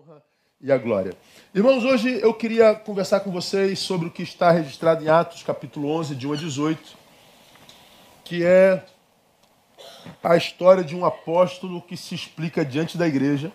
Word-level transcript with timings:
honra 0.00 0.22
e 0.60 0.72
a 0.72 0.78
glória. 0.78 1.12
Irmãos, 1.54 1.84
hoje 1.84 2.20
eu 2.22 2.32
queria 2.32 2.74
conversar 2.74 3.20
com 3.20 3.30
vocês 3.30 3.78
sobre 3.78 4.08
o 4.08 4.10
que 4.10 4.22
está 4.22 4.50
registrado 4.50 5.04
em 5.04 5.08
Atos, 5.08 5.42
capítulo 5.42 5.90
11, 5.90 6.14
de 6.14 6.26
1 6.26 6.32
a 6.32 6.36
18, 6.36 6.96
que 8.24 8.42
é 8.42 8.82
a 10.22 10.36
história 10.36 10.82
de 10.82 10.96
um 10.96 11.04
apóstolo 11.04 11.82
que 11.82 11.98
se 11.98 12.14
explica 12.14 12.64
diante 12.64 12.96
da 12.96 13.06
igreja 13.06 13.52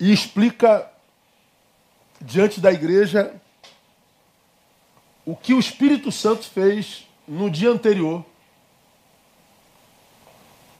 e 0.00 0.12
explica 0.12 0.90
diante 2.20 2.60
da 2.60 2.72
igreja 2.72 3.32
o 5.24 5.36
que 5.36 5.54
o 5.54 5.60
Espírito 5.60 6.10
Santo 6.10 6.48
fez 6.48 7.06
no 7.28 7.48
dia 7.48 7.70
anterior 7.70 8.24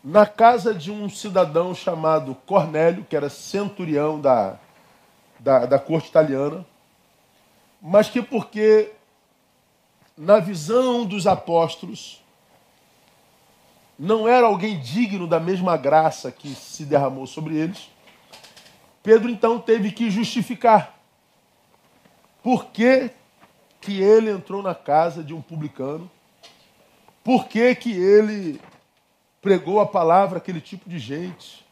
na 0.03 0.25
casa 0.27 0.75
de 0.75 0.91
um 0.91 1.09
cidadão 1.09 1.75
chamado 1.75 2.35
Cornélio, 2.47 3.05
que 3.05 3.15
era 3.15 3.29
centurião 3.29 4.21
da, 4.21 4.57
da, 5.39 5.67
da 5.67 5.79
corte 5.79 6.09
italiana, 6.09 6.67
mas 7.81 8.09
que 8.09 8.23
porque, 8.23 8.93
na 10.17 10.39
visão 10.39 11.05
dos 11.05 11.27
apóstolos, 11.27 12.23
não 13.99 14.27
era 14.27 14.47
alguém 14.47 14.81
digno 14.81 15.27
da 15.27 15.39
mesma 15.39 15.77
graça 15.77 16.33
que 16.33 16.49
se 16.55 16.85
derramou 16.85 17.27
sobre 17.27 17.57
eles, 17.57 17.91
Pedro 19.03 19.31
então 19.31 19.59
teve 19.59 19.93
que 19.93 20.11
justificar 20.11 20.99
por 22.43 22.67
que, 22.67 23.11
que 23.81 24.01
ele 24.01 24.31
entrou 24.31 24.63
na 24.63 24.75
casa 24.75 25.23
de 25.23 25.35
um 25.35 25.43
publicano, 25.43 26.11
por 27.23 27.47
que, 27.47 27.75
que 27.75 27.93
ele 27.93 28.61
pregou 29.41 29.81
a 29.81 29.87
palavra 29.87 30.39
aquele 30.39 30.61
tipo 30.61 30.89
de 30.89 30.99
gente? 30.99 31.65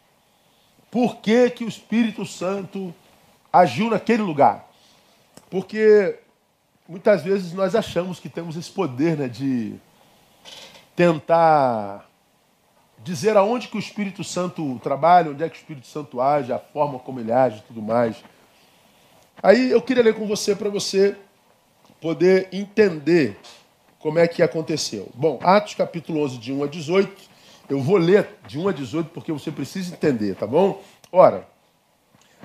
Por 0.91 1.17
que, 1.17 1.51
que 1.51 1.65
o 1.65 1.69
Espírito 1.69 2.25
Santo 2.25 2.95
agiu 3.53 3.91
naquele 3.91 4.23
lugar? 4.23 4.69
Porque 5.51 6.19
muitas 6.89 7.23
vezes 7.23 7.53
nós 7.53 7.75
achamos 7.75 8.19
que 8.19 8.29
temos 8.29 8.57
esse 8.57 8.71
poder 8.71 9.17
né, 9.17 9.29
de 9.29 9.75
tentar 10.97 12.09
dizer 13.05 13.37
aonde 13.37 13.69
que 13.69 13.77
o 13.77 13.81
Espírito 13.81 14.25
Santo 14.25 14.79
trabalha, 14.83 15.31
onde 15.31 15.45
é 15.45 15.49
que 15.49 15.57
o 15.57 15.61
Espírito 15.61 15.87
Santo 15.87 16.21
age, 16.21 16.53
a 16.53 16.59
forma 16.59 16.99
como 16.99 17.21
ele 17.21 17.33
age 17.33 17.59
e 17.59 17.63
tudo 17.63 17.83
mais. 17.83 18.17
Aí 19.43 19.71
eu 19.71 19.81
queria 19.81 20.03
ler 20.03 20.15
com 20.15 20.27
você 20.27 20.57
para 20.57 20.69
você 20.69 21.17
poder 22.01 22.49
entender 22.53 23.39
como 23.99 24.19
é 24.19 24.27
que 24.27 24.43
aconteceu. 24.43 25.09
Bom, 25.15 25.39
Atos 25.43 25.75
capítulo 25.75 26.23
11, 26.25 26.39
de 26.39 26.53
1 26.53 26.65
a 26.65 26.67
18, 26.67 27.28
eu 27.69 27.81
vou 27.81 27.97
ler 27.97 28.29
de 28.47 28.59
1 28.59 28.69
a 28.69 28.73
18 28.73 29.11
porque 29.11 29.33
você 29.33 29.51
precisa 29.51 29.95
entender, 29.95 30.35
tá 30.35 30.47
bom? 30.47 30.83
Ora, 31.13 31.47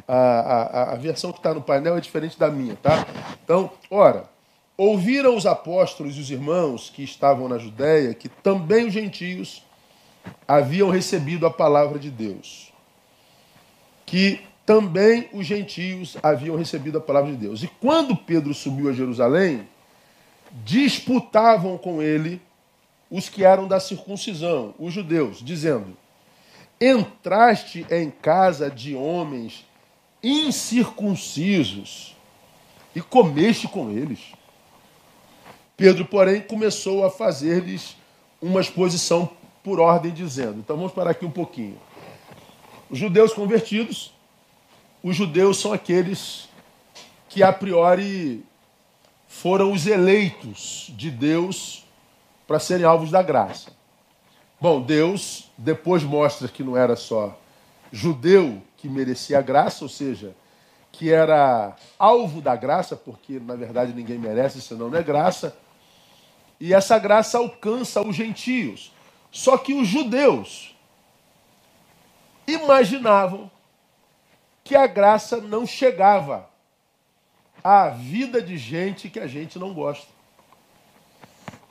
a, 0.07 0.15
a, 0.15 0.93
a 0.93 0.95
versão 0.95 1.31
que 1.31 1.39
está 1.39 1.53
no 1.53 1.61
painel 1.61 1.97
é 1.97 2.01
diferente 2.01 2.37
da 2.37 2.49
minha, 2.49 2.75
tá? 2.75 3.05
Então, 3.43 3.71
ora, 3.89 4.29
ouviram 4.77 5.35
os 5.35 5.45
apóstolos 5.45 6.17
e 6.17 6.19
os 6.19 6.31
irmãos 6.31 6.89
que 6.89 7.03
estavam 7.03 7.47
na 7.47 7.57
Judéia 7.57 8.13
que 8.13 8.27
também 8.27 8.87
os 8.87 8.93
gentios 8.93 9.63
haviam 10.47 10.89
recebido 10.89 11.45
a 11.45 11.51
palavra 11.51 11.99
de 11.99 12.09
Deus. 12.09 12.71
Que 14.05 14.41
também 14.65 15.29
os 15.33 15.45
gentios 15.45 16.17
haviam 16.23 16.55
recebido 16.55 16.97
a 16.97 17.01
palavra 17.01 17.31
de 17.31 17.37
Deus. 17.37 17.63
E 17.63 17.67
quando 17.67 18.15
Pedro 18.15 18.53
subiu 18.53 18.89
a 18.89 18.93
Jerusalém, 18.93 19.67
disputavam 20.63 21.77
com 21.77 22.01
ele 22.01 22.41
os 23.13 23.29
que 23.29 23.45
eram 23.45 23.67
da 23.67 23.79
circuncisão, 23.79 24.73
os 24.79 24.91
judeus, 24.91 25.37
dizendo: 25.43 25.95
Entraste 26.81 27.85
em 27.91 28.09
casa 28.09 28.71
de 28.71 28.95
homens 28.95 29.67
incircuncisos 30.23 32.17
e 32.95 33.01
comeste 33.01 33.67
com 33.67 33.91
eles. 33.91 34.19
Pedro, 35.77 36.05
porém, 36.05 36.41
começou 36.41 37.05
a 37.05 37.11
fazer-lhes 37.11 37.95
uma 38.41 38.59
exposição 38.59 39.29
por 39.63 39.79
ordem, 39.79 40.11
dizendo: 40.11 40.57
Então 40.57 40.75
vamos 40.75 40.91
parar 40.91 41.11
aqui 41.11 41.23
um 41.23 41.31
pouquinho. 41.31 41.79
Os 42.89 42.97
judeus 42.97 43.31
convertidos, 43.31 44.11
os 45.03 45.15
judeus 45.15 45.59
são 45.59 45.71
aqueles 45.71 46.49
que 47.29 47.43
a 47.43 47.53
priori 47.53 48.43
foram 49.27 49.71
os 49.71 49.85
eleitos 49.85 50.91
de 50.97 51.11
Deus 51.11 51.82
para 52.47 52.59
serem 52.59 52.85
alvos 52.85 53.11
da 53.11 53.21
graça. 53.21 53.71
Bom, 54.59 54.81
Deus 54.81 55.51
depois 55.57 56.03
mostra 56.03 56.47
que 56.47 56.63
não 56.63 56.77
era 56.77 56.95
só 56.95 57.37
judeu 57.91 58.61
que 58.77 58.89
merecia 58.89 59.39
a 59.39 59.41
graça, 59.41 59.85
ou 59.85 59.89
seja, 59.89 60.35
que 60.91 61.11
era 61.11 61.75
alvo 61.97 62.41
da 62.41 62.55
graça, 62.55 62.95
porque 62.95 63.39
na 63.39 63.55
verdade 63.55 63.93
ninguém 63.93 64.17
merece, 64.17 64.61
senão 64.61 64.89
não 64.89 64.97
é 64.97 65.03
graça. 65.03 65.55
E 66.59 66.73
essa 66.73 66.97
graça 66.97 67.37
alcança 67.37 68.01
os 68.01 68.15
gentios. 68.15 68.91
Só 69.31 69.57
que 69.57 69.73
os 69.73 69.87
judeus 69.87 70.75
imaginavam 72.47 73.49
que 74.63 74.75
a 74.75 74.87
graça 74.87 75.37
não 75.37 75.65
chegava 75.65 76.49
à 77.63 77.89
vida 77.89 78.41
de 78.41 78.57
gente 78.57 79.09
que 79.09 79.19
a 79.19 79.27
gente 79.27 79.57
não 79.59 79.73
gosta. 79.73 80.07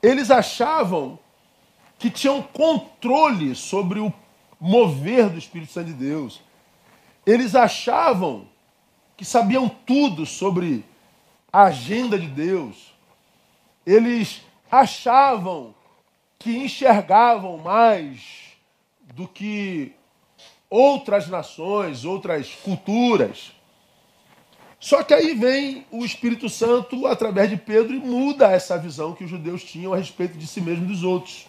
Eles 0.03 0.29
achavam 0.29 1.17
que 1.97 2.09
tinham 2.09 2.41
controle 2.41 3.55
sobre 3.55 4.01
o 4.01 4.13
mover 4.59 5.29
do 5.29 5.39
Espírito 5.39 5.71
Santo 5.71 5.87
de 5.87 5.93
Deus. 5.93 6.41
Eles 7.25 7.55
achavam 7.55 8.45
que 9.15 9.23
sabiam 9.23 9.69
tudo 9.69 10.25
sobre 10.25 10.83
a 11.51 11.63
agenda 11.63 12.19
de 12.19 12.27
Deus. 12.27 12.93
Eles 13.85 14.41
achavam 14.69 15.73
que 16.37 16.57
enxergavam 16.57 17.57
mais 17.57 18.57
do 19.15 19.25
que 19.25 19.93
outras 20.69 21.29
nações, 21.29 22.03
outras 22.03 22.53
culturas. 22.55 23.53
Só 24.83 25.01
que 25.01 25.13
aí 25.13 25.33
vem 25.33 25.85
o 25.89 26.03
Espírito 26.03 26.49
Santo, 26.49 27.07
através 27.07 27.49
de 27.49 27.55
Pedro, 27.55 27.93
e 27.93 27.99
muda 27.99 28.51
essa 28.51 28.77
visão 28.77 29.13
que 29.13 29.23
os 29.23 29.29
judeus 29.29 29.63
tinham 29.63 29.93
a 29.93 29.95
respeito 29.95 30.37
de 30.37 30.45
si 30.45 30.59
mesmo 30.59 30.83
e 30.83 30.87
dos 30.89 31.03
outros. 31.03 31.47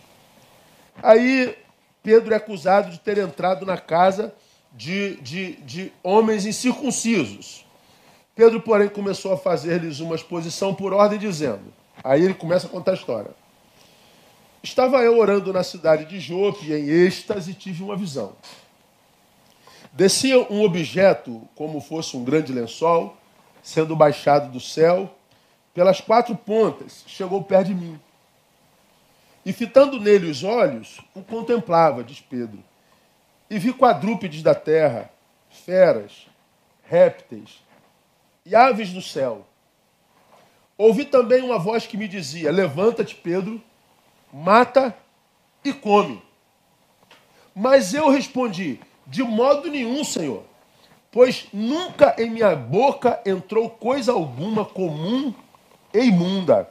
Aí 1.03 1.53
Pedro 2.00 2.33
é 2.33 2.37
acusado 2.37 2.93
de 2.93 3.00
ter 3.00 3.19
entrado 3.19 3.67
na 3.67 3.77
casa 3.77 4.33
de, 4.73 5.17
de, 5.17 5.56
de 5.56 5.93
homens 6.00 6.47
incircuncisos. 6.47 7.67
Pedro, 8.37 8.61
porém, 8.61 8.89
começou 8.89 9.33
a 9.33 9.37
fazer-lhes 9.37 9.99
uma 9.99 10.15
exposição 10.15 10.73
por 10.73 10.93
ordem, 10.93 11.19
dizendo: 11.19 11.75
Aí 12.05 12.23
ele 12.23 12.34
começa 12.34 12.69
a 12.69 12.71
contar 12.71 12.93
a 12.93 12.94
história. 12.94 13.33
Estava 14.62 15.03
eu 15.03 15.19
orando 15.19 15.53
na 15.53 15.65
cidade 15.65 16.05
de 16.05 16.21
Jope, 16.21 16.73
em 16.73 16.89
êxtase, 16.89 17.50
e 17.50 17.55
tive 17.55 17.83
uma 17.83 17.97
visão. 17.97 18.34
Descia 19.93 20.39
um 20.53 20.62
objeto, 20.62 21.43
como 21.56 21.81
fosse 21.81 22.17
um 22.17 22.23
grande 22.23 22.53
lençol, 22.53 23.17
sendo 23.65 23.97
baixado 23.97 24.53
do 24.53 24.61
céu, 24.61 25.17
pelas 25.73 25.99
quatro 25.99 26.37
pontas, 26.37 27.03
chegou 27.07 27.43
perto 27.43 27.69
de 27.69 27.75
mim. 27.75 27.99
E 29.45 29.55
fitando 29.55 29.99
nele 29.99 30.31
os 30.31 30.45
olhos, 30.45 31.01
o 31.15 31.23
contemplava, 31.23 32.05
diz 32.05 32.21
Pedro. 32.21 32.63
E 33.49 33.59
vi 33.59 33.73
quadrúpedes 33.73 34.43
da 34.43 34.55
terra, 34.55 35.11
feras, 35.49 36.27
répteis 36.83 37.63
e 38.45 38.55
aves 38.55 38.93
do 38.93 39.01
céu. 39.01 39.47
Ouvi 40.77 41.07
também 41.07 41.43
uma 41.43 41.59
voz 41.59 41.87
que 41.87 41.97
me 41.97 42.07
dizia: 42.07 42.53
Levanta-te, 42.53 43.15
Pedro, 43.15 43.63
mata 44.31 44.95
e 45.65 45.73
come. 45.73 46.23
Mas 47.55 47.95
eu 47.95 48.11
respondi: 48.11 48.79
De 49.06 49.23
modo 49.23 49.71
nenhum, 49.71 50.05
Senhor 50.05 50.44
pois 51.14 51.46
nunca 51.52 52.16
em 52.19 52.28
minha 52.28 52.56
boca 52.56 53.20
entrou 53.25 53.70
coisa 53.70 54.11
alguma 54.11 54.64
comum 54.64 55.32
e 55.94 56.00
imunda. 56.00 56.69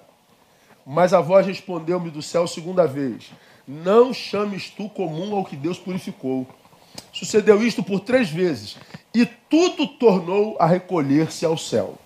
Mas 0.86 1.14
a 1.14 1.22
voz 1.22 1.48
respondeu-me 1.48 2.12
do 2.12 2.22
céu 2.22 2.46
segunda 2.46 2.86
vez: 2.86 3.32
Não 3.66 4.14
chames 4.14 4.70
tu 4.70 4.90
comum 4.90 5.34
ao 5.34 5.46
que 5.46 5.56
Deus 5.56 5.80
purificou. 5.80 6.46
Sucedeu 7.14 7.64
isto 7.64 7.82
por 7.82 8.02
três 8.02 8.30
vezes, 8.30 8.76
e 9.16 9.26
tudo 9.26 9.88
tornou 9.88 10.58
a 10.60 10.66
recolher-se 10.66 11.46
ao 11.46 11.58
céu. 11.58 11.98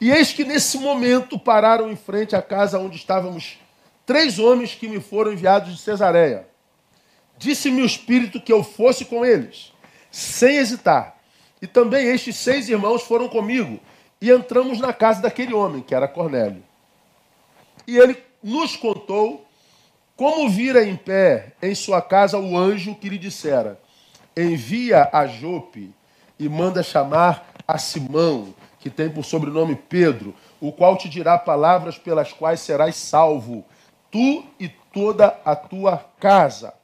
E 0.00 0.10
eis 0.10 0.32
que 0.32 0.44
nesse 0.44 0.78
momento 0.78 1.38
pararam 1.38 1.92
em 1.92 1.96
frente 1.96 2.34
à 2.34 2.40
casa 2.40 2.78
onde 2.78 2.96
estávamos 2.96 3.58
três 4.06 4.38
homens 4.38 4.74
que 4.74 4.88
me 4.88 4.98
foram 4.98 5.34
enviados 5.34 5.74
de 5.74 5.78
Cesareia. 5.78 6.46
Disse-me 7.36 7.82
o 7.82 7.86
Espírito 7.86 8.40
que 8.40 8.52
eu 8.52 8.64
fosse 8.64 9.04
com 9.04 9.26
eles 9.26 9.72
sem 10.12 10.58
hesitar. 10.58 11.16
E 11.60 11.66
também 11.66 12.06
estes 12.06 12.36
seis 12.36 12.68
irmãos 12.68 13.02
foram 13.02 13.28
comigo 13.28 13.80
e 14.20 14.30
entramos 14.30 14.78
na 14.78 14.92
casa 14.92 15.22
daquele 15.22 15.54
homem, 15.54 15.82
que 15.82 15.94
era 15.94 16.06
Cornélio. 16.06 16.62
E 17.86 17.96
ele 17.96 18.22
nos 18.42 18.76
contou 18.76 19.44
como 20.14 20.48
vira 20.48 20.84
em 20.84 20.94
pé 20.94 21.54
em 21.60 21.74
sua 21.74 22.00
casa 22.00 22.38
o 22.38 22.56
anjo 22.56 22.94
que 22.94 23.08
lhe 23.08 23.18
dissera: 23.18 23.80
envia 24.36 25.08
a 25.12 25.26
Jope 25.26 25.92
e 26.38 26.48
manda 26.48 26.82
chamar 26.82 27.52
a 27.66 27.78
Simão, 27.78 28.54
que 28.78 28.90
tem 28.90 29.08
por 29.08 29.24
sobrenome 29.24 29.74
Pedro, 29.74 30.34
o 30.60 30.70
qual 30.70 30.96
te 30.96 31.08
dirá 31.08 31.38
palavras 31.38 31.98
pelas 31.98 32.32
quais 32.32 32.60
serás 32.60 32.96
salvo, 32.96 33.64
tu 34.10 34.44
e 34.60 34.68
toda 34.68 35.38
a 35.44 35.56
tua 35.56 36.04
casa. 36.20 36.74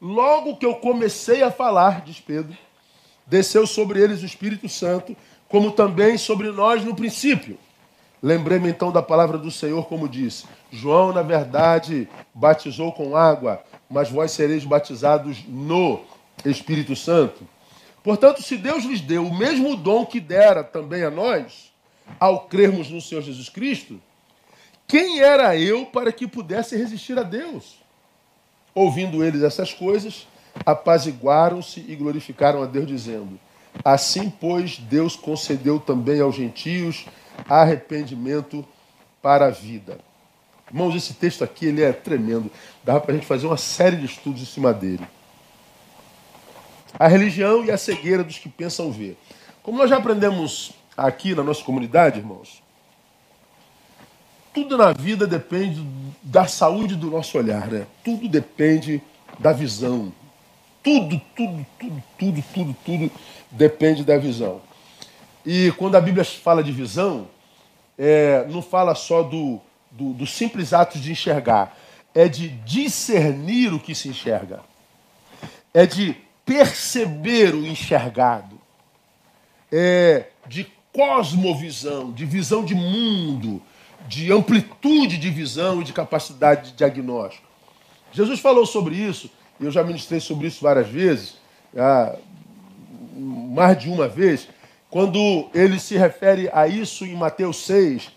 Logo 0.00 0.56
que 0.56 0.64
eu 0.64 0.76
comecei 0.76 1.42
a 1.42 1.50
falar, 1.50 2.02
diz 2.02 2.20
Pedro, 2.20 2.56
desceu 3.26 3.66
sobre 3.66 4.00
eles 4.00 4.22
o 4.22 4.26
Espírito 4.26 4.68
Santo, 4.68 5.16
como 5.48 5.72
também 5.72 6.16
sobre 6.16 6.50
nós 6.50 6.84
no 6.84 6.94
princípio. 6.94 7.58
Lembrei-me 8.22 8.68
então 8.68 8.90
da 8.92 9.02
palavra 9.02 9.38
do 9.38 9.50
Senhor, 9.50 9.86
como 9.86 10.08
disse: 10.08 10.44
João, 10.70 11.12
na 11.12 11.22
verdade, 11.22 12.08
batizou 12.34 12.92
com 12.92 13.16
água, 13.16 13.62
mas 13.88 14.10
vós 14.10 14.32
sereis 14.32 14.64
batizados 14.64 15.44
no 15.46 16.00
Espírito 16.44 16.94
Santo. 16.94 17.46
Portanto, 18.02 18.42
se 18.42 18.56
Deus 18.56 18.84
lhes 18.84 19.00
deu 19.00 19.26
o 19.26 19.36
mesmo 19.36 19.76
dom 19.76 20.06
que 20.06 20.20
dera 20.20 20.64
também 20.64 21.02
a 21.02 21.10
nós, 21.10 21.72
ao 22.18 22.46
crermos 22.46 22.90
no 22.90 23.00
Senhor 23.00 23.22
Jesus 23.22 23.48
Cristo, 23.48 24.00
quem 24.86 25.20
era 25.20 25.56
eu 25.56 25.86
para 25.86 26.10
que 26.12 26.26
pudesse 26.26 26.76
resistir 26.76 27.18
a 27.18 27.22
Deus? 27.22 27.87
Ouvindo 28.78 29.24
eles 29.24 29.42
essas 29.42 29.74
coisas, 29.74 30.28
apaziguaram-se 30.64 31.84
e 31.88 31.96
glorificaram 31.96 32.62
a 32.62 32.66
Deus, 32.66 32.86
dizendo: 32.86 33.36
Assim, 33.84 34.30
pois, 34.30 34.78
Deus 34.78 35.16
concedeu 35.16 35.80
também 35.80 36.20
aos 36.20 36.36
gentios 36.36 37.04
arrependimento 37.48 38.64
para 39.20 39.46
a 39.46 39.50
vida. 39.50 39.98
Irmãos, 40.68 40.94
esse 40.94 41.14
texto 41.14 41.42
aqui 41.42 41.66
ele 41.66 41.82
é 41.82 41.92
tremendo. 41.92 42.48
Dá 42.84 43.00
para 43.00 43.10
a 43.10 43.14
gente 43.16 43.26
fazer 43.26 43.48
uma 43.48 43.56
série 43.56 43.96
de 43.96 44.04
estudos 44.04 44.42
em 44.42 44.46
cima 44.46 44.72
dele. 44.72 45.04
A 46.96 47.08
religião 47.08 47.64
e 47.64 47.72
a 47.72 47.76
cegueira 47.76 48.22
dos 48.22 48.38
que 48.38 48.48
pensam 48.48 48.92
ver. 48.92 49.18
Como 49.60 49.76
nós 49.76 49.90
já 49.90 49.96
aprendemos 49.96 50.70
aqui 50.96 51.34
na 51.34 51.42
nossa 51.42 51.64
comunidade, 51.64 52.20
irmãos, 52.20 52.62
tudo 54.58 54.76
na 54.76 54.92
vida 54.92 55.24
depende 55.24 55.86
da 56.20 56.48
saúde 56.48 56.96
do 56.96 57.08
nosso 57.10 57.38
olhar, 57.38 57.68
né? 57.68 57.86
Tudo 58.04 58.28
depende 58.28 59.00
da 59.38 59.52
visão. 59.52 60.12
Tudo, 60.82 61.20
tudo, 61.36 61.66
tudo, 61.78 62.02
tudo, 62.18 62.44
tudo, 62.52 62.76
tudo 62.84 63.10
depende 63.52 64.02
da 64.02 64.18
visão. 64.18 64.60
E 65.46 65.72
quando 65.76 65.94
a 65.94 66.00
Bíblia 66.00 66.24
fala 66.24 66.62
de 66.62 66.72
visão, 66.72 67.28
é, 67.96 68.46
não 68.48 68.60
fala 68.60 68.96
só 68.96 69.22
do, 69.22 69.60
do, 69.92 70.12
do 70.12 70.26
simples 70.26 70.72
ato 70.72 70.98
de 70.98 71.12
enxergar, 71.12 71.76
é 72.12 72.26
de 72.26 72.48
discernir 72.48 73.72
o 73.72 73.78
que 73.78 73.94
se 73.94 74.08
enxerga, 74.08 74.60
é 75.72 75.86
de 75.86 76.16
perceber 76.44 77.54
o 77.54 77.64
enxergado, 77.64 78.58
é 79.70 80.26
de 80.48 80.66
cosmovisão, 80.92 82.10
de 82.10 82.24
visão 82.24 82.64
de 82.64 82.74
mundo, 82.74 83.62
de 84.08 84.32
amplitude 84.32 85.18
de 85.18 85.28
visão 85.28 85.82
e 85.82 85.84
de 85.84 85.92
capacidade 85.92 86.70
de 86.70 86.78
diagnóstico. 86.78 87.46
Jesus 88.10 88.40
falou 88.40 88.64
sobre 88.64 88.94
isso, 88.94 89.30
eu 89.60 89.70
já 89.70 89.84
ministrei 89.84 90.18
sobre 90.18 90.46
isso 90.46 90.62
várias 90.62 90.88
vezes, 90.88 91.36
ah, 91.76 92.16
mais 93.14 93.78
de 93.78 93.90
uma 93.90 94.08
vez, 94.08 94.48
quando 94.88 95.50
ele 95.52 95.78
se 95.78 95.96
refere 95.96 96.48
a 96.54 96.66
isso 96.66 97.04
em 97.04 97.14
Mateus 97.14 97.58
6, 97.66 98.10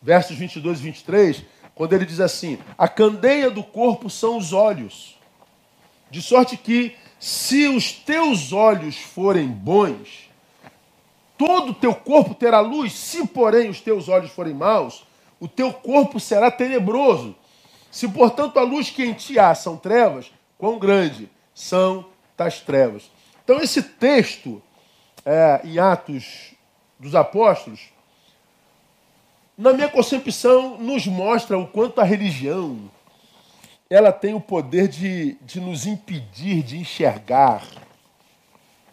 versos 0.00 0.36
22 0.36 0.78
e 0.78 0.82
23, 0.84 1.44
quando 1.74 1.92
ele 1.94 2.06
diz 2.06 2.20
assim: 2.20 2.58
A 2.78 2.86
candeia 2.86 3.50
do 3.50 3.64
corpo 3.64 4.08
são 4.08 4.36
os 4.36 4.52
olhos, 4.52 5.18
de 6.08 6.22
sorte 6.22 6.56
que, 6.56 6.94
se 7.18 7.66
os 7.66 7.90
teus 7.90 8.52
olhos 8.52 8.96
forem 8.96 9.48
bons, 9.48 10.30
todo 11.36 11.70
o 11.70 11.74
teu 11.74 11.94
corpo 11.94 12.34
terá 12.34 12.60
luz, 12.60 12.92
se 12.92 13.26
porém 13.26 13.68
os 13.68 13.80
teus 13.80 14.08
olhos 14.08 14.30
forem 14.30 14.54
maus, 14.54 15.04
o 15.42 15.48
teu 15.48 15.72
corpo 15.72 16.20
será 16.20 16.52
tenebroso. 16.52 17.34
Se, 17.90 18.06
portanto, 18.06 18.60
a 18.60 18.62
luz 18.62 18.90
que 18.90 19.04
em 19.04 19.12
ti 19.12 19.40
há 19.40 19.52
são 19.56 19.76
trevas, 19.76 20.30
quão 20.56 20.78
grande 20.78 21.28
são 21.52 22.06
tais 22.36 22.60
trevas. 22.60 23.10
Então, 23.42 23.60
esse 23.60 23.82
texto 23.82 24.62
é, 25.26 25.60
em 25.64 25.80
Atos 25.80 26.54
dos 26.96 27.16
Apóstolos, 27.16 27.88
na 29.58 29.72
minha 29.72 29.88
concepção, 29.88 30.78
nos 30.78 31.08
mostra 31.08 31.58
o 31.58 31.66
quanto 31.66 32.00
a 32.00 32.04
religião 32.04 32.88
ela 33.90 34.12
tem 34.12 34.34
o 34.34 34.40
poder 34.40 34.86
de, 34.86 35.36
de 35.42 35.60
nos 35.60 35.86
impedir 35.86 36.62
de 36.62 36.78
enxergar. 36.78 37.66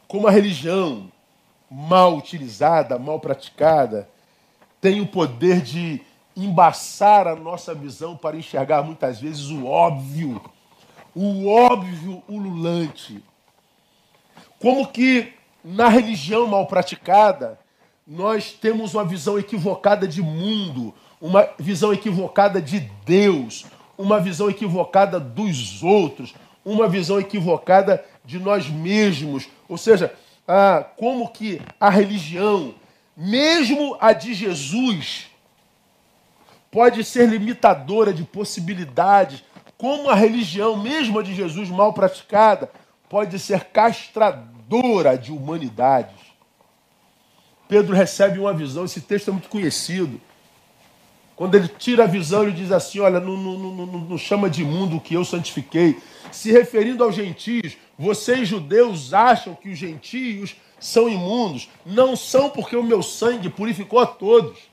Como 0.08 0.28
a 0.28 0.32
religião 0.32 1.12
mal 1.70 2.18
utilizada, 2.18 2.98
mal 2.98 3.20
praticada, 3.20 4.10
tem 4.82 5.00
o 5.00 5.06
poder 5.06 5.62
de 5.62 6.02
embaçar 6.44 7.28
a 7.28 7.36
nossa 7.36 7.74
visão 7.74 8.16
para 8.16 8.38
enxergar 8.38 8.84
muitas 8.84 9.20
vezes 9.20 9.50
o 9.50 9.66
óbvio, 9.66 10.42
o 11.16 11.48
óbvio 11.48 12.24
ululante. 12.28 13.24
Como 14.60 14.88
que 14.88 15.34
na 15.64 15.88
religião 15.88 16.48
mal 16.48 16.66
praticada, 16.66 17.60
nós 18.08 18.52
temos 18.52 18.94
uma 18.94 19.06
visão 19.06 19.38
equivocada 19.38 20.08
de 20.08 20.22
mundo, 20.22 20.94
uma 21.22 21.50
visão 21.60 21.94
equivocada 21.94 22.62
de 22.62 22.80
Deus, 23.06 23.66
uma 23.98 24.20
visão 24.20 24.50
equivocada 24.50 25.20
dos 25.20 25.84
outros, 25.84 26.34
uma 26.64 26.88
visão 26.88 27.20
equivocada 27.20 28.04
de 28.24 28.40
nós 28.40 28.70
mesmos. 28.70 29.48
Ou 29.68 29.78
seja, 29.78 30.14
ah, 30.48 30.86
como 30.98 31.30
que 31.30 31.62
a 31.80 31.90
religião, 31.90 32.74
mesmo 33.16 33.98
a 34.00 34.14
de 34.14 34.34
Jesus, 34.34 35.29
pode 36.72 37.04
ser 37.04 37.28
limitadora 37.28 38.14
de 38.14 38.24
possibilidades, 38.24 39.44
como 39.78 40.10
a 40.10 40.16
religião, 40.16 40.78
mesmo 40.78 41.20
a 41.20 41.24
de 41.24 41.34
Jesus 41.34 41.70
mal 41.70 41.94
praticada, 41.94 42.70
pode 43.08 43.40
ser 43.40 43.66
castradora 43.66 45.18
de 45.18 45.32
humanidades. 45.32 46.16
Pedro 47.68 47.96
recebe 47.96 48.40
uma 48.40 48.54
visão, 48.54 48.86
esse 48.86 49.02
texto 49.02 49.30
é 49.30 49.32
muito 49.32 49.50
conhecido. 49.50 50.20
Quando 51.36 51.56
ele 51.56 51.70
tira 51.70 52.04
a 52.04 52.08
visão, 52.08 52.44
ele 52.44 52.52
diz 52.52 52.70
assim: 52.70 53.00
Olha, 53.00 53.20
não, 53.20 53.38
não, 53.38 53.58
não, 53.58 53.86
não 53.86 54.18
chama 54.18 54.50
de 54.50 54.62
mundo 54.66 54.98
o 54.98 55.00
que 55.00 55.14
eu 55.14 55.24
santifiquei. 55.24 55.98
Se 56.34 56.52
referindo 56.52 57.02
aos 57.02 57.16
gentios, 57.16 57.78
vocês 57.98 58.46
judeus 58.48 59.14
acham 59.14 59.56
que 59.56 59.70
os 59.70 59.78
gentios 59.78 60.58
são 60.80 61.08
imundos. 61.08 61.70
Não 61.86 62.16
são, 62.16 62.50
porque 62.50 62.76
o 62.76 62.84
meu 62.84 63.02
sangue 63.02 63.50
purificou 63.50 64.00
a 64.00 64.06
todos. 64.06 64.69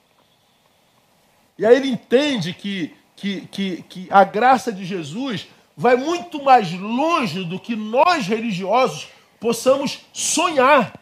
E 1.58 1.64
aí 1.64 1.76
ele 1.76 1.88
entende 1.88 2.52
que, 2.52 2.94
que, 3.14 3.40
que, 3.46 3.82
que 3.82 4.08
a 4.10 4.24
graça 4.24 4.72
de 4.72 4.84
Jesus 4.84 5.48
vai 5.76 5.96
muito 5.96 6.42
mais 6.42 6.72
longe 6.72 7.44
do 7.44 7.58
que 7.58 7.76
nós 7.76 8.26
religiosos 8.26 9.08
possamos 9.40 10.00
sonhar. 10.12 10.98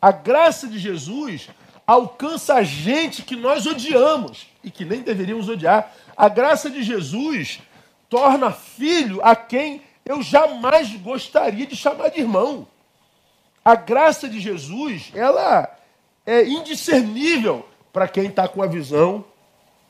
A 0.00 0.12
graça 0.12 0.66
de 0.66 0.78
Jesus 0.78 1.48
alcança 1.86 2.54
a 2.54 2.62
gente 2.62 3.22
que 3.22 3.36
nós 3.36 3.66
odiamos 3.66 4.46
e 4.62 4.70
que 4.70 4.84
nem 4.84 5.00
deveríamos 5.00 5.48
odiar. 5.48 5.92
A 6.16 6.28
graça 6.28 6.68
de 6.68 6.82
Jesus 6.82 7.60
torna 8.08 8.50
filho 8.50 9.20
a 9.22 9.34
quem 9.34 9.82
eu 10.04 10.22
jamais 10.22 10.94
gostaria 10.96 11.66
de 11.66 11.76
chamar 11.76 12.10
de 12.10 12.20
irmão. 12.20 12.66
A 13.64 13.74
graça 13.74 14.28
de 14.28 14.40
Jesus, 14.40 15.10
ela 15.14 15.68
é 16.24 16.44
indiscernível 16.44 17.66
para 17.96 18.06
quem 18.06 18.26
está 18.26 18.46
com 18.46 18.62
a 18.62 18.66
visão 18.66 19.24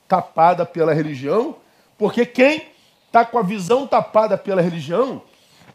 tapada 0.07 0.65
pela 0.65 0.95
religião, 0.95 1.57
porque 1.99 2.25
quem 2.25 2.69
está 3.05 3.25
com 3.25 3.37
a 3.37 3.43
visão 3.43 3.85
tapada 3.85 4.39
pela 4.39 4.63
religião 4.63 5.21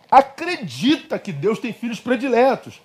acredita 0.09 1.19
que 1.19 1.33
Deus 1.33 1.59
tem 1.59 1.73
filhos 1.73 1.99
prediletos, 1.99 2.81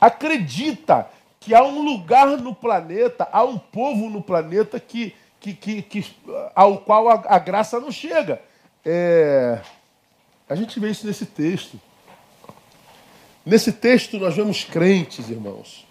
acredita 0.00 1.08
que 1.38 1.54
há 1.54 1.62
um 1.62 1.80
lugar 1.80 2.26
no 2.38 2.52
planeta, 2.52 3.28
há 3.30 3.44
um 3.44 3.56
povo 3.56 4.10
no 4.10 4.20
planeta 4.20 4.80
que, 4.80 5.14
que, 5.38 5.54
que, 5.54 5.80
que 5.80 6.16
ao 6.52 6.78
qual 6.78 7.08
a, 7.08 7.22
a 7.28 7.38
graça 7.38 7.78
não 7.78 7.92
chega. 7.92 8.42
É, 8.84 9.60
a 10.48 10.56
gente 10.56 10.80
vê 10.80 10.90
isso 10.90 11.06
nesse 11.06 11.24
texto. 11.24 11.80
Nesse 13.46 13.70
texto 13.70 14.18
nós 14.18 14.34
vemos 14.34 14.64
crentes, 14.64 15.30
irmãos, 15.30 15.86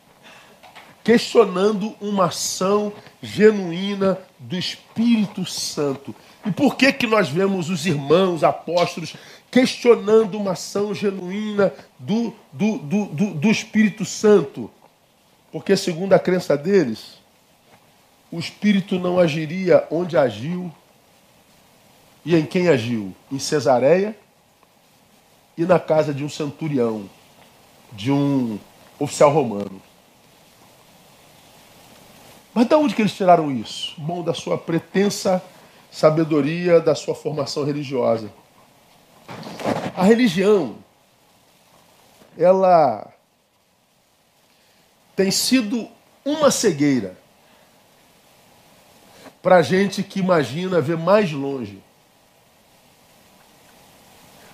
questionando 1.08 1.96
uma 2.02 2.26
ação 2.26 2.92
genuína 3.22 4.20
do 4.38 4.58
Espírito 4.58 5.46
Santo. 5.46 6.14
E 6.46 6.52
por 6.52 6.76
que 6.76 6.92
que 6.92 7.08
nós 7.08 7.30
vemos 7.30 7.70
os 7.70 7.86
irmãos 7.86 8.44
apóstolos 8.44 9.16
questionando 9.50 10.38
uma 10.38 10.52
ação 10.52 10.94
genuína 10.94 11.74
do, 11.98 12.34
do, 12.52 12.80
do, 12.80 13.06
do, 13.06 13.34
do 13.36 13.48
Espírito 13.50 14.04
Santo. 14.04 14.70
Porque, 15.50 15.78
segundo 15.78 16.12
a 16.12 16.20
crença 16.20 16.58
deles, 16.58 17.20
o 18.30 18.38
Espírito 18.38 19.00
não 19.00 19.18
agiria 19.18 19.88
onde 19.90 20.18
agiu 20.18 20.70
e 22.26 22.36
em 22.36 22.46
quem 22.46 22.68
agiu? 22.68 23.16
Em 23.32 23.40
Cesareia 23.40 24.14
e 25.58 25.64
na 25.64 25.80
casa 25.80 26.14
de 26.14 26.26
um 26.26 26.30
centurião. 26.30 27.10
de 27.94 28.12
um 28.12 28.60
oficial 29.00 29.32
romano. 29.32 29.82
Mas 32.58 32.66
de 32.66 32.74
onde 32.74 32.96
que 32.96 33.04
eles 33.04 33.14
tiraram 33.14 33.52
isso? 33.52 33.94
Bom, 34.00 34.24
da 34.24 34.34
sua 34.34 34.58
pretensa 34.58 35.44
sabedoria, 35.92 36.80
da 36.80 36.96
sua 36.96 37.14
formação 37.14 37.64
religiosa. 37.64 38.34
A 39.96 40.02
religião, 40.02 40.78
ela 42.36 43.14
tem 45.16 45.30
sido 45.30 45.88
uma 46.26 46.50
cegueira 46.50 47.16
para 49.40 49.62
gente 49.62 50.02
que 50.02 50.20
imagina 50.20 50.82
ver 50.82 50.98
mais 50.98 51.32
longe. 51.32 51.80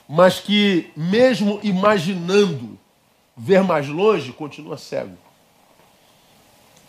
Mas 0.10 0.42
que, 0.42 0.92
mesmo 0.94 1.58
imaginando 1.64 2.78
ver 3.38 3.64
mais 3.64 3.88
longe, 3.88 4.34
continua 4.34 4.78
cego. 4.78 5.18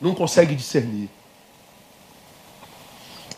Não 0.05 0.15
consegue 0.15 0.55
discernir. 0.55 1.09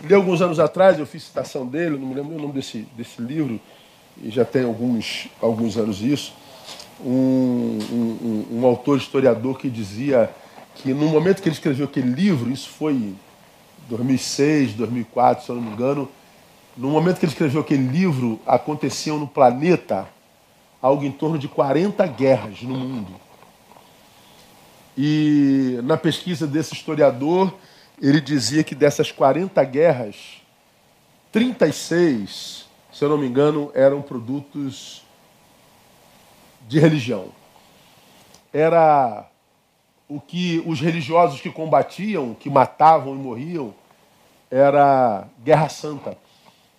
Li 0.02 0.12
alguns 0.12 0.42
anos 0.42 0.58
atrás, 0.58 0.98
eu 0.98 1.06
fiz 1.06 1.22
citação 1.22 1.64
dele, 1.64 1.96
não 1.96 2.08
me 2.08 2.14
lembro 2.16 2.34
o 2.34 2.40
nome 2.40 2.54
desse, 2.54 2.78
desse 2.96 3.22
livro, 3.22 3.60
e 4.20 4.30
já 4.32 4.44
tem 4.44 4.64
alguns, 4.64 5.28
alguns 5.40 5.76
anos 5.76 6.02
isso, 6.02 6.34
um, 7.00 7.78
um, 7.92 8.46
um, 8.50 8.66
autor 8.66 8.98
historiador 8.98 9.56
que 9.56 9.70
dizia 9.70 10.28
que 10.74 10.92
no 10.92 11.06
momento 11.06 11.40
que 11.40 11.48
ele 11.48 11.54
escreveu 11.54 11.84
aquele 11.84 12.10
livro, 12.10 12.50
isso 12.50 12.68
foi 12.70 13.14
2006, 13.88 14.72
2004, 14.72 15.44
se 15.44 15.50
eu 15.50 15.54
não 15.54 15.62
me 15.62 15.70
engano, 15.70 16.08
no 16.76 16.88
momento 16.88 17.20
que 17.20 17.26
ele 17.26 17.32
escreveu 17.32 17.60
aquele 17.60 17.86
livro, 17.86 18.40
aconteciam 18.44 19.20
no 19.20 19.28
planeta 19.28 20.08
algo 20.82 21.04
em 21.04 21.12
torno 21.12 21.38
de 21.38 21.46
40 21.46 22.04
guerras 22.08 22.60
no 22.62 22.76
mundo. 22.76 23.25
E 24.96 25.78
na 25.82 25.96
pesquisa 25.96 26.46
desse 26.46 26.74
historiador, 26.74 27.52
ele 28.00 28.20
dizia 28.20 28.64
que 28.64 28.74
dessas 28.74 29.12
40 29.12 29.62
guerras, 29.64 30.42
36, 31.30 32.66
se 32.92 33.04
eu 33.04 33.08
não 33.08 33.18
me 33.18 33.26
engano, 33.26 33.70
eram 33.74 34.00
produtos 34.00 35.02
de 36.66 36.78
religião. 36.78 37.28
Era 38.52 39.28
o 40.08 40.20
que 40.20 40.62
os 40.66 40.80
religiosos 40.80 41.40
que 41.40 41.50
combatiam, 41.50 42.32
que 42.32 42.48
matavam 42.48 43.14
e 43.14 43.18
morriam, 43.18 43.74
era 44.50 45.26
guerra 45.44 45.68
santa. 45.68 46.16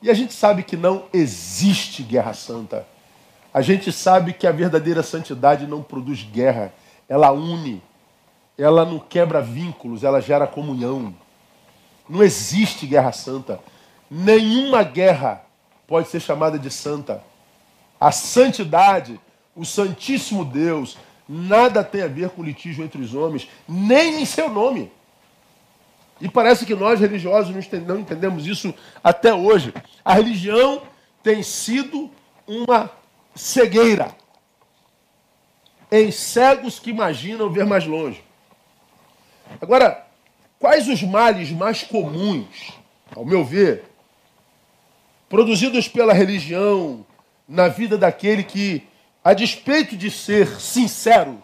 E 0.02 0.10
a 0.10 0.14
gente 0.14 0.34
sabe 0.34 0.64
que 0.64 0.78
não 0.78 1.06
existe 1.14 2.04
guerra 2.04 2.34
santa. 2.34 2.88
A 3.54 3.62
gente 3.62 3.92
sabe 3.92 4.34
que 4.34 4.48
a 4.48 4.52
verdadeira 4.52 5.04
santidade 5.04 5.68
não 5.68 5.82
produz 5.82 6.24
guerra, 6.24 6.74
ela 7.10 7.32
une, 7.32 7.82
ela 8.58 8.84
não 8.84 9.00
quebra 9.00 9.42
vínculos, 9.42 10.04
ela 10.04 10.20
gera 10.20 10.48
comunhão. 10.48 11.14
Não 12.10 12.24
existe 12.24 12.88
guerra 12.88 13.12
santa. 13.12 13.60
Nenhuma 14.10 14.84
guerra 14.84 15.44
pode 15.86 16.08
ser 16.08 16.20
chamada 16.20 16.58
de 16.58 16.72
santa. 16.72 17.24
A 18.00 18.12
santidade, 18.12 19.20
o 19.56 19.66
Santíssimo 19.66 20.44
Deus, 20.44 20.98
nada 21.28 21.84
tem 21.84 22.02
a 22.02 22.08
ver 22.08 22.30
com 22.30 22.44
litígio 22.44 22.84
entre 22.84 23.02
os 23.02 23.14
homens, 23.14 23.48
nem 23.68 24.22
em 24.22 24.26
seu 24.26 24.50
nome. 24.50 24.92
E 26.20 26.28
parece 26.28 26.66
que 26.66 26.74
nós 26.74 27.00
religiosos 27.00 27.54
não 27.86 28.00
entendemos 28.00 28.48
isso 28.48 28.74
até 29.04 29.34
hoje. 29.34 29.74
A 30.04 30.14
religião 30.14 30.82
tem 31.22 31.44
sido 31.44 32.10
uma 32.48 32.90
cegueira 33.36 34.16
em 35.92 36.12
cegos 36.12 36.80
que 36.80 36.90
imaginam 36.90 37.52
ver 37.52 37.66
mais 37.66 37.86
longe. 37.86 38.27
Agora, 39.62 40.06
quais 40.60 40.88
os 40.88 41.02
males 41.04 41.52
mais 41.52 41.84
comuns, 41.84 42.74
ao 43.16 43.26
meu 43.26 43.44
ver, 43.44 43.86
produzidos 45.30 45.88
pela 45.88 46.14
religião 46.14 47.06
na 47.48 47.68
vida 47.68 47.98
daquele 47.98 48.44
que, 48.44 48.88
a 49.24 49.34
despeito 49.34 49.96
de 49.96 50.10
ser 50.12 50.60
sincero, 50.60 51.44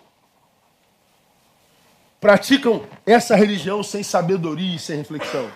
praticam 2.19 2.87
essa 3.05 3.35
religião 3.35 3.83
sem 3.83 4.03
sabedoria 4.03 4.75
e 4.75 4.79
sem 4.79 4.97
reflexão? 4.97 5.51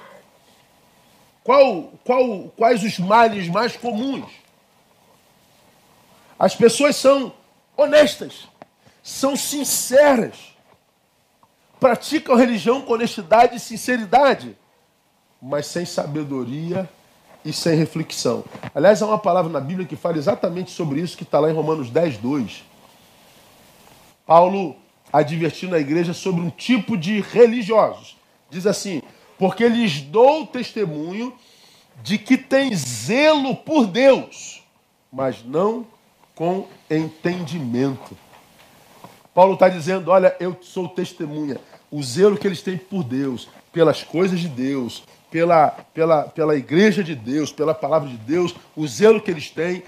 Qual, 1.43 1.93
qual, 2.03 2.49
quais 2.57 2.83
os 2.83 2.99
males 2.99 3.47
mais 3.47 3.77
comuns? 3.77 4.29
As 6.37 6.53
pessoas 6.53 6.97
são 6.97 7.33
honestas, 7.75 8.47
são 9.01 9.35
sinceras, 9.35 10.35
praticam 11.79 12.35
religião 12.35 12.81
com 12.81 12.93
honestidade 12.93 13.55
e 13.55 13.59
sinceridade, 13.59 14.57
mas 15.41 15.67
sem 15.67 15.85
sabedoria 15.85 16.89
e 17.45 17.53
sem 17.53 17.77
reflexão. 17.77 18.43
Aliás, 18.73 19.01
há 19.01 19.05
uma 19.05 19.17
palavra 19.17 19.51
na 19.51 19.59
Bíblia 19.59 19.87
que 19.87 19.95
fala 19.95 20.17
exatamente 20.17 20.71
sobre 20.71 20.99
isso, 20.99 21.17
que 21.17 21.23
está 21.23 21.39
lá 21.39 21.49
em 21.49 21.53
Romanos 21.53 21.89
10, 21.89 22.17
2. 22.17 22.63
Paulo 24.25 24.75
advertindo 25.11 25.75
a 25.75 25.79
igreja 25.79 26.13
sobre 26.13 26.41
um 26.41 26.49
tipo 26.49 26.97
de 26.97 27.21
religiosos. 27.21 28.17
Diz 28.49 28.65
assim: 28.65 29.01
porque 29.37 29.67
lhes 29.67 30.01
dou 30.01 30.45
testemunho 30.45 31.33
de 32.03 32.17
que 32.17 32.37
tem 32.37 32.73
zelo 32.75 33.55
por 33.55 33.87
Deus, 33.87 34.63
mas 35.11 35.43
não 35.43 35.85
com 36.35 36.67
entendimento. 36.89 38.17
Paulo 39.37 39.53
está 39.53 39.69
dizendo: 39.69 40.09
olha, 40.09 40.35
eu 40.39 40.57
sou 40.61 40.89
testemunha. 40.89 41.57
O 41.91 42.01
zelo 42.01 42.35
que 42.35 42.47
eles 42.47 42.63
têm 42.63 42.75
por 42.75 43.03
Deus, 43.03 43.47
pelas 43.71 44.01
coisas 44.01 44.39
de 44.39 44.47
Deus, 44.47 45.03
pela, 45.29 45.69
pela, 45.93 46.23
pela 46.23 46.55
igreja 46.55 47.03
de 47.03 47.13
Deus, 47.13 47.51
pela 47.51 47.75
palavra 47.75 48.09
de 48.09 48.17
Deus, 48.17 48.55
o 48.75 48.87
zelo 48.87 49.21
que 49.21 49.29
eles 49.29 49.51
têm 49.51 49.83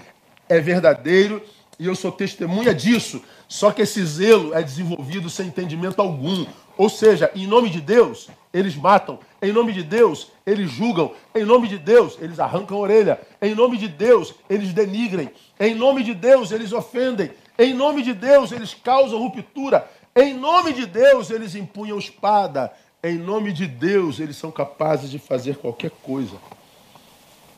é 0.48 0.60
verdadeiro 0.60 1.42
e 1.80 1.86
eu 1.86 1.96
sou 1.96 2.12
testemunha 2.12 2.72
disso. 2.72 3.20
Só 3.48 3.72
que 3.72 3.82
esse 3.82 4.04
zelo 4.04 4.54
é 4.54 4.62
desenvolvido 4.62 5.28
sem 5.28 5.48
entendimento 5.48 6.00
algum. 6.00 6.46
Ou 6.78 6.88
seja, 6.88 7.28
em 7.34 7.48
nome 7.48 7.70
de 7.70 7.80
Deus, 7.80 8.28
eles 8.54 8.76
matam. 8.76 9.18
Em 9.42 9.50
nome 9.50 9.72
de 9.72 9.82
Deus, 9.82 10.28
eles 10.46 10.70
julgam. 10.70 11.12
Em 11.34 11.44
nome 11.44 11.66
de 11.66 11.76
Deus, 11.76 12.16
eles 12.20 12.38
arrancam 12.38 12.76
a 12.76 12.80
orelha. 12.80 13.20
Em 13.42 13.52
nome 13.52 13.78
de 13.78 13.88
Deus, 13.88 14.32
eles 14.48 14.72
denigrem. 14.72 15.28
Em 15.58 15.74
nome 15.74 16.04
de 16.04 16.14
Deus, 16.14 16.52
eles 16.52 16.72
ofendem. 16.72 17.32
Em 17.60 17.74
nome 17.74 18.02
de 18.02 18.14
Deus, 18.14 18.52
eles 18.52 18.72
causam 18.72 19.18
ruptura. 19.18 19.86
Em 20.16 20.32
nome 20.32 20.72
de 20.72 20.86
Deus, 20.86 21.28
eles 21.28 21.54
empunham 21.54 21.98
espada. 21.98 22.72
Em 23.04 23.18
nome 23.18 23.52
de 23.52 23.66
Deus, 23.66 24.18
eles 24.18 24.38
são 24.38 24.50
capazes 24.50 25.10
de 25.10 25.18
fazer 25.18 25.58
qualquer 25.58 25.90
coisa. 25.90 26.38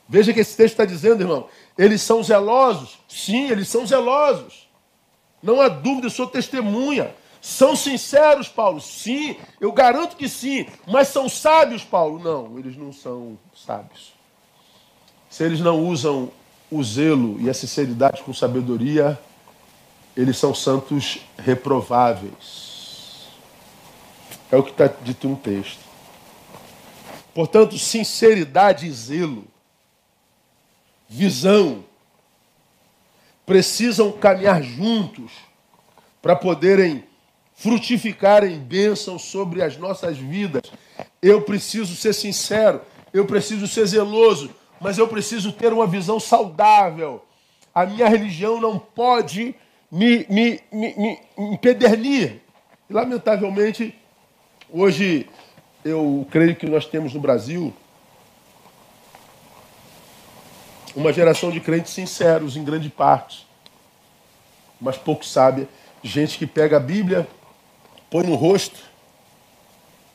Veja 0.09 0.33
que 0.33 0.41
esse 0.41 0.57
texto 0.57 0.73
está 0.73 0.85
dizendo, 0.85 1.23
irmão, 1.23 1.47
eles 1.79 2.03
são 2.03 2.21
zelosos. 2.21 2.99
Sim, 3.07 3.49
eles 3.49 3.69
são 3.69 3.87
zelosos. 3.87 4.69
Não 5.41 5.61
há 5.61 5.69
dúvida, 5.69 6.09
eu 6.09 6.11
sou 6.11 6.27
testemunha. 6.27 7.15
São 7.41 7.77
sinceros, 7.77 8.49
Paulo? 8.49 8.81
Sim, 8.81 9.37
eu 9.61 9.71
garanto 9.71 10.17
que 10.17 10.29
sim. 10.29 10.67
Mas 10.85 11.09
são 11.09 11.29
sábios, 11.29 11.85
Paulo? 11.85 12.19
Não, 12.19 12.59
eles 12.59 12.77
não 12.77 12.93
são 12.93 13.39
sábios. 13.55 14.13
Se 15.31 15.45
eles 15.45 15.61
não 15.61 15.87
usam 15.87 16.29
o 16.69 16.83
zelo 16.83 17.41
e 17.41 17.49
a 17.49 17.55
sinceridade 17.55 18.21
com 18.25 18.35
sabedoria, 18.35 19.17
eles 20.17 20.37
são 20.37 20.55
santos 20.55 21.21
reprováveis. 21.39 23.29
É 24.51 24.57
o 24.57 24.63
que 24.63 24.71
está 24.71 24.87
dito 24.87 25.29
no 25.29 25.37
texto. 25.37 25.81
Portanto, 27.35 27.79
sinceridade 27.79 28.87
e 28.87 28.93
zelo, 28.93 29.45
visão, 31.09 31.85
precisam 33.47 34.13
caminhar 34.13 34.63
juntos 34.63 35.33
para 36.21 36.37
poderem 36.37 37.05
frutificar 37.55 38.45
em 38.45 38.59
bênção 38.59 39.19
sobre 39.19 39.63
as 39.63 39.77
nossas 39.77 40.19
vidas. 40.19 40.63
Eu 41.23 41.43
preciso 41.43 41.97
ser 41.97 42.13
sincero, 42.13 42.83
eu 43.13 43.25
preciso 43.25 43.67
ser 43.67 43.87
zeloso, 43.87 44.51
mas 44.81 44.99
eu 44.99 45.09
preciso 45.09 45.53
ter 45.53 45.73
uma 45.73 45.87
visão 45.87 46.21
saudável. 46.21 47.25
A 47.75 47.87
minha 47.87 48.09
religião 48.09 48.61
não 48.61 48.79
pode 48.79 49.55
me, 49.93 50.27
me, 50.31 50.61
me, 50.73 50.95
me 50.97 51.19
empedernir. 51.37 52.41
E, 52.89 52.93
lamentavelmente, 52.95 53.95
hoje 54.71 55.29
eu 55.85 56.27
creio 56.31 56.57
que 56.57 56.67
nós 56.67 56.87
temos 56.87 57.13
no 57.13 57.21
Brasil 57.21 57.75
uma 60.97 61.13
geração 61.13 61.51
de 61.51 61.61
crentes 61.61 61.93
sinceros, 61.93 62.57
em 62.57 62.65
grande 62.65 62.89
parte, 62.89 63.47
mas 64.81 64.97
pouco 64.97 65.27
sábia. 65.27 65.69
Gente 66.03 66.39
que 66.39 66.47
pega 66.47 66.79
a 66.79 66.81
Bíblia, 66.81 67.29
põe 68.11 68.25
no 68.25 68.35
rosto 68.35 68.81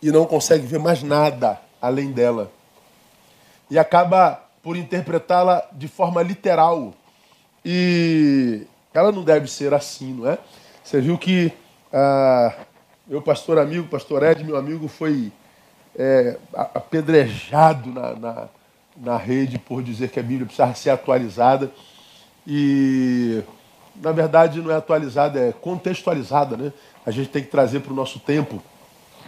e 0.02 0.12
não 0.12 0.26
consegue 0.26 0.66
ver 0.66 0.80
mais 0.80 1.04
nada 1.04 1.62
além 1.80 2.12
dela. 2.12 2.52
E 3.70 3.78
acaba 3.78 4.44
por 4.64 4.76
interpretá-la 4.76 5.64
de 5.72 5.88
forma 5.88 6.22
literal. 6.24 6.94
E 7.64 8.68
ela 8.98 9.12
não 9.12 9.24
deve 9.24 9.48
ser 9.48 9.74
assim, 9.74 10.14
não 10.14 10.28
é? 10.28 10.38
Você 10.84 11.00
viu 11.00 11.18
que 11.18 11.54
ah, 11.94 12.54
meu 13.08 13.22
pastor 13.22 13.60
amigo, 13.60 13.88
pastor 13.88 14.24
Ed, 14.24 14.44
meu 14.44 14.58
amigo, 14.58 14.88
foi 14.88 15.32
é, 15.96 16.38
apedrejado 16.54 17.92
na, 17.92 18.14
na, 18.14 18.48
na 18.98 19.18
rede 19.18 19.60
por 19.60 19.84
dizer 19.84 20.10
que 20.10 20.20
a 20.20 20.24
Bíblia 20.24 20.46
precisava 20.46 20.74
ser 20.74 20.90
atualizada. 20.90 21.72
E, 22.46 23.44
na 24.02 24.12
verdade, 24.12 24.62
não 24.62 24.72
é 24.72 24.76
atualizada, 24.76 25.40
é 25.40 25.52
contextualizada. 25.52 26.58
Né? 26.58 26.74
A 27.06 27.12
gente 27.12 27.30
tem 27.30 27.44
que 27.44 27.50
trazer 27.50 27.82
para 27.82 27.94
o 27.94 27.96
nosso 27.96 28.20
tempo. 28.20 28.62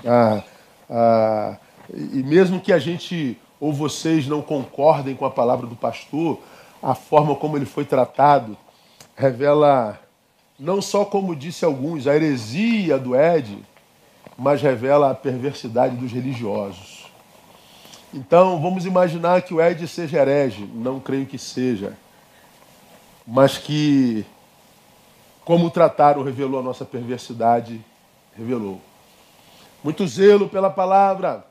Ah, 0.05 0.43
ah, 0.89 1.57
e 1.93 2.23
mesmo 2.23 2.59
que 2.59 2.73
a 2.73 2.79
gente 2.79 3.37
ou 3.59 3.71
vocês 3.71 4.25
não 4.25 4.41
concordem 4.41 5.15
com 5.15 5.25
a 5.25 5.31
palavra 5.31 5.67
do 5.67 5.75
pastor, 5.75 6.39
a 6.81 6.95
forma 6.95 7.35
como 7.35 7.57
ele 7.57 7.65
foi 7.65 7.83
tratado 7.83 8.57
revela 9.19 9.99
não 10.57 10.81
só, 10.81 11.03
como 11.03 11.35
disse 11.35 11.65
alguns, 11.65 12.07
a 12.07 12.15
heresia 12.15 12.97
do 12.97 13.13
Ed, 13.13 13.61
mas 14.37 14.61
revela 14.61 15.11
a 15.11 15.15
perversidade 15.15 15.97
dos 15.97 16.09
religiosos. 16.09 17.11
Então, 18.13 18.61
vamos 18.61 18.85
imaginar 18.85 19.41
que 19.41 19.53
o 19.53 19.61
Ed 19.61 19.85
seja 19.89 20.19
herege, 20.19 20.65
não 20.73 21.01
creio 21.01 21.25
que 21.25 21.37
seja, 21.37 21.97
mas 23.27 23.57
que, 23.57 24.25
como 25.43 25.69
trataram, 25.69 26.23
revelou 26.23 26.61
a 26.61 26.63
nossa 26.63 26.85
perversidade, 26.85 27.83
revelou. 28.37 28.79
Muito 29.83 30.07
zelo 30.07 30.47
pela 30.47 30.69
palavra, 30.69 31.45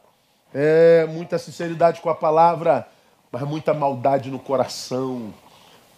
é, 0.54 1.06
muita 1.10 1.38
sinceridade 1.38 2.00
com 2.00 2.08
a 2.08 2.14
palavra, 2.14 2.88
mas 3.30 3.42
muita 3.42 3.74
maldade 3.74 4.30
no 4.30 4.38
coração, 4.38 5.34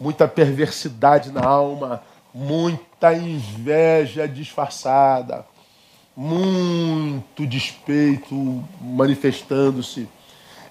muita 0.00 0.26
perversidade 0.26 1.30
na 1.30 1.44
alma, 1.44 2.02
muita 2.34 3.12
inveja 3.12 4.26
disfarçada, 4.26 5.44
muito 6.16 7.46
despeito 7.46 8.64
manifestando-se. 8.80 10.08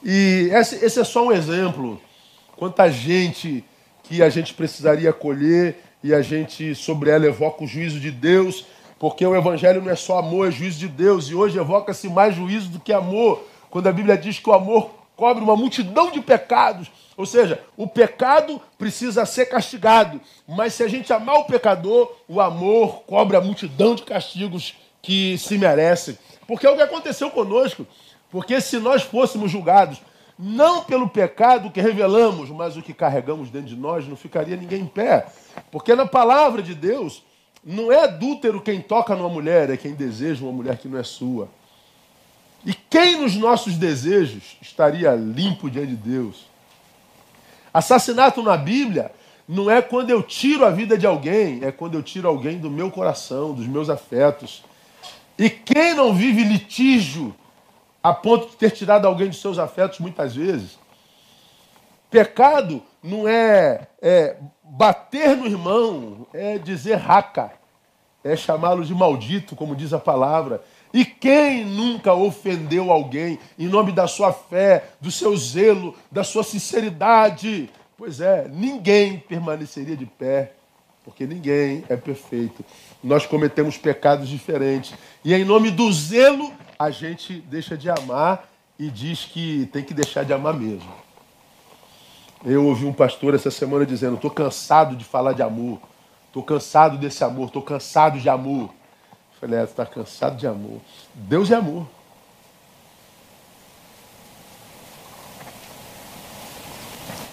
E 0.03 0.49
esse, 0.51 0.83
esse 0.83 0.99
é 0.99 1.03
só 1.03 1.27
um 1.27 1.31
exemplo. 1.31 2.01
Quanta 2.55 2.89
gente 2.89 3.63
que 4.03 4.23
a 4.23 4.29
gente 4.29 4.53
precisaria 4.53 5.11
acolher 5.11 5.77
e 6.03 6.13
a 6.13 6.21
gente 6.21 6.73
sobre 6.73 7.11
ela 7.11 7.25
evoca 7.25 7.63
o 7.63 7.67
juízo 7.67 7.99
de 7.99 8.09
Deus, 8.09 8.65
porque 8.97 9.25
o 9.25 9.35
evangelho 9.35 9.81
não 9.81 9.91
é 9.91 9.95
só 9.95 10.17
amor, 10.17 10.47
é 10.47 10.51
juízo 10.51 10.79
de 10.79 10.87
Deus, 10.87 11.29
e 11.29 11.35
hoje 11.35 11.57
evoca-se 11.57 12.09
mais 12.09 12.35
juízo 12.35 12.69
do 12.69 12.79
que 12.79 12.91
amor, 12.91 13.45
quando 13.69 13.87
a 13.87 13.91
Bíblia 13.91 14.17
diz 14.17 14.39
que 14.39 14.49
o 14.49 14.53
amor 14.53 14.98
cobre 15.19 15.43
uma 15.43 15.57
multidão 15.57 16.09
de 16.09 16.21
pecados. 16.21 16.89
Ou 17.17 17.25
seja, 17.25 17.61
o 17.75 17.85
pecado 17.85 18.61
precisa 18.77 19.25
ser 19.25 19.47
castigado, 19.47 20.21
mas 20.47 20.73
se 20.73 20.81
a 20.81 20.87
gente 20.87 21.11
amar 21.11 21.35
o 21.35 21.43
pecador, 21.43 22.15
o 22.25 22.39
amor 22.39 23.01
cobre 23.01 23.35
a 23.35 23.41
multidão 23.41 23.93
de 23.93 24.03
castigos 24.03 24.75
que 25.01 25.37
se 25.37 25.57
merecem. 25.57 26.17
Porque 26.47 26.65
é 26.65 26.69
o 26.69 26.75
que 26.77 26.81
aconteceu 26.81 27.29
conosco. 27.29 27.85
Porque 28.31 28.61
se 28.61 28.79
nós 28.79 29.03
fôssemos 29.03 29.51
julgados 29.51 30.01
não 30.37 30.85
pelo 30.85 31.09
pecado 31.09 31.69
que 31.69 31.81
revelamos, 31.81 32.49
mas 32.49 32.77
o 32.77 32.81
que 32.81 32.93
carregamos 32.93 33.49
dentro 33.49 33.67
de 33.67 33.75
nós, 33.75 34.07
não 34.07 34.15
ficaria 34.15 34.55
ninguém 34.55 34.83
em 34.83 34.87
pé. 34.87 35.27
Porque 35.69 35.93
na 35.93 36.05
palavra 36.05 36.61
de 36.63 36.73
Deus, 36.73 37.21
não 37.61 37.91
é 37.91 38.05
adúltero 38.05 38.61
quem 38.61 38.79
toca 38.79 39.13
numa 39.17 39.27
mulher, 39.27 39.69
é 39.69 39.75
quem 39.75 39.93
deseja 39.93 40.45
uma 40.45 40.53
mulher 40.53 40.77
que 40.77 40.87
não 40.87 40.97
é 40.97 41.03
sua. 41.03 41.49
Quem 43.01 43.15
nos 43.15 43.33
nossos 43.37 43.77
desejos 43.77 44.57
estaria 44.61 45.15
limpo 45.15 45.69
diante 45.69 45.91
de 45.91 45.95
Deus? 45.95 46.49
Assassinato 47.73 48.43
na 48.43 48.57
Bíblia 48.57 49.09
não 49.47 49.71
é 49.71 49.81
quando 49.81 50.09
eu 50.09 50.21
tiro 50.21 50.65
a 50.65 50.69
vida 50.69 50.97
de 50.97 51.07
alguém, 51.07 51.63
é 51.63 51.71
quando 51.71 51.95
eu 51.95 52.03
tiro 52.03 52.27
alguém 52.27 52.57
do 52.57 52.69
meu 52.69 52.91
coração, 52.91 53.53
dos 53.53 53.65
meus 53.65 53.89
afetos. 53.89 54.65
E 55.37 55.49
quem 55.49 55.93
não 55.93 56.13
vive 56.13 56.43
litígio 56.43 57.33
a 58.03 58.13
ponto 58.13 58.49
de 58.49 58.57
ter 58.57 58.71
tirado 58.71 59.07
alguém 59.07 59.29
dos 59.29 59.39
seus 59.39 59.57
afetos 59.57 59.99
muitas 59.99 60.35
vezes? 60.35 60.77
Pecado 62.11 62.83
não 63.01 63.25
é, 63.25 63.87
é 64.01 64.35
bater 64.61 65.37
no 65.37 65.45
irmão, 65.45 66.27
é 66.33 66.57
dizer 66.57 66.95
raca, 66.95 67.53
é 68.25 68.35
chamá-lo 68.35 68.83
de 68.83 68.93
maldito, 68.93 69.55
como 69.55 69.73
diz 69.73 69.93
a 69.93 69.99
palavra. 69.99 70.61
E 70.93 71.05
quem 71.05 71.65
nunca 71.65 72.13
ofendeu 72.13 72.91
alguém 72.91 73.39
em 73.57 73.67
nome 73.67 73.91
da 73.91 74.07
sua 74.07 74.33
fé, 74.33 74.89
do 74.99 75.11
seu 75.11 75.35
zelo, 75.37 75.95
da 76.11 76.23
sua 76.23 76.43
sinceridade? 76.43 77.69
Pois 77.97 78.19
é, 78.21 78.47
ninguém 78.47 79.19
permaneceria 79.19 79.95
de 79.95 80.05
pé, 80.05 80.53
porque 81.03 81.27
ninguém 81.27 81.83
é 81.89 81.95
perfeito. 81.95 82.63
Nós 83.03 83.25
cometemos 83.25 83.77
pecados 83.77 84.27
diferentes. 84.27 84.93
E 85.23 85.33
em 85.33 85.43
nome 85.43 85.69
do 85.69 85.91
zelo, 85.91 86.51
a 86.77 86.89
gente 86.89 87.41
deixa 87.41 87.77
de 87.77 87.89
amar 87.89 88.49
e 88.79 88.89
diz 88.89 89.25
que 89.25 89.69
tem 89.71 89.83
que 89.83 89.93
deixar 89.93 90.23
de 90.23 90.33
amar 90.33 90.53
mesmo. 90.53 90.89
Eu 92.45 92.65
ouvi 92.65 92.85
um 92.85 92.93
pastor 92.93 93.35
essa 93.35 93.51
semana 93.51 93.85
dizendo: 93.85 94.15
estou 94.15 94.31
cansado 94.31 94.95
de 94.95 95.03
falar 95.03 95.33
de 95.33 95.43
amor, 95.43 95.79
estou 96.27 96.41
cansado 96.41 96.97
desse 96.97 97.23
amor, 97.23 97.47
estou 97.47 97.61
cansado 97.61 98.17
de 98.17 98.29
amor. 98.29 98.73
Falei, 99.39 99.59
é, 99.59 99.63
está 99.63 99.85
cansado 99.85 100.35
de 100.35 100.45
amor. 100.45 100.81
Deus 101.13 101.49
é 101.49 101.55
amor. 101.55 101.87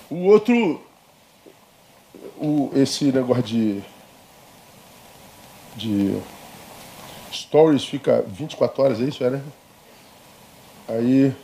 O 0.08 0.26
outro, 0.26 0.80
o, 2.38 2.70
esse 2.76 3.06
negócio 3.10 3.42
de, 3.42 3.82
de 5.74 6.22
stories 7.32 7.84
fica 7.84 8.22
24 8.22 8.82
horas, 8.82 9.00
é 9.00 9.04
isso, 9.04 9.24
é, 9.24 9.30
né? 9.30 9.42
Aí, 10.86 11.34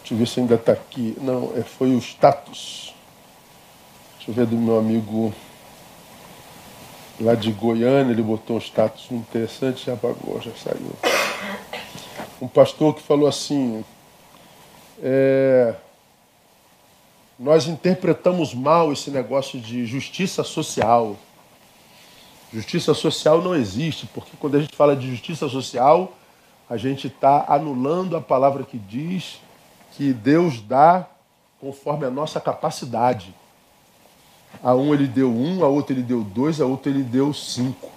deixa 0.00 0.12
eu 0.12 0.18
ver 0.18 0.28
se 0.28 0.40
ainda 0.40 0.56
está 0.56 0.72
aqui. 0.72 1.16
Não, 1.18 1.56
é, 1.56 1.62
foi 1.62 1.94
o 1.94 1.98
status. 1.98 2.94
Deixa 4.16 4.30
eu 4.30 4.34
ver 4.34 4.46
do 4.46 4.56
meu 4.56 4.78
amigo 4.78 5.32
lá 7.20 7.34
de 7.34 7.50
Goiânia, 7.52 8.12
ele 8.12 8.22
botou 8.22 8.56
um 8.56 8.60
status 8.60 9.10
interessante, 9.10 9.86
já 9.86 9.94
apagou, 9.94 10.40
já 10.40 10.52
saiu. 10.52 10.92
Um 12.40 12.46
pastor 12.46 12.94
que 12.94 13.02
falou 13.02 13.26
assim, 13.26 13.84
é, 15.02 15.74
nós 17.38 17.66
interpretamos 17.66 18.54
mal 18.54 18.92
esse 18.92 19.10
negócio 19.10 19.60
de 19.60 19.86
justiça 19.86 20.42
social. 20.42 21.16
Justiça 22.52 22.94
social 22.94 23.42
não 23.42 23.54
existe, 23.54 24.06
porque 24.06 24.32
quando 24.38 24.56
a 24.56 24.60
gente 24.60 24.74
fala 24.74 24.96
de 24.96 25.08
justiça 25.10 25.48
social, 25.48 26.12
a 26.68 26.76
gente 26.76 27.06
está 27.06 27.44
anulando 27.48 28.16
a 28.16 28.20
palavra 28.20 28.64
que 28.64 28.78
diz 28.78 29.40
que 29.92 30.12
Deus 30.12 30.60
dá 30.60 31.06
conforme 31.60 32.06
a 32.06 32.10
nossa 32.10 32.40
capacidade. 32.40 33.34
A 34.62 34.74
um 34.74 34.92
ele 34.92 35.06
deu 35.06 35.30
um, 35.30 35.64
a 35.64 35.68
outro 35.68 35.94
ele 35.94 36.02
deu 36.02 36.22
dois, 36.22 36.60
a 36.60 36.66
outro 36.66 36.90
ele 36.90 37.02
deu 37.02 37.32
cinco. 37.32 37.90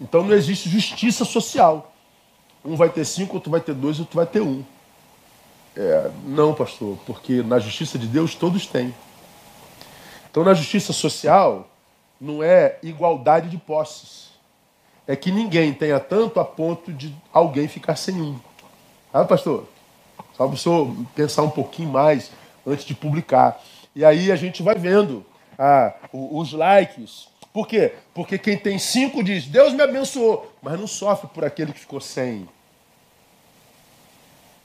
Então 0.00 0.24
não 0.24 0.34
existe 0.34 0.68
justiça 0.68 1.24
social. 1.24 1.92
Um 2.64 2.76
vai 2.76 2.88
ter 2.88 3.04
cinco, 3.04 3.34
outro 3.34 3.50
vai 3.50 3.60
ter 3.60 3.74
dois, 3.74 3.98
outro 4.00 4.16
vai 4.16 4.26
ter 4.26 4.40
um. 4.40 4.64
É, 5.76 6.10
não, 6.24 6.54
pastor, 6.54 6.98
porque 7.06 7.42
na 7.42 7.58
justiça 7.58 7.98
de 7.98 8.06
Deus 8.06 8.34
todos 8.34 8.66
têm. 8.66 8.94
Então 10.30 10.44
na 10.44 10.54
justiça 10.54 10.92
social 10.92 11.68
não 12.20 12.42
é 12.42 12.78
igualdade 12.82 13.48
de 13.48 13.56
posses. 13.56 14.30
É 15.06 15.16
que 15.16 15.30
ninguém 15.30 15.72
tenha 15.72 15.98
tanto 15.98 16.38
a 16.38 16.44
ponto 16.44 16.92
de 16.92 17.14
alguém 17.32 17.66
ficar 17.66 17.96
sem 17.96 18.20
um. 18.20 18.38
Ah, 19.12 19.24
pastor? 19.24 19.66
Só 20.36 20.46
o 20.46 20.56
senhor 20.56 20.94
pensar 21.14 21.42
um 21.42 21.50
pouquinho 21.50 21.88
mais 21.88 22.30
antes 22.66 22.84
de 22.84 22.94
publicar. 22.94 23.60
E 23.94 24.04
aí 24.04 24.30
a 24.30 24.36
gente 24.36 24.62
vai 24.62 24.74
vendo 24.74 25.24
ah, 25.62 25.94
os 26.10 26.54
likes. 26.54 27.28
Por 27.52 27.68
quê? 27.68 27.92
Porque 28.14 28.38
quem 28.38 28.56
tem 28.56 28.78
cinco 28.78 29.22
diz, 29.22 29.44
Deus 29.44 29.74
me 29.74 29.82
abençoou, 29.82 30.50
mas 30.62 30.80
não 30.80 30.86
sofre 30.86 31.28
por 31.28 31.44
aquele 31.44 31.70
que 31.70 31.80
ficou 31.80 32.00
sem. 32.00 32.48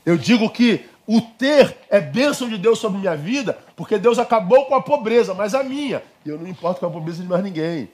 Eu 0.05 0.17
digo 0.17 0.49
que 0.49 0.85
o 1.05 1.19
ter 1.19 1.75
é 1.89 1.99
bênção 1.99 2.47
de 2.47 2.57
Deus 2.57 2.79
sobre 2.79 2.99
minha 2.99 3.17
vida, 3.17 3.59
porque 3.75 3.97
Deus 3.97 4.17
acabou 4.17 4.67
com 4.67 4.75
a 4.75 4.81
pobreza, 4.81 5.33
mas 5.33 5.53
a 5.53 5.63
minha. 5.63 6.01
E 6.25 6.29
eu 6.29 6.39
não 6.39 6.47
importo 6.47 6.79
com 6.79 6.85
a 6.85 6.91
pobreza 6.91 7.21
de 7.21 7.27
mais 7.27 7.43
ninguém. 7.43 7.89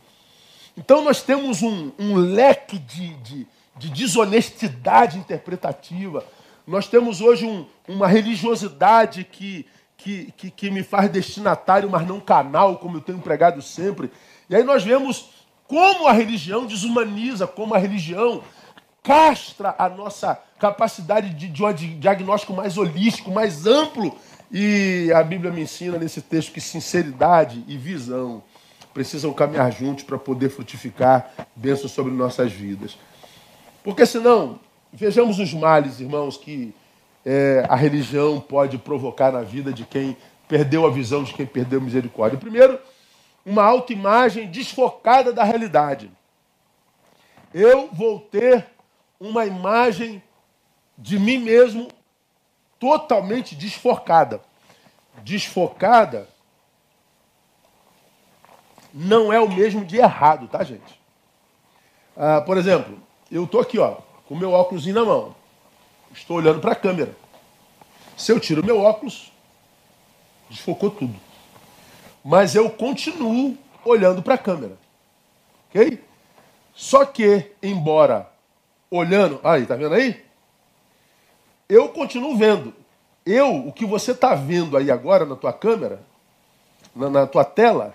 Então 0.78 1.04
nós 1.04 1.24
temos 1.24 1.64
um, 1.64 1.92
um 1.98 2.16
leque 2.16 2.78
de, 2.78 3.16
de, 3.16 3.48
de, 3.78 3.90
desonestidade 3.90 5.18
interpretativa. 5.18 6.24
Nós 6.68 6.88
temos 6.88 7.20
hoje 7.20 7.46
um, 7.46 7.66
uma 7.88 8.08
religiosidade 8.08 9.24
que, 9.24 9.66
que, 10.04 10.34
que, 10.36 10.50
que 10.50 10.72
me 10.72 10.84
faz 10.84 11.10
destinatário, 11.10 11.90
mas 11.90 12.08
não 12.08 12.20
canal, 12.20 12.78
como 12.78 12.98
eu 12.98 13.02
tenho 13.02 13.20
pregado 13.20 13.62
sempre. 13.62 14.12
E 14.50 14.56
aí 14.56 14.64
nós 14.64 14.84
vemos 14.84 15.30
como 15.68 16.08
a 16.08 16.12
religião 16.12 16.66
desumaniza, 16.66 17.48
como 17.48 17.74
a 17.74 17.78
religião 17.78 18.44
castra 19.04 19.76
a 19.78 19.88
nossa 19.88 20.40
capacidade 20.60 21.30
de, 21.30 21.48
de 21.48 21.64
um 21.64 22.00
diagnóstico 22.00 22.54
mais 22.54 22.78
holístico, 22.78 23.32
mais 23.32 23.66
amplo. 23.66 24.18
E 24.52 25.12
a 25.16 25.24
Bíblia 25.24 25.52
me 25.52 25.62
ensina 25.62 25.98
nesse 25.98 26.22
texto 26.22 26.52
que 26.52 26.60
sinceridade 26.60 27.64
e 27.68 27.78
visão. 27.78 28.44
precisam 28.94 29.32
caminhar 29.32 29.72
juntos 29.72 30.04
para 30.04 30.18
poder 30.18 30.50
frutificar 30.50 31.32
bênçãos 31.56 31.92
sobre 31.92 32.12
nossas 32.12 32.52
vidas. 32.52 32.98
Porque 33.84 34.06
senão, 34.06 34.60
vejamos 34.92 35.40
os 35.40 35.54
males, 35.54 36.00
irmãos, 36.00 36.38
que 36.38 36.74
é, 37.25 37.65
a 37.69 37.75
religião 37.75 38.39
pode 38.39 38.77
provocar 38.77 39.31
na 39.31 39.41
vida 39.41 39.71
de 39.71 39.86
quem 39.86 40.17
perdeu 40.47 40.86
a 40.86 40.89
visão, 40.89 41.23
de 41.23 41.34
quem 41.34 41.45
perdeu 41.45 41.79
a 41.79 41.84
misericórdia. 41.84 42.39
Primeiro, 42.39 42.79
uma 43.45 43.63
autoimagem 43.63 44.47
desfocada 44.47 45.31
da 45.31 45.43
realidade. 45.43 46.12
Eu 47.53 47.89
vou 47.91 48.19
ter 48.19 48.67
uma 49.19 49.45
imagem 49.45 50.21
de 50.97 51.19
mim 51.19 51.38
mesmo 51.38 51.89
totalmente 52.79 53.55
desfocada. 53.55 54.41
Desfocada 55.23 56.27
não 58.93 59.31
é 59.31 59.39
o 59.39 59.49
mesmo 59.49 59.86
de 59.86 59.97
errado, 59.97 60.47
tá, 60.47 60.63
gente? 60.63 60.99
Ah, 62.15 62.41
por 62.41 62.57
exemplo, 62.57 62.99
eu 63.31 63.45
estou 63.45 63.62
aqui, 63.62 63.79
ó, 63.79 63.97
com 64.27 64.36
meu 64.36 64.51
óculos 64.51 64.86
na 64.88 65.05
mão. 65.05 65.36
Estou 66.13 66.38
olhando 66.38 66.60
para 66.60 66.74
a 66.74 66.76
câmera. 66.76 67.15
Se 68.17 68.32
eu 68.32 68.39
tiro 68.39 68.65
meu 68.65 68.80
óculos, 68.80 69.32
desfocou 70.50 70.91
tudo. 70.91 71.15
Mas 72.24 72.56
eu 72.56 72.69
continuo 72.69 73.58
olhando 73.84 74.21
para 74.21 74.36
a 74.36 74.38
câmera. 74.38 74.78
Ok? 75.69 76.04
Só 76.74 77.06
que, 77.06 77.52
embora 77.62 78.30
olhando. 78.89 79.39
Aí, 79.43 79.65
tá 79.65 79.76
vendo 79.76 79.95
aí? 79.95 80.24
Eu 81.67 81.89
continuo 81.89 82.38
vendo. 82.38 82.74
Eu, 83.26 83.67
o 83.67 83.71
que 83.71 83.86
você 83.86 84.12
está 84.12 84.36
vendo 84.36 84.76
aí 84.76 84.91
agora 84.91 85.26
na 85.26 85.36
tua 85.36 85.54
câmera, 85.54 86.02
na, 86.95 87.10
na 87.10 87.28
tua 87.28 87.45
tela, 87.45 87.93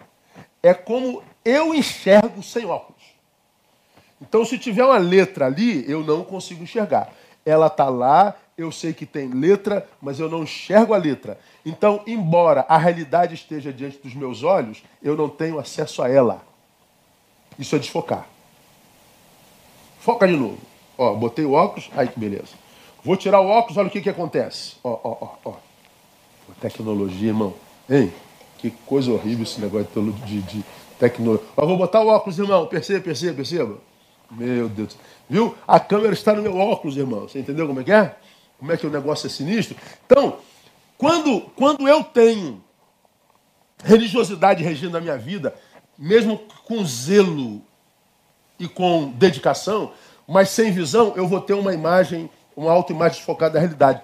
é 0.63 0.73
como 0.73 1.23
eu 1.45 1.75
enxergo 1.75 2.43
sem 2.43 2.65
óculos. 2.65 3.03
Então, 4.21 4.45
se 4.45 4.59
tiver 4.59 4.85
uma 4.85 4.99
letra 4.99 5.47
ali, 5.47 5.89
eu 5.91 6.03
não 6.03 6.25
consigo 6.25 6.63
enxergar. 6.63 7.13
Ela 7.47 7.69
está 7.69 7.89
lá, 7.89 8.35
eu 8.59 8.73
sei 8.73 8.93
que 8.93 9.07
tem 9.07 9.29
letra, 9.29 9.89
mas 10.03 10.19
eu 10.19 10.29
não 10.29 10.43
enxergo 10.43 10.93
a 10.93 10.97
letra. 10.97 11.39
Então, 11.65 12.03
embora 12.07 12.67
a 12.69 12.77
realidade 12.77 13.35
esteja 13.35 13.73
diante 13.73 13.99
dos 13.99 14.15
meus 14.15 14.43
olhos, 14.43 14.83
eu 15.01 15.17
não 15.17 15.29
tenho 15.29 15.59
acesso 15.61 16.03
a 16.03 16.09
ela. 16.11 16.43
Isso 17.57 17.77
é 17.77 17.79
desfocar. 17.79 18.27
Foca 20.01 20.27
de 20.27 20.37
novo. 20.37 20.59
Ó, 20.99 21.15
botei 21.15 21.45
o 21.45 21.53
óculos, 21.53 21.89
aí 21.97 22.09
que 22.09 22.19
beleza. 22.19 22.55
Vou 23.05 23.17
tirar 23.17 23.41
o 23.41 23.47
óculos, 23.47 23.77
olha 23.77 23.89
o 23.89 23.91
que, 23.91 24.01
que 24.01 24.11
acontece. 24.11 24.77
Ó, 24.83 24.99
ó, 25.05 25.17
ó, 25.21 25.51
ó. 25.51 25.55
Tecnologia, 26.61 27.29
irmão. 27.29 27.55
Hein? 27.89 28.13
Que 28.59 28.71
coisa 28.71 29.13
horrível 29.13 29.45
esse 29.45 29.61
negócio 29.61 30.13
de, 30.25 30.43
de 30.43 30.65
tecnologia. 30.99 31.47
Vou 31.55 31.77
botar 31.77 32.01
o 32.01 32.09
óculos, 32.09 32.39
irmão. 32.39 32.67
Perceba, 32.67 33.01
perceba, 33.01 33.35
perceba. 33.35 33.79
Meu 34.31 34.69
Deus. 34.69 34.97
Viu? 35.29 35.57
A 35.67 35.79
câmera 35.79 36.13
está 36.13 36.35
no 36.35 36.43
meu 36.43 36.57
óculos, 36.57 36.97
irmão. 36.97 37.23
Você 37.23 37.39
entendeu 37.39 37.67
como 37.67 37.81
é 37.81 37.85
que 37.85 37.93
é? 37.93 38.17
Como 38.59 38.73
é 38.73 38.77
que 38.77 38.87
o 38.87 38.91
negócio 38.91 39.27
é 39.27 39.31
sinistro? 39.31 39.77
Então, 40.05 40.39
quando, 40.99 41.43
quando 41.55 41.87
eu 41.87 42.03
tenho 42.03 42.63
religiosidade 43.85 44.63
regindo 44.63 44.97
a 44.97 45.01
minha 45.01 45.17
vida, 45.17 45.55
mesmo 45.99 46.41
com 46.65 46.85
zelo 46.85 47.63
e 48.59 48.67
com 48.67 49.13
dedicação, 49.13 49.93
mas 50.27 50.49
sem 50.49 50.73
visão, 50.73 51.13
eu 51.17 51.29
vou 51.29 51.41
ter 51.41 51.55
uma 51.55 51.73
imagem, 51.73 52.31
uma 52.57 52.73
autoimagem 52.73 53.19
desfocada 53.19 53.55
da 53.55 53.61
realidade. 53.61 54.03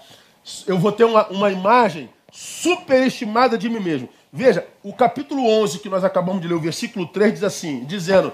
Eu 0.67 0.79
vou 0.79 0.93
ter 0.93 1.05
uma, 1.05 1.27
uma 1.29 1.51
imagem 1.51 2.11
superestimada 2.31 3.59
de 3.59 3.69
mim 3.69 3.81
mesmo. 3.81 4.09
Veja, 4.33 4.67
o 4.83 4.95
capítulo 4.95 5.47
11 5.47 5.81
que 5.81 5.91
nós 5.91 6.03
acabamos 6.05 6.41
de 6.41 6.49
ler, 6.49 6.55
o 6.55 6.61
versículo 6.61 7.07
3 7.07 7.35
diz 7.35 7.45
assim, 7.45 7.85
dizendo: 7.85 8.33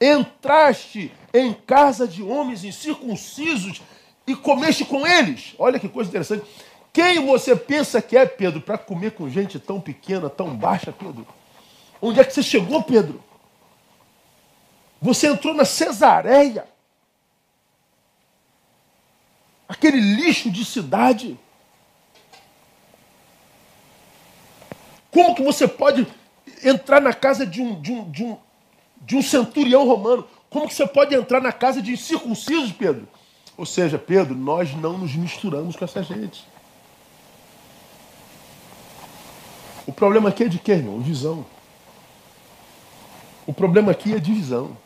"Entraste 0.00 1.12
em 1.34 1.52
casa 1.52 2.06
de 2.06 2.22
homens 2.22 2.62
incircuncisos 2.62 3.82
e 4.24 4.36
comeste 4.36 4.84
com 4.84 5.04
eles". 5.04 5.56
Olha 5.58 5.80
que 5.80 5.88
coisa 5.88 6.08
interessante. 6.08 6.44
Quem 6.92 7.26
você 7.26 7.56
pensa 7.56 8.00
que 8.00 8.16
é, 8.16 8.26
Pedro, 8.26 8.60
para 8.60 8.78
comer 8.78 9.10
com 9.12 9.28
gente 9.28 9.58
tão 9.58 9.80
pequena, 9.80 10.30
tão 10.30 10.56
baixa, 10.56 10.92
Pedro? 10.92 11.26
Onde 12.00 12.20
é 12.20 12.24
que 12.24 12.32
você 12.32 12.44
chegou, 12.44 12.82
Pedro? 12.84 13.22
Você 15.02 15.26
entrou 15.26 15.52
na 15.52 15.64
Cesareia 15.64 16.64
aquele 19.68 20.00
lixo 20.00 20.48
de 20.50 20.64
cidade. 20.64 21.38
Como 25.10 25.34
que 25.34 25.42
você 25.42 25.66
pode 25.66 26.06
entrar 26.62 27.00
na 27.00 27.12
casa 27.12 27.46
de 27.46 27.60
um, 27.60 27.80
de 27.80 27.92
um, 27.92 28.10
de 28.10 28.24
um, 28.24 28.38
de 29.02 29.16
um 29.16 29.22
centurião 29.22 29.86
romano? 29.86 30.26
Como 30.48 30.68
que 30.68 30.74
você 30.74 30.86
pode 30.86 31.14
entrar 31.14 31.40
na 31.40 31.52
casa 31.52 31.82
de 31.82 31.96
circuncisos, 31.96 32.72
Pedro? 32.72 33.08
Ou 33.56 33.66
seja, 33.66 33.98
Pedro, 33.98 34.34
nós 34.34 34.74
não 34.74 34.98
nos 34.98 35.14
misturamos 35.14 35.76
com 35.76 35.84
essa 35.84 36.02
gente. 36.02 36.44
O 39.86 39.92
problema 39.92 40.28
aqui 40.28 40.44
é 40.44 40.48
de 40.48 40.58
quê, 40.58 40.72
irmão? 40.72 41.00
Visão. 41.00 41.44
O 43.46 43.52
problema 43.52 43.90
aqui 43.90 44.14
é 44.14 44.18
de 44.18 44.32
visão. 44.32 44.76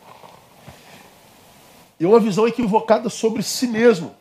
E 1.99 2.05
uma 2.05 2.19
visão 2.19 2.47
equivocada 2.47 3.09
sobre 3.09 3.43
si 3.43 3.67
mesmo. 3.67 4.15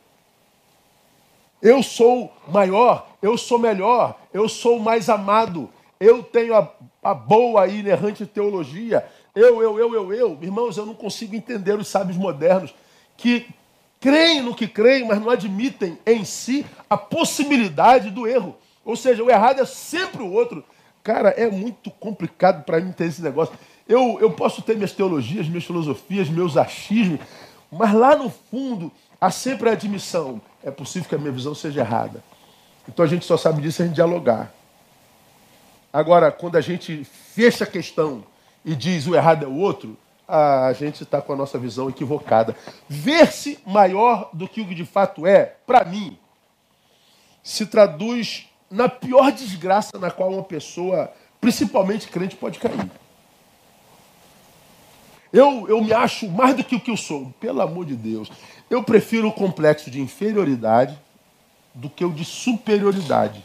Eu 1.61 1.83
sou 1.83 2.31
maior, 2.47 3.09
eu 3.23 3.39
sou 3.39 3.59
melhor, 3.59 4.21
eu 4.33 4.49
sou 4.49 4.79
mais 4.79 5.09
amado, 5.09 5.71
eu 6.01 6.23
tenho 6.23 6.55
a, 6.55 6.71
a 7.03 7.15
boa 7.15 7.67
e 7.67 7.81
inerrante 7.81 8.27
teologia. 8.27 9.05
Eu, 9.35 9.63
eu, 9.63 9.79
eu, 9.79 9.95
eu, 9.95 10.13
eu. 10.13 10.39
Irmãos, 10.43 10.77
eu 10.77 10.87
não 10.87 10.95
consigo 10.95 11.35
entender 11.35 11.79
os 11.79 11.89
sábios 11.89 12.17
modernos 12.17 12.75
que 13.17 13.47
creem 14.01 14.43
no 14.43 14.55
que 14.55 14.69
creem, 14.69 15.07
mas 15.07 15.21
não 15.21 15.31
admitem 15.31 15.99
em 16.05 16.25
si 16.25 16.67
a 16.91 16.97
possibilidade 16.97 18.11
do 18.11 18.27
erro. 18.27 18.57
Ou 18.85 18.97
seja, 18.97 19.23
o 19.25 19.31
errado 19.31 19.61
é 19.61 19.65
sempre 19.65 20.23
o 20.23 20.31
outro. 20.31 20.65
Cara, 21.03 21.31
é 21.31 21.51
muito 21.51 21.91
complicado 21.91 22.65
para 22.65 22.81
mim 22.81 22.93
ter 22.93 23.07
esse 23.07 23.23
negócio. 23.23 23.55
Eu, 23.89 24.19
eu 24.21 24.31
posso 24.31 24.63
ter 24.63 24.75
minhas 24.75 24.93
teologias, 24.93 25.49
minhas 25.49 25.65
filosofias, 25.65 26.29
meus 26.29 26.57
achismos, 26.57 27.21
mas 27.71 27.93
lá 27.93 28.17
no 28.17 28.31
fundo 28.31 28.91
há 29.21 29.31
sempre 29.31 29.69
a 29.69 29.73
admissão 29.73 30.41
é 30.63 30.71
possível 30.71 31.09
que 31.09 31.15
a 31.15 31.19
minha 31.19 31.33
visão 31.33 31.55
seja 31.55 31.81
errada. 31.81 32.23
Então 32.89 33.05
a 33.05 33.09
gente 33.09 33.25
só 33.25 33.37
sabe 33.37 33.63
disso 33.63 33.79
se 33.79 33.83
a 33.83 33.87
gente 33.87 33.95
dialogar. 33.95 34.53
Agora, 35.95 36.33
quando 36.33 36.57
a 36.57 36.61
gente 36.61 37.05
fecha 37.05 37.63
a 37.63 37.67
questão 37.69 38.25
e 38.65 38.75
diz 38.75 39.07
o 39.07 39.15
errado 39.15 39.45
é 39.45 39.47
o 39.47 39.55
outro, 39.55 39.97
a 40.27 40.73
gente 40.73 41.05
está 41.05 41.23
com 41.23 41.33
a 41.33 41.37
nossa 41.37 41.57
visão 41.57 41.89
equivocada. 41.89 42.57
Ver-se 42.89 43.61
maior 43.65 44.29
do 44.33 44.49
que 44.49 44.61
o 44.61 44.67
que 44.67 44.75
de 44.75 44.85
fato 44.85 45.25
é, 45.25 45.55
para 45.65 45.85
mim, 45.85 46.19
se 47.45 47.65
traduz 47.65 48.49
na 48.69 48.89
pior 48.89 49.31
desgraça 49.31 49.97
na 49.97 50.11
qual 50.11 50.33
uma 50.33 50.43
pessoa, 50.43 51.13
principalmente 51.41 52.09
crente, 52.09 52.35
pode 52.35 52.59
cair. 52.59 52.91
Eu, 55.33 55.69
eu 55.69 55.81
me 55.81 55.93
acho 55.93 56.29
mais 56.29 56.57
do 56.57 56.65
que 56.65 56.75
o 56.75 56.81
que 56.81 56.91
eu 56.91 56.97
sou, 56.97 57.33
pelo 57.39 57.61
amor 57.61 57.87
de 57.87 57.95
Deus. 57.95 58.29
Eu 58.69 58.83
prefiro 58.83 59.29
o 59.29 59.33
complexo 59.33 59.93
de 59.93 60.01
inferioridade 60.01 60.99
do 61.73 61.89
que 61.89 62.05
o 62.05 62.11
de 62.11 62.25
superioridade. 62.25 63.45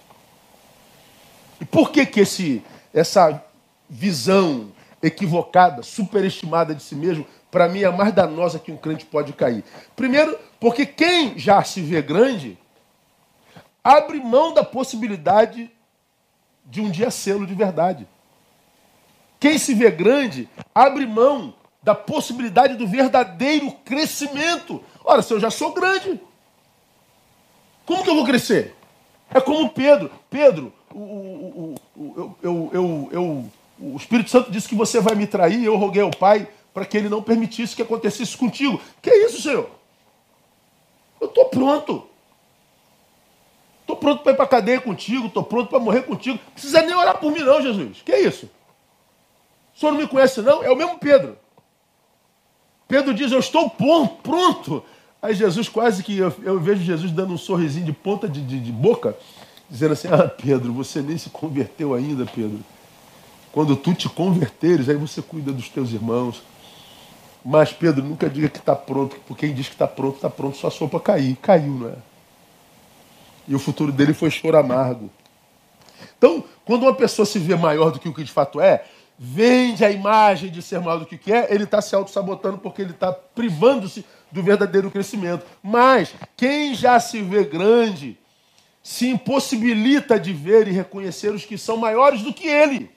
E 1.60 1.66
por 1.66 1.92
que, 1.92 2.06
que 2.06 2.22
esse, 2.22 2.64
essa 2.94 3.44
visão 3.90 4.72
equivocada, 5.02 5.84
superestimada 5.84 6.74
de 6.76 6.84
si 6.84 6.96
mesmo, 6.96 7.26
para 7.52 7.68
mim 7.68 7.82
é 7.82 7.90
mais 7.90 8.14
danosa 8.14 8.60
que 8.60 8.72
um 8.72 8.78
crente 8.78 9.06
pode 9.06 9.34
cair? 9.34 9.64
Primeiro, 9.96 10.38
porque 10.60 10.86
quem 10.86 11.38
já 11.38 11.64
se 11.64 11.82
vê 11.82 12.02
grande 12.02 12.58
abre 13.84 14.20
mão 14.20 14.54
da 14.54 14.64
possibilidade 14.64 15.72
de 16.66 16.82
um 16.82 16.92
dia 16.92 17.10
sê-lo 17.10 17.48
de 17.48 17.56
verdade. 17.56 18.08
Quem 19.40 19.58
se 19.58 19.74
vê 19.74 19.90
grande 19.90 20.50
abre 20.76 21.06
mão 21.06 21.54
da 21.82 21.96
possibilidade 21.96 22.76
do 22.76 22.86
verdadeiro 22.86 23.72
crescimento. 23.86 24.84
Ora, 25.04 25.22
se 25.22 25.34
eu 25.34 25.40
já 25.40 25.50
sou 25.50 25.74
grande, 25.74 26.20
como 27.86 28.04
que 28.04 28.10
eu 28.10 28.16
vou 28.16 28.26
crescer? 28.26 28.76
É 29.34 29.40
como 29.40 29.70
Pedro. 29.70 30.12
Pedro, 30.30 30.74
o, 30.98 31.76
o, 31.96 32.36
eu, 32.42 32.70
eu, 32.74 33.10
eu, 33.12 33.46
o 33.80 33.98
Espírito 33.98 34.30
Santo 34.30 34.52
disse 34.52 34.68
que 34.68 34.76
você 34.76 35.00
vai 35.00 35.16
me 35.16 35.28
trair, 35.28 35.64
eu 35.64 35.76
roguei 35.76 36.02
ao 36.02 36.12
Pai 36.12 36.48
para 36.74 36.86
que 36.86 36.98
ele 36.98 37.10
não 37.10 37.22
permitisse 37.22 37.76
que 37.76 37.82
acontecesse 37.82 38.38
contigo. 38.38 38.80
Que 39.02 39.10
é 39.10 39.26
isso, 39.26 39.42
Senhor? 39.42 39.70
Eu 41.20 41.28
estou 41.28 41.46
pronto. 41.46 42.08
Estou 43.82 43.96
pronto 43.96 44.22
para 44.22 44.34
ir 44.34 44.36
para 44.36 44.46
a 44.46 44.48
cadeia 44.48 44.80
contigo, 44.80 45.28
estou 45.28 45.44
pronto 45.44 45.70
para 45.70 45.80
morrer 45.80 46.04
contigo. 46.04 46.40
Não 46.46 46.52
precisa 46.54 46.82
nem 46.82 46.96
orar 46.96 47.18
por 47.18 47.32
mim, 47.32 47.40
não, 47.40 47.62
Jesus. 47.62 48.02
Que 48.04 48.12
é 48.12 48.22
isso? 48.22 48.50
O 49.76 49.80
senhor 49.80 49.92
não 49.94 50.00
me 50.00 50.08
conhece, 50.08 50.42
não? 50.42 50.64
É 50.64 50.70
o 50.70 50.76
mesmo 50.76 51.00
Pedro. 51.00 51.38
Pedro 52.88 53.14
diz: 53.14 53.32
Eu 53.32 53.40
estou 53.40 53.70
pronto. 53.70 54.84
Aí 55.22 55.34
Jesus, 55.34 55.68
quase 55.68 56.02
que 56.04 56.18
eu, 56.18 56.34
eu 56.44 56.60
vejo 56.60 56.82
Jesus 56.82 57.12
dando 57.12 57.34
um 57.34 57.38
sorrisinho 57.38 57.86
de 57.86 57.92
ponta 57.92 58.28
de, 58.28 58.42
de, 58.42 58.60
de, 58.60 58.72
boca, 58.72 59.18
dizendo 59.70 59.94
assim: 59.94 60.08
Ah, 60.08 60.28
Pedro, 60.28 60.74
você 60.74 61.02
nem 61.02 61.18
se 61.18 61.30
converteu 61.30 61.94
ainda, 61.94 62.26
Pedro. 62.26 62.60
Quando 63.52 63.76
tu 63.76 63.94
te 63.94 64.08
converteres, 64.08 64.90
aí 64.90 64.96
você 64.96 65.22
cuida 65.22 65.52
dos 65.52 65.70
teus 65.70 65.92
irmãos. 65.92 66.44
Mas, 67.44 67.72
Pedro, 67.72 68.04
nunca 68.04 68.30
diga 68.30 68.50
que 68.50 68.60
está 68.60 68.76
pronto, 68.76 69.16
porque 69.28 69.48
quem 69.48 69.56
diz 69.56 69.68
que 69.68 69.74
está 69.74 69.88
pronto, 69.88 70.16
está 70.16 70.30
pronto 70.30 70.58
só 70.58 70.70
sopa 70.70 71.00
cair. 71.00 71.36
Caiu, 71.38 71.74
não 71.74 71.90
é? 71.90 71.96
E 73.48 73.56
o 73.56 73.60
futuro 73.60 73.92
dele 73.92 74.14
foi 74.14 74.30
choro 74.30 74.58
amargo. 74.58 75.10
Então, 76.18 76.44
quando 76.66 76.84
uma 76.84 76.94
pessoa 76.94 77.26
se 77.26 77.40
vê 77.40 77.56
maior 77.56 77.92
do 77.92 78.00
que 78.00 78.08
o 78.08 78.14
que 78.14 78.24
de 78.24 78.32
fato 78.32 78.62
é, 78.62 78.86
vende 79.18 79.84
a 79.84 79.90
imagem 79.90 80.52
de 80.52 80.62
ser 80.62 80.80
maior 80.80 81.00
do 81.00 81.06
que 81.06 81.18
quer, 81.18 81.52
ele 81.52 81.64
está 81.64 81.82
se 81.82 81.96
auto-sabotando 81.96 82.58
porque 82.58 82.82
ele 82.82 82.92
está 82.92 83.12
privando-se 83.12 84.06
do 84.32 84.44
verdadeiro 84.44 84.92
crescimento. 84.92 85.46
Mas 85.64 86.14
quem 86.38 86.76
já 86.76 87.00
se 87.00 87.22
vê 87.22 87.44
grande 87.44 88.18
se 88.82 89.08
impossibilita 89.08 90.20
de 90.20 90.34
ver 90.34 90.68
e 90.68 90.72
reconhecer 90.72 91.30
os 91.30 91.46
que 91.46 91.58
são 91.58 91.78
maiores 91.78 92.22
do 92.22 92.34
que 92.34 92.48
ele. 92.48 92.90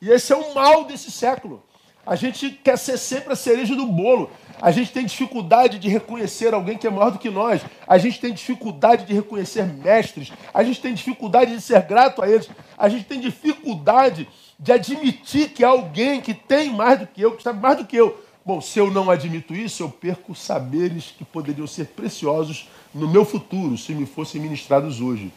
E 0.00 0.10
esse 0.10 0.32
é 0.32 0.36
o 0.36 0.54
mal 0.54 0.84
desse 0.84 1.10
século. 1.10 1.62
A 2.06 2.14
gente 2.14 2.50
quer 2.50 2.78
ser 2.78 2.96
sempre 2.96 3.32
a 3.32 3.36
cereja 3.36 3.74
do 3.74 3.84
bolo. 3.86 4.30
A 4.62 4.70
gente 4.70 4.92
tem 4.92 5.04
dificuldade 5.04 5.78
de 5.80 5.88
reconhecer 5.88 6.54
alguém 6.54 6.78
que 6.78 6.86
é 6.86 6.90
maior 6.90 7.10
do 7.10 7.18
que 7.18 7.28
nós. 7.28 7.60
A 7.84 7.98
gente 7.98 8.20
tem 8.20 8.32
dificuldade 8.32 9.04
de 9.04 9.12
reconhecer 9.12 9.64
mestres. 9.64 10.32
A 10.54 10.62
gente 10.62 10.80
tem 10.80 10.94
dificuldade 10.94 11.52
de 11.56 11.60
ser 11.60 11.82
grato 11.82 12.22
a 12.22 12.28
eles. 12.28 12.48
A 12.78 12.88
gente 12.88 13.06
tem 13.06 13.18
dificuldade 13.18 14.28
de 14.58 14.72
admitir 14.72 15.48
que 15.48 15.64
há 15.64 15.68
alguém 15.68 16.20
que 16.20 16.32
tem 16.32 16.70
mais 16.70 17.00
do 17.00 17.06
que 17.08 17.20
eu, 17.20 17.36
que 17.36 17.42
sabe 17.42 17.60
mais 17.60 17.78
do 17.78 17.84
que 17.84 17.96
eu. 17.96 18.22
Bom, 18.44 18.60
se 18.60 18.78
eu 18.78 18.88
não 18.92 19.10
admito 19.10 19.52
isso, 19.52 19.82
eu 19.82 19.90
perco 19.90 20.32
saberes 20.32 21.12
que 21.18 21.24
poderiam 21.24 21.66
ser 21.66 21.86
preciosos 21.86 22.68
no 22.96 23.06
meu 23.06 23.26
futuro, 23.26 23.76
se 23.76 23.94
me 23.94 24.06
fossem 24.06 24.40
ministrados 24.40 25.02
hoje. 25.02 25.30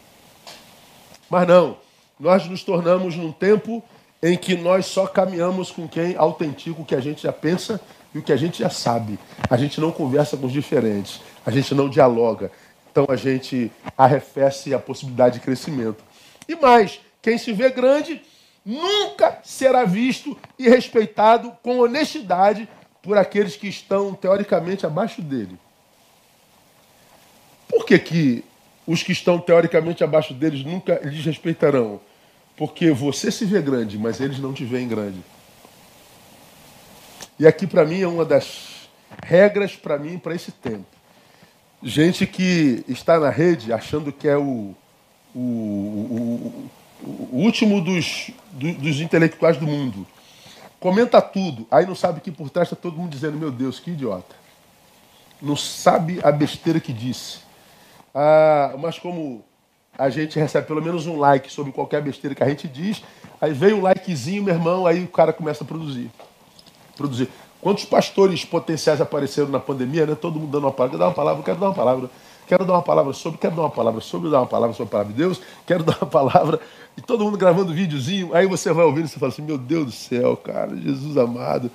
Mas 1.28 1.46
não, 1.46 1.76
nós 2.18 2.46
nos 2.46 2.64
tornamos 2.64 3.14
num 3.16 3.30
tempo 3.30 3.84
em 4.22 4.36
que 4.36 4.56
nós 4.56 4.86
só 4.86 5.06
caminhamos 5.06 5.70
com 5.70 5.86
quem 5.86 6.16
autentica 6.16 6.80
o 6.80 6.84
que 6.84 6.94
a 6.94 7.00
gente 7.00 7.22
já 7.22 7.32
pensa 7.32 7.78
e 8.14 8.18
o 8.18 8.22
que 8.22 8.32
a 8.32 8.36
gente 8.36 8.60
já 8.60 8.70
sabe. 8.70 9.18
A 9.48 9.58
gente 9.58 9.78
não 9.78 9.92
conversa 9.92 10.38
com 10.38 10.46
os 10.46 10.52
diferentes, 10.52 11.20
a 11.44 11.50
gente 11.50 11.74
não 11.74 11.88
dialoga. 11.88 12.50
Então 12.90 13.06
a 13.08 13.16
gente 13.16 13.70
arrefece 13.96 14.72
a 14.72 14.78
possibilidade 14.78 15.38
de 15.38 15.44
crescimento. 15.44 16.02
E 16.48 16.56
mais, 16.56 16.98
quem 17.20 17.36
se 17.36 17.52
vê 17.52 17.68
grande 17.68 18.22
nunca 18.64 19.38
será 19.44 19.84
visto 19.84 20.36
e 20.58 20.66
respeitado 20.66 21.52
com 21.62 21.78
honestidade 21.80 22.66
por 23.02 23.18
aqueles 23.18 23.54
que 23.54 23.68
estão 23.68 24.14
teoricamente 24.14 24.86
abaixo 24.86 25.20
dele. 25.20 25.58
Por 27.70 27.86
que, 27.86 27.98
que 27.98 28.44
os 28.86 29.02
que 29.02 29.12
estão 29.12 29.38
teoricamente 29.38 30.02
abaixo 30.02 30.34
deles 30.34 30.64
nunca 30.64 31.00
lhes 31.04 31.24
respeitarão? 31.24 32.00
Porque 32.56 32.90
você 32.90 33.30
se 33.30 33.44
vê 33.44 33.62
grande, 33.62 33.96
mas 33.96 34.20
eles 34.20 34.38
não 34.38 34.52
te 34.52 34.64
veem 34.64 34.88
grande. 34.88 35.20
E 37.38 37.46
aqui 37.46 37.66
para 37.66 37.86
mim 37.86 38.02
é 38.02 38.06
uma 38.06 38.24
das 38.24 38.88
regras 39.24 39.74
para 39.76 39.96
mim 39.98 40.18
para 40.18 40.34
esse 40.34 40.52
tempo. 40.52 40.84
Gente 41.82 42.26
que 42.26 42.84
está 42.86 43.18
na 43.18 43.30
rede 43.30 43.72
achando 43.72 44.12
que 44.12 44.28
é 44.28 44.36
o, 44.36 44.74
o, 45.34 45.40
o, 45.40 46.70
o 47.32 47.36
último 47.36 47.80
dos, 47.80 48.30
do, 48.52 48.74
dos 48.74 49.00
intelectuais 49.00 49.56
do 49.56 49.66
mundo. 49.66 50.06
Comenta 50.78 51.20
tudo, 51.22 51.66
aí 51.70 51.86
não 51.86 51.94
sabe 51.94 52.20
que 52.20 52.30
por 52.30 52.50
trás 52.50 52.68
está 52.68 52.76
todo 52.76 52.96
mundo 52.96 53.10
dizendo: 53.10 53.38
Meu 53.38 53.50
Deus, 53.50 53.78
que 53.78 53.90
idiota. 53.90 54.34
Não 55.40 55.56
sabe 55.56 56.20
a 56.22 56.30
besteira 56.30 56.80
que 56.80 56.92
disse. 56.92 57.38
Ah, 58.14 58.74
mas 58.78 58.98
como 58.98 59.44
a 59.98 60.08
gente 60.08 60.38
recebe 60.38 60.66
pelo 60.66 60.82
menos 60.82 61.06
um 61.06 61.18
like 61.18 61.52
sobre 61.52 61.72
qualquer 61.72 62.02
besteira 62.02 62.34
que 62.34 62.42
a 62.42 62.48
gente 62.48 62.66
diz, 62.66 63.02
aí 63.40 63.52
vem 63.52 63.74
um 63.74 63.82
likezinho, 63.82 64.42
meu 64.42 64.54
irmão, 64.54 64.86
aí 64.86 65.04
o 65.04 65.08
cara 65.08 65.32
começa 65.32 65.62
a 65.62 65.66
produzir. 65.66 66.10
Produzir. 66.96 67.28
Quantos 67.60 67.84
pastores 67.84 68.44
potenciais 68.44 69.00
apareceram 69.00 69.48
na 69.48 69.60
pandemia, 69.60 70.06
né? 70.06 70.14
Todo 70.14 70.40
mundo 70.40 70.50
dando 70.50 70.64
uma 70.64 70.72
palavra, 70.72 70.96
quero 70.96 70.98
dar 70.98 71.06
uma 71.08 71.14
palavra, 71.14 71.42
quero 71.42 71.60
dar 71.60 71.66
uma 71.66 71.74
palavra, 71.74 72.10
quero 72.46 72.64
dar 72.64 72.72
uma 72.72 72.82
palavra 72.82 73.12
sobre, 73.12 73.38
quero 73.38 73.54
dar 73.54 73.62
uma 73.62 73.70
palavra 73.70 74.00
sobre, 74.00 74.30
dar 74.30 74.38
uma 74.38 74.46
palavra 74.46 74.74
sobre 74.74 74.88
a 74.88 74.92
palavra 74.92 75.12
de 75.12 75.18
Deus, 75.18 75.40
quero 75.66 75.84
dar 75.84 75.98
uma 76.00 76.08
palavra, 76.08 76.58
e 76.96 77.02
todo 77.02 77.22
mundo 77.22 77.36
gravando 77.36 77.74
videozinho, 77.74 78.34
aí 78.34 78.46
você 78.46 78.72
vai 78.72 78.86
ouvindo 78.86 79.04
e 79.04 79.08
você 79.08 79.18
fala 79.18 79.30
assim, 79.30 79.42
meu 79.42 79.58
Deus 79.58 79.84
do 79.84 79.92
céu, 79.92 80.36
cara, 80.38 80.74
Jesus 80.74 81.18
amado. 81.18 81.70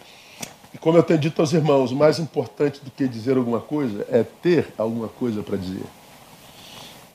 E 0.73 0.77
como 0.79 0.97
eu 0.97 1.03
tenho 1.03 1.19
dito 1.19 1.39
aos 1.39 1.53
irmãos, 1.53 1.91
o 1.91 1.95
mais 1.95 2.17
importante 2.17 2.83
do 2.83 2.89
que 2.89 3.07
dizer 3.07 3.37
alguma 3.37 3.59
coisa 3.59 4.05
é 4.09 4.23
ter 4.23 4.73
alguma 4.77 5.07
coisa 5.07 5.43
para 5.43 5.55
dizer. 5.55 5.85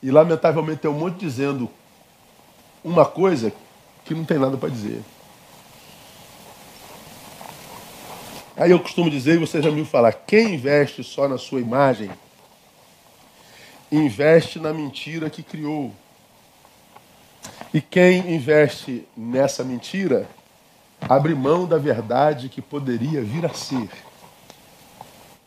E 0.02 0.10
lamentavelmente 0.10 0.80
tem 0.80 0.90
um 0.90 0.98
monte 0.98 1.18
dizendo 1.18 1.70
uma 2.82 3.04
coisa 3.04 3.52
que 4.04 4.14
não 4.14 4.24
tem 4.24 4.38
nada 4.38 4.56
para 4.56 4.68
dizer. 4.68 5.02
Aí 8.56 8.70
eu 8.70 8.80
costumo 8.80 9.10
dizer, 9.10 9.34
e 9.34 9.38
você 9.38 9.62
já 9.62 9.70
me 9.70 9.76
viu 9.76 9.86
falar, 9.86 10.12
quem 10.12 10.54
investe 10.54 11.02
só 11.02 11.26
na 11.28 11.38
sua 11.38 11.60
imagem, 11.60 12.10
investe 13.90 14.58
na 14.58 14.72
mentira 14.72 15.30
que 15.30 15.42
criou. 15.42 15.94
E 17.72 17.80
quem 17.80 18.34
investe 18.34 19.06
nessa 19.16 19.64
mentira, 19.64 20.28
abre 21.00 21.34
mão 21.34 21.66
da 21.66 21.78
verdade 21.78 22.48
que 22.48 22.60
poderia 22.60 23.22
vir 23.22 23.46
a 23.46 23.54
ser. 23.54 23.88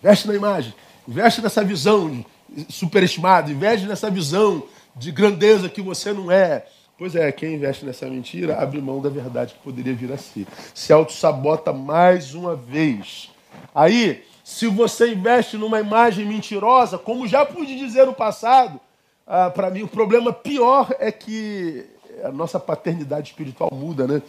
Investe 0.01 0.27
na 0.27 0.35
imagem, 0.35 0.73
investe 1.07 1.41
nessa 1.41 1.63
visão 1.63 2.25
superestimado, 2.69 3.51
investe 3.51 3.85
nessa 3.85 4.09
visão 4.09 4.63
de 4.95 5.11
grandeza 5.11 5.69
que 5.69 5.81
você 5.81 6.13
não 6.13 6.31
é. 6.31 6.65
Pois 6.97 7.15
é, 7.15 7.31
quem 7.31 7.55
investe 7.55 7.85
nessa 7.85 8.07
mentira 8.07 8.61
abre 8.61 8.79
mão 8.79 9.01
da 9.01 9.09
verdade 9.09 9.53
que 9.53 9.59
poderia 9.59 9.93
vir 9.93 10.11
a 10.11 10.17
ser. 10.17 10.45
Se 10.73 10.93
auto-sabota 10.93 11.73
mais 11.73 12.33
uma 12.33 12.55
vez. 12.55 13.31
Aí, 13.73 14.23
se 14.43 14.67
você 14.67 15.11
investe 15.11 15.57
numa 15.57 15.79
imagem 15.79 16.25
mentirosa, 16.25 16.97
como 16.97 17.27
já 17.27 17.45
pude 17.45 17.77
dizer 17.77 18.05
no 18.05 18.13
passado, 18.13 18.79
ah, 19.25 19.49
para 19.49 19.69
mim 19.69 19.83
o 19.83 19.87
problema 19.87 20.31
pior 20.31 20.93
é 20.99 21.11
que 21.11 21.85
a 22.23 22.31
nossa 22.31 22.59
paternidade 22.59 23.29
espiritual 23.29 23.71
muda, 23.73 24.05
né? 24.05 24.21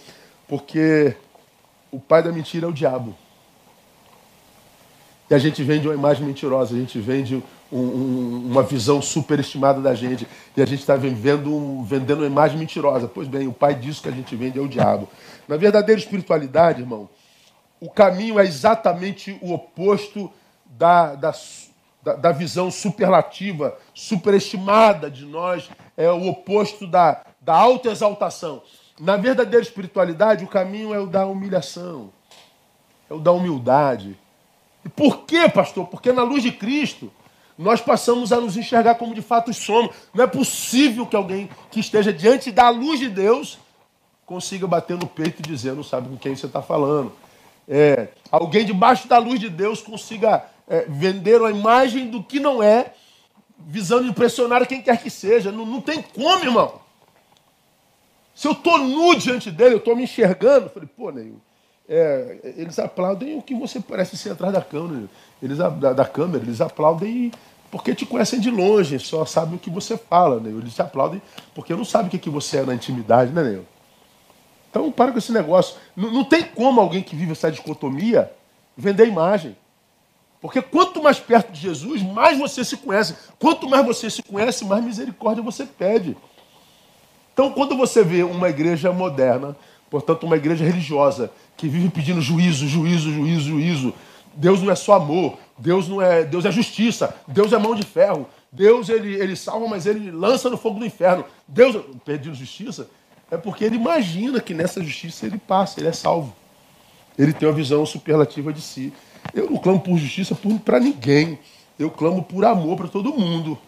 Porque 0.48 1.14
o 1.90 2.00
pai 2.00 2.22
da 2.22 2.32
mentira 2.32 2.66
é 2.66 2.68
o 2.68 2.72
diabo. 2.72 3.14
E 5.28 5.34
a 5.34 5.38
gente 5.38 5.62
vende 5.62 5.88
uma 5.88 5.94
imagem 5.94 6.26
mentirosa, 6.26 6.74
a 6.74 6.78
gente 6.78 6.98
vende 6.98 7.42
um, 7.74 7.80
um, 7.80 8.46
uma 8.52 8.62
visão 8.62 9.02
superestimada 9.02 9.80
da 9.80 9.94
gente. 9.94 10.28
E 10.56 10.62
a 10.62 10.64
gente 10.66 10.80
está 10.80 10.94
vendendo 10.94 11.56
uma 11.56 12.26
imagem 12.26 12.56
mentirosa. 12.56 13.08
Pois 13.08 13.26
bem, 13.26 13.48
o 13.48 13.52
pai 13.52 13.74
disso 13.74 14.00
que 14.00 14.08
a 14.08 14.12
gente 14.12 14.36
vende 14.36 14.58
é 14.58 14.62
o 14.62 14.68
diabo. 14.68 15.08
Na 15.48 15.56
verdadeira 15.56 16.00
espiritualidade, 16.00 16.82
irmão, 16.82 17.08
o 17.80 17.90
caminho 17.90 18.38
é 18.38 18.44
exatamente 18.44 19.36
o 19.42 19.52
oposto 19.52 20.30
da, 20.64 21.16
da, 21.16 21.34
da, 22.16 22.32
visão 22.32 22.70
superlativa, 22.70 23.76
superestimada 23.92 25.10
de 25.10 25.26
nós, 25.26 25.68
é 25.96 26.10
o 26.10 26.28
oposto 26.28 26.86
da, 26.86 27.24
da 27.40 27.54
autoexaltação. 27.54 28.62
Na 28.98 29.16
verdadeira 29.16 29.62
espiritualidade, 29.62 30.44
o 30.44 30.48
caminho 30.48 30.94
é 30.94 31.00
o 31.00 31.06
da 31.06 31.26
humilhação, 31.26 32.10
é 33.10 33.14
o 33.14 33.18
da 33.18 33.32
humildade. 33.32 34.16
E 34.84 34.88
por 34.88 35.24
quê, 35.24 35.48
pastor? 35.48 35.88
Porque 35.88 36.12
na 36.12 36.22
luz 36.22 36.42
de 36.42 36.52
Cristo, 36.52 37.12
nós 37.56 37.80
passamos 37.80 38.32
a 38.32 38.40
nos 38.40 38.56
enxergar 38.56 38.96
como 38.96 39.14
de 39.14 39.22
fato 39.22 39.52
somos. 39.54 39.94
Não 40.12 40.24
é 40.24 40.26
possível 40.26 41.06
que 41.06 41.14
alguém 41.14 41.48
que 41.70 41.80
esteja 41.80 42.12
diante 42.12 42.50
da 42.50 42.68
luz 42.68 42.98
de 42.98 43.08
Deus 43.08 43.58
consiga 44.26 44.66
bater 44.66 44.96
no 44.96 45.06
peito 45.06 45.40
e 45.40 45.42
dizer, 45.42 45.74
não 45.74 45.84
sabe 45.84 46.08
com 46.08 46.16
quem 46.16 46.34
você 46.34 46.46
está 46.46 46.62
falando. 46.62 47.12
É, 47.68 48.08
alguém 48.30 48.64
debaixo 48.64 49.06
da 49.06 49.18
luz 49.18 49.38
de 49.38 49.48
Deus 49.48 49.80
consiga 49.80 50.44
é, 50.68 50.86
vender 50.88 51.40
uma 51.40 51.50
imagem 51.50 52.08
do 52.08 52.22
que 52.22 52.40
não 52.40 52.62
é, 52.62 52.92
visando 53.58 54.08
impressionar 54.08 54.66
quem 54.66 54.82
quer 54.82 55.00
que 55.00 55.10
seja. 55.10 55.52
Não, 55.52 55.64
não 55.64 55.80
tem 55.80 56.02
como, 56.02 56.44
irmão. 56.44 56.80
Se 58.34 58.48
eu 58.48 58.52
estou 58.52 58.78
nu 58.78 59.14
diante 59.14 59.50
dele, 59.50 59.74
eu 59.74 59.78
estou 59.78 59.94
me 59.94 60.02
enxergando, 60.02 60.66
eu 60.66 60.70
falei, 60.70 60.88
pô, 60.96 61.10
Neil, 61.12 61.40
é, 61.88 62.54
eles 62.56 62.78
aplaudem 62.78 63.38
o 63.38 63.42
que 63.42 63.54
você 63.54 63.78
parece 63.78 64.16
ser 64.16 64.32
atrás 64.32 64.52
da 64.52 64.60
câmera. 64.60 65.08
Eles, 65.44 65.58
da, 65.58 65.68
da 65.68 66.04
câmera, 66.04 66.42
eles 66.42 66.60
aplaudem 66.60 67.30
porque 67.70 67.94
te 67.94 68.06
conhecem 68.06 68.38
de 68.40 68.50
longe, 68.50 68.98
só 68.98 69.24
sabem 69.24 69.56
o 69.56 69.58
que 69.58 69.68
você 69.68 69.96
fala, 69.96 70.40
né? 70.40 70.48
Eles 70.48 70.74
te 70.74 70.80
aplaudem 70.80 71.20
porque 71.54 71.74
não 71.74 71.84
sabem 71.84 72.06
o 72.06 72.10
que, 72.10 72.18
que 72.18 72.30
você 72.30 72.58
é 72.58 72.62
na 72.62 72.74
intimidade, 72.74 73.32
né, 73.32 73.42
Neil? 73.42 73.66
Então 74.70 74.90
para 74.90 75.12
com 75.12 75.18
esse 75.18 75.32
negócio. 75.32 75.76
Não, 75.94 76.10
não 76.10 76.24
tem 76.24 76.42
como 76.44 76.80
alguém 76.80 77.02
que 77.02 77.14
vive 77.14 77.32
essa 77.32 77.50
dicotomia 77.50 78.30
vender 78.76 79.06
imagem. 79.06 79.56
Porque 80.40 80.60
quanto 80.60 81.02
mais 81.02 81.18
perto 81.18 81.52
de 81.52 81.60
Jesus, 81.60 82.02
mais 82.02 82.38
você 82.38 82.64
se 82.64 82.76
conhece. 82.76 83.14
Quanto 83.38 83.68
mais 83.68 83.84
você 83.84 84.10
se 84.10 84.22
conhece, 84.22 84.64
mais 84.64 84.84
misericórdia 84.84 85.42
você 85.42 85.64
pede. 85.64 86.16
Então, 87.32 87.50
quando 87.50 87.76
você 87.76 88.04
vê 88.04 88.22
uma 88.22 88.48
igreja 88.48 88.92
moderna, 88.92 89.56
portanto, 89.90 90.24
uma 90.24 90.36
igreja 90.36 90.64
religiosa, 90.64 91.30
que 91.56 91.66
vive 91.66 91.88
pedindo 91.88 92.20
juízo, 92.20 92.68
juízo, 92.68 93.10
juízo, 93.12 93.48
juízo, 93.48 93.94
Deus 94.36 94.62
não 94.62 94.70
é 94.70 94.74
só 94.74 94.94
amor, 94.94 95.38
Deus 95.58 95.88
não 95.88 96.00
é, 96.00 96.24
Deus 96.24 96.44
é 96.44 96.52
justiça, 96.52 97.14
Deus 97.26 97.52
é 97.52 97.58
mão 97.58 97.74
de 97.74 97.84
ferro, 97.84 98.28
Deus 98.50 98.88
ele, 98.88 99.14
ele 99.14 99.36
salva, 99.36 99.66
mas 99.66 99.86
ele 99.86 100.10
lança 100.10 100.48
no 100.48 100.56
fogo 100.56 100.78
do 100.78 100.86
inferno. 100.86 101.24
Deus 101.46 101.76
pedindo 102.04 102.34
justiça, 102.34 102.88
é 103.30 103.36
porque 103.36 103.64
ele 103.64 103.76
imagina 103.76 104.40
que 104.40 104.54
nessa 104.54 104.82
justiça 104.82 105.26
ele 105.26 105.38
passa, 105.38 105.80
ele 105.80 105.88
é 105.88 105.92
salvo. 105.92 106.34
Ele 107.18 107.32
tem 107.32 107.48
uma 107.48 107.54
visão 107.54 107.84
superlativa 107.86 108.52
de 108.52 108.60
si. 108.60 108.92
Eu 109.32 109.50
não 109.50 109.56
clamo 109.56 109.80
por 109.80 109.96
justiça 109.96 110.36
para 110.64 110.80
ninguém. 110.80 111.38
Eu 111.78 111.90
clamo 111.90 112.22
por 112.22 112.44
amor 112.44 112.76
para 112.76 112.88
todo 112.88 113.12
mundo. 113.12 113.58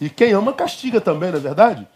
E 0.00 0.10
quem 0.10 0.32
ama 0.32 0.52
castiga 0.52 1.00
também, 1.00 1.30
não 1.30 1.38
é 1.38 1.40
verdade? 1.40 1.86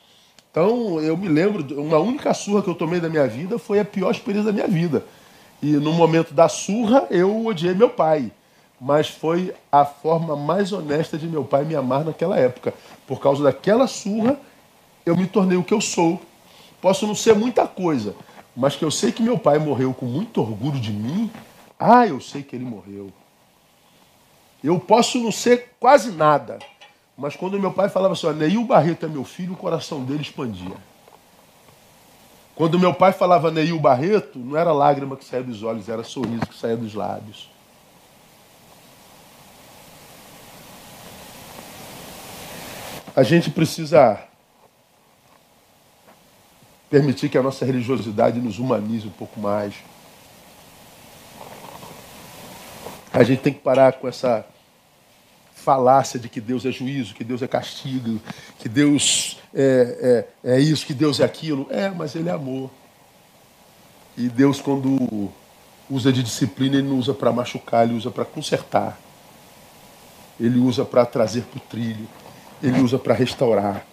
Então, 0.51 1.01
eu 1.01 1.17
me 1.17 1.29
lembro, 1.29 1.81
uma 1.81 1.99
única 1.99 2.33
surra 2.33 2.63
que 2.63 2.69
eu 2.69 2.75
tomei 2.75 3.01
da 3.01 3.09
minha 3.09 3.27
vida 3.27 3.59
foi 3.59 3.81
a 3.81 3.85
pior 3.85 4.11
experiência 4.11 4.51
da 4.51 4.53
minha 4.53 4.69
vida. 4.69 5.05
E 5.63 5.73
no 5.73 5.93
momento 5.93 6.33
da 6.33 6.49
surra, 6.49 7.07
eu 7.11 7.47
odiei 7.47 7.75
meu 7.75 7.91
pai. 7.91 8.31
Mas 8.81 9.09
foi 9.09 9.53
a 9.73 9.85
forma 9.85 10.37
mais 10.37 10.73
honesta 10.73 11.19
de 11.19 11.27
meu 11.27 11.45
pai 11.45 11.65
me 11.65 11.75
amar 11.75 12.05
naquela 12.05 12.39
época. 12.39 12.73
Por 13.07 13.21
causa 13.21 13.43
daquela 13.43 13.87
surra, 13.89 14.39
eu 15.05 15.17
me 15.17 15.27
tornei 15.27 15.59
o 15.59 15.65
que 15.65 15.75
eu 15.75 15.81
sou. 15.81 16.21
Posso 16.81 17.07
não 17.07 17.15
ser 17.15 17.35
muita 17.35 17.67
coisa, 17.67 18.15
mas 18.55 18.77
que 18.77 18.85
eu 18.85 18.91
sei 18.91 19.11
que 19.11 19.23
meu 19.23 19.37
pai 19.37 19.59
morreu 19.59 19.93
com 19.93 20.07
muito 20.07 20.41
orgulho 20.41 20.79
de 20.79 20.93
mim. 20.93 21.29
Ah, 21.79 22.07
eu 22.07 22.21
sei 22.21 22.43
que 22.43 22.55
ele 22.55 22.65
morreu. 22.65 23.13
Eu 24.63 24.79
posso 24.79 25.19
não 25.19 25.33
ser 25.33 25.75
quase 25.81 26.13
nada, 26.13 26.59
mas 27.17 27.35
quando 27.35 27.59
meu 27.59 27.73
pai 27.73 27.89
falava 27.89 28.15
assim, 28.15 28.33
Neil 28.33 28.65
Barreto 28.65 29.07
é 29.07 29.09
meu 29.09 29.25
filho, 29.25 29.55
o 29.55 29.57
coração 29.57 30.05
dele 30.05 30.23
expandia. 30.23 30.77
Quando 32.59 32.77
meu 32.77 32.93
pai 32.93 33.13
falava 33.13 33.53
Neil 33.53 33.79
Barreto, 33.79 34.37
não 34.37 34.57
era 34.57 34.73
lágrima 34.73 35.17
que 35.17 35.25
saía 35.25 35.45
dos 35.45 35.63
olhos, 35.63 35.89
era 35.89 36.03
sorriso 36.03 36.45
que 36.45 36.59
saía 36.59 36.77
dos 36.77 36.93
lábios. 36.93 37.49
A 43.15 43.23
gente 43.23 43.49
precisa 43.49 44.21
permitir 46.91 47.29
que 47.29 47.39
a 47.39 47.43
nossa 47.45 47.65
religiosidade 47.65 48.41
nos 48.41 48.59
humanize 48.59 49.07
um 49.07 49.13
pouco 49.13 49.39
mais. 49.39 49.75
A 53.13 53.23
gente 53.23 53.41
tem 53.41 53.53
que 53.53 53.61
parar 53.61 53.93
com 53.93 54.09
essa 54.09 54.45
falácia 55.69 56.19
de 56.19 56.31
que 56.31 56.41
Deus 56.41 56.65
é 56.65 56.73
juízo, 56.73 57.15
que 57.15 57.23
Deus 57.23 57.43
é 57.43 57.47
castigo, 57.47 58.19
que 58.59 58.71
Deus 58.71 59.39
é, 59.55 60.25
é, 60.43 60.55
é 60.55 60.61
isso, 60.61 60.87
que 60.87 60.95
Deus 60.95 61.21
é 61.21 61.25
aquilo. 61.25 61.67
É, 61.69 61.91
mas 61.91 62.15
Ele 62.15 62.31
é 62.31 62.33
amor. 62.33 62.71
E 64.17 64.31
Deus, 64.31 64.63
quando 64.63 65.31
usa 65.91 66.11
de 66.11 66.23
disciplina, 66.23 66.77
Ele 66.77 66.89
não 66.89 66.97
usa 66.99 67.13
para 67.13 67.31
machucar, 67.31 67.87
Ele 67.87 67.99
usa 67.99 68.11
para 68.11 68.25
consertar. 68.25 68.99
Ele 70.41 70.59
usa 70.59 70.87
para 70.87 71.05
trazer 71.05 71.43
para 71.43 71.59
o 71.59 71.61
trilho. 71.61 72.09
Ele 72.63 72.81
usa 72.81 72.99
para 72.99 73.13
restaurar. 73.13 73.85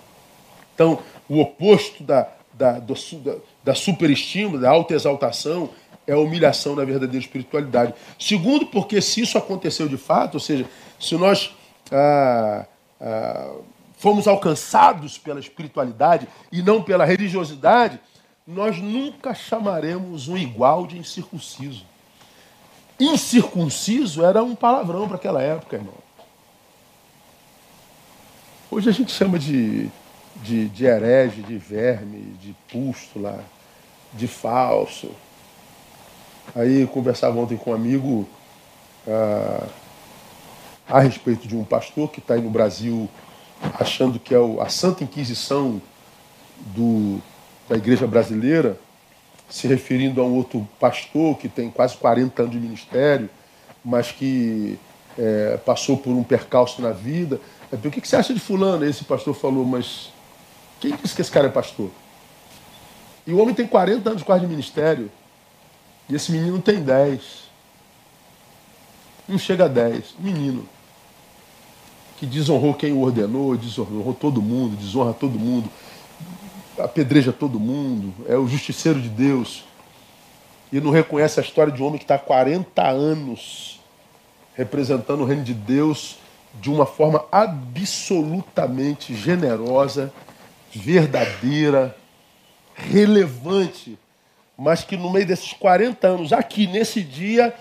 Então, 0.74 1.00
o 1.28 1.42
oposto 1.42 2.06
da, 2.06 2.26
da, 2.54 2.80
da, 2.80 2.96
da 3.66 3.76
superestima, 3.76 4.58
da 4.58 4.70
autoexaltação, 4.70 5.72
é 6.08 6.14
a 6.14 6.20
humilhação 6.20 6.74
na 6.74 6.86
verdadeira 6.86 7.26
espiritualidade. 7.26 7.94
Segundo, 8.18 8.66
porque 8.68 9.02
se 9.02 9.20
isso 9.20 9.38
aconteceu 9.38 9.90
de 9.90 9.98
fato, 9.98 10.36
ou 10.36 10.40
seja, 10.40 10.66
se 10.98 11.16
nós 11.16 11.54
ah, 11.92 12.66
ah, 13.00 13.56
fomos 13.98 14.28
alcançados 14.28 15.18
pela 15.18 15.40
espiritualidade 15.40 16.28
e 16.52 16.62
não 16.62 16.82
pela 16.82 17.06
religiosidade, 17.06 18.00
nós 18.46 18.78
nunca 18.78 19.34
chamaremos 19.34 20.28
um 20.28 20.38
igual 20.38 20.86
de 20.86 20.98
incircunciso. 20.98 21.86
Incircunciso 23.00 24.24
era 24.24 24.44
um 24.44 24.56
palavrão 24.56 25.08
para 25.08 25.18
aquela 25.18 25.42
época, 25.42 25.76
irmão. 25.76 26.06
Hoje 28.70 28.90
a 28.90 28.94
gente 28.94 29.12
chama 29.12 29.40
de, 29.40 29.90
de, 30.38 30.70
de 30.70 30.86
herege, 30.86 31.42
de 31.42 31.58
verme, 31.58 32.36
de 32.40 32.56
pústula, 32.72 33.44
de 34.14 34.28
falso. 34.28 35.10
Aí 36.56 36.86
conversava 36.88 37.40
ontem 37.40 37.58
com 37.58 37.72
um 37.72 37.74
amigo. 37.74 38.30
Ah, 39.08 39.68
a 40.88 41.00
respeito 41.00 41.48
de 41.48 41.56
um 41.56 41.64
pastor 41.64 42.12
que 42.12 42.20
está 42.20 42.36
aí 42.36 42.42
no 42.42 42.50
Brasil 42.50 43.10
achando 43.80 44.20
que 44.20 44.36
é 44.36 44.38
a 44.62 44.70
Santa 44.70 45.04
Inquisição 45.04 45.82
do, 46.76 47.20
da 47.68 47.76
igreja 47.76 48.06
brasileira, 48.06 48.80
se 49.50 49.68
referindo 49.68 50.22
a 50.22 50.24
um 50.24 50.36
outro 50.36 50.68
pastor 50.80 51.38
que 51.38 51.48
tem 51.48 51.70
quase 51.70 51.96
40 51.98 52.42
anos 52.42 52.54
de 52.54 52.60
ministério, 52.60 53.30
mas 53.84 54.12
que 54.12 54.78
é, 55.18 55.58
passou 55.66 55.98
por 55.98 56.12
um 56.12 56.24
percalço 56.24 56.82
na 56.82 56.92
vida. 56.92 57.40
o 57.72 57.78
que, 57.78 58.02
que 58.02 58.08
você 58.08 58.16
acha 58.16 58.34
de 58.34 58.40
fulano? 58.40 58.86
Esse 58.86 59.04
pastor 59.04 59.34
falou, 59.34 59.66
mas 59.66 60.12
quem 60.80 60.96
disse 60.96 61.16
que 61.16 61.22
esse 61.22 61.32
cara 61.32 61.48
é 61.48 61.52
pastor? 61.52 61.90
E 63.26 63.34
o 63.34 63.40
homem 63.40 63.56
tem 63.56 63.68
40 63.68 64.10
anos 64.10 64.24
quase 64.24 64.42
de 64.42 64.48
ministério, 64.48 65.12
e 66.08 66.16
esse 66.16 66.32
menino 66.32 66.62
tem 66.62 66.82
10. 66.82 67.46
Não 69.28 69.40
chega 69.40 69.66
a 69.66 69.68
10. 69.68 70.16
Menino 70.20 70.68
que 72.18 72.26
desonrou 72.26 72.74
quem 72.74 72.94
o 72.94 73.02
ordenou, 73.02 73.58
desonrou 73.58 74.14
todo 74.14 74.42
mundo, 74.42 74.76
desonra 74.78 75.14
todo 75.14 75.38
mundo, 75.38 75.70
apedreja 76.80 77.34
todo 77.34 77.60
mundo, 77.60 78.14
é 78.28 78.38
o 78.38 78.48
justiceiro 78.48 79.02
de 79.02 79.10
Deus. 79.10 79.66
E 80.72 80.80
não 80.80 80.92
reconhece 80.92 81.40
a 81.40 81.44
história 81.44 81.72
de 81.72 81.82
um 81.82 81.86
homem 81.86 81.98
que 81.98 82.06
está 82.06 82.16
há 82.16 82.20
40 82.20 82.86
anos 82.88 83.80
representando 84.56 85.22
o 85.22 85.26
reino 85.26 85.44
de 85.44 85.54
Deus 85.54 86.18
de 86.62 86.70
uma 86.70 86.86
forma 86.86 87.26
absolutamente 87.32 89.14
generosa, 89.14 90.14
verdadeira, 90.74 91.96
relevante, 92.74 94.00
mas 94.58 94.84
que 94.84 94.96
no 94.96 95.12
meio 95.12 95.26
desses 95.26 95.52
40 95.54 96.08
anos, 96.08 96.34
aqui 96.34 96.66
nesse 96.68 97.02
dia, 97.02 97.54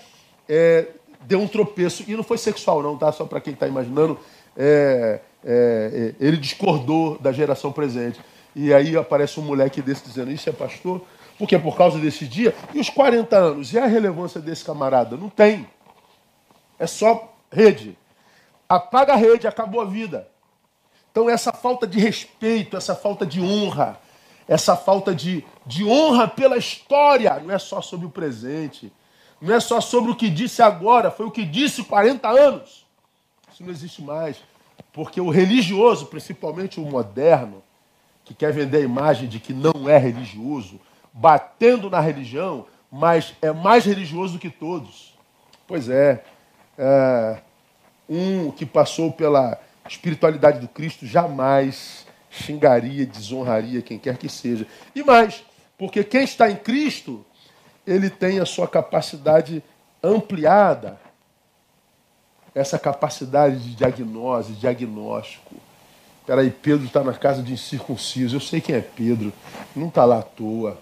é, 0.47 0.87
deu 1.21 1.41
um 1.41 1.47
tropeço. 1.47 2.03
E 2.07 2.15
não 2.15 2.23
foi 2.23 2.37
sexual, 2.37 2.81
não, 2.81 2.97
tá? 2.97 3.11
Só 3.11 3.25
para 3.25 3.41
quem 3.41 3.53
está 3.53 3.67
imaginando 3.67 4.17
é, 4.55 5.19
é, 5.43 6.13
é, 6.19 6.25
ele 6.25 6.37
discordou 6.37 7.17
da 7.19 7.31
geração 7.31 7.71
presente. 7.71 8.19
E 8.55 8.73
aí 8.73 8.95
aparece 8.95 9.39
um 9.39 9.43
moleque 9.43 9.81
desse 9.81 10.03
dizendo: 10.05 10.31
Isso 10.31 10.49
é 10.49 10.53
pastor? 10.53 11.01
Porque 11.37 11.55
é 11.55 11.59
por 11.59 11.75
causa 11.77 11.99
desse 11.99 12.25
dia. 12.25 12.55
E 12.73 12.79
os 12.79 12.89
40 12.89 13.35
anos? 13.35 13.73
E 13.73 13.77
a 13.77 13.85
relevância 13.85 14.39
desse 14.39 14.63
camarada? 14.63 15.17
Não 15.17 15.29
tem. 15.29 15.67
É 16.79 16.87
só 16.87 17.33
rede. 17.51 17.97
Apaga 18.67 19.13
a 19.13 19.17
rede, 19.17 19.47
acabou 19.47 19.81
a 19.81 19.85
vida. 19.85 20.27
Então, 21.11 21.29
essa 21.29 21.53
falta 21.53 21.85
de 21.85 21.99
respeito, 21.99 22.75
essa 22.75 22.95
falta 22.95 23.25
de 23.25 23.41
honra, 23.41 23.99
essa 24.47 24.75
falta 24.75 25.13
de, 25.13 25.45
de 25.65 25.85
honra 25.85 26.27
pela 26.27 26.57
história, 26.57 27.39
não 27.39 27.53
é 27.53 27.59
só 27.59 27.81
sobre 27.81 28.05
o 28.05 28.09
presente, 28.09 28.91
não 29.39 29.53
é 29.53 29.59
só 29.59 29.79
sobre 29.79 30.11
o 30.11 30.15
que 30.15 30.29
disse 30.29 30.61
agora, 30.61 31.11
foi 31.11 31.25
o 31.25 31.31
que 31.31 31.45
disse 31.45 31.83
40 31.83 32.27
anos. 32.27 32.84
Isso 33.55 33.63
não 33.63 33.71
existe 33.71 34.01
mais. 34.01 34.43
Porque 34.91 35.21
o 35.21 35.29
religioso, 35.29 36.07
principalmente 36.07 36.77
o 36.77 36.83
moderno, 36.83 37.63
que 38.25 38.33
quer 38.33 38.51
vender 38.51 38.79
a 38.79 38.81
imagem 38.81 39.29
de 39.29 39.39
que 39.39 39.53
não 39.53 39.87
é 39.87 39.97
religioso, 39.97 40.77
batendo 41.13 41.89
na 41.89 42.01
religião, 42.01 42.65
mas 42.91 43.33
é 43.41 43.53
mais 43.53 43.85
religioso 43.85 44.33
do 44.33 44.39
que 44.39 44.49
todos. 44.49 45.17
Pois 45.65 45.87
é, 45.87 46.21
é 46.77 47.37
um 48.09 48.51
que 48.51 48.65
passou 48.65 49.13
pela 49.13 49.57
espiritualidade 49.87 50.59
do 50.59 50.67
Cristo 50.67 51.05
jamais 51.05 52.05
xingaria, 52.29 53.05
desonraria 53.05 53.81
quem 53.81 53.97
quer 53.97 54.17
que 54.17 54.27
seja. 54.27 54.67
E 54.93 55.01
mais, 55.01 55.45
porque 55.77 56.03
quem 56.03 56.25
está 56.25 56.51
em 56.51 56.57
Cristo, 56.57 57.25
ele 57.87 58.09
tem 58.09 58.37
a 58.37 58.45
sua 58.45 58.67
capacidade 58.67 59.63
ampliada 60.03 60.99
essa 62.55 62.79
capacidade 62.79 63.59
de 63.59 63.75
diagnose, 63.75 64.53
diagnóstico. 64.53 65.55
Peraí, 66.25 66.49
Pedro 66.49 66.85
está 66.85 67.03
na 67.03 67.13
casa 67.13 67.43
de 67.43 67.53
incircunciso. 67.53 68.37
Eu 68.37 68.39
sei 68.39 68.61
quem 68.61 68.75
é 68.75 68.81
Pedro, 68.81 69.33
não 69.75 69.89
está 69.89 70.05
lá 70.05 70.19
à 70.19 70.23
toa. 70.23 70.79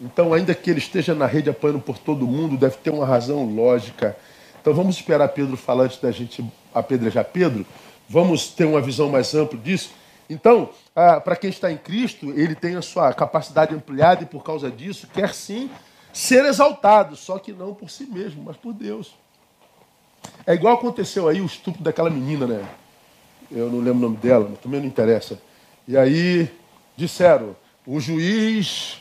Então, 0.00 0.32
ainda 0.32 0.54
que 0.54 0.70
ele 0.70 0.78
esteja 0.78 1.14
na 1.14 1.26
rede 1.26 1.50
apanhando 1.50 1.80
por 1.80 1.98
todo 1.98 2.26
mundo, 2.26 2.56
deve 2.56 2.76
ter 2.76 2.90
uma 2.90 3.04
razão 3.04 3.44
lógica. 3.44 4.16
Então, 4.60 4.72
vamos 4.72 4.96
esperar 4.96 5.28
Pedro 5.28 5.56
falar 5.56 5.84
antes 5.84 6.00
da 6.00 6.10
gente 6.10 6.42
apedrejar 6.72 7.24
Pedro. 7.24 7.66
Vamos 8.08 8.48
ter 8.48 8.64
uma 8.64 8.80
visão 8.80 9.10
mais 9.10 9.34
ampla 9.34 9.58
disso. 9.58 9.90
Então, 10.28 10.70
ah, 10.94 11.20
para 11.20 11.36
quem 11.36 11.50
está 11.50 11.70
em 11.70 11.76
Cristo, 11.76 12.30
ele 12.30 12.54
tem 12.54 12.76
a 12.76 12.82
sua 12.82 13.12
capacidade 13.12 13.74
ampliada 13.74 14.22
e, 14.22 14.26
por 14.26 14.44
causa 14.44 14.70
disso, 14.70 15.08
quer 15.12 15.34
sim 15.34 15.68
ser 16.12 16.44
exaltado, 16.44 17.16
só 17.16 17.38
que 17.38 17.52
não 17.52 17.74
por 17.74 17.90
si 17.90 18.06
mesmo, 18.06 18.44
mas 18.44 18.56
por 18.56 18.72
Deus. 18.72 19.14
É 20.46 20.54
igual 20.54 20.74
aconteceu 20.74 21.28
aí 21.28 21.40
o 21.40 21.46
estupro 21.46 21.82
daquela 21.82 22.10
menina, 22.10 22.46
né? 22.46 22.68
Eu 23.50 23.70
não 23.70 23.78
lembro 23.78 23.98
o 23.98 24.02
nome 24.02 24.16
dela, 24.16 24.46
mas 24.48 24.60
também 24.60 24.80
não 24.80 24.86
interessa. 24.86 25.40
E 25.86 25.96
aí 25.96 26.50
disseram, 26.96 27.56
o 27.86 27.98
juiz 27.98 29.00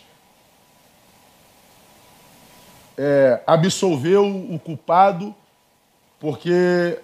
é, 2.97 3.41
absolveu 3.45 4.25
o 4.25 4.59
culpado 4.59 5.35
porque 6.19 6.99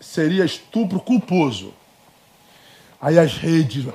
seria 0.00 0.44
estupro 0.44 1.00
culposo. 1.00 1.72
Aí 3.00 3.18
as 3.18 3.36
redes, 3.36 3.86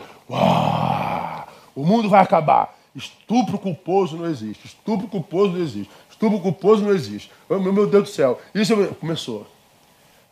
O 1.75 1.83
mundo 1.83 2.09
vai 2.09 2.21
acabar. 2.21 2.75
Estupro 2.95 3.59
culposo 3.59 4.15
não 4.17 4.25
existe. 4.25 4.65
Estupro 4.65 5.07
culposo 5.07 5.53
não 5.53 5.61
existe. 5.61 5.91
Estupro 6.09 6.39
culposo 6.39 6.83
não 6.83 6.91
existe. 6.91 7.29
Meu 7.49 7.85
Deus 7.87 8.03
do 8.03 8.09
céu. 8.09 8.41
Isso 8.53 8.75
começou. 8.95 9.45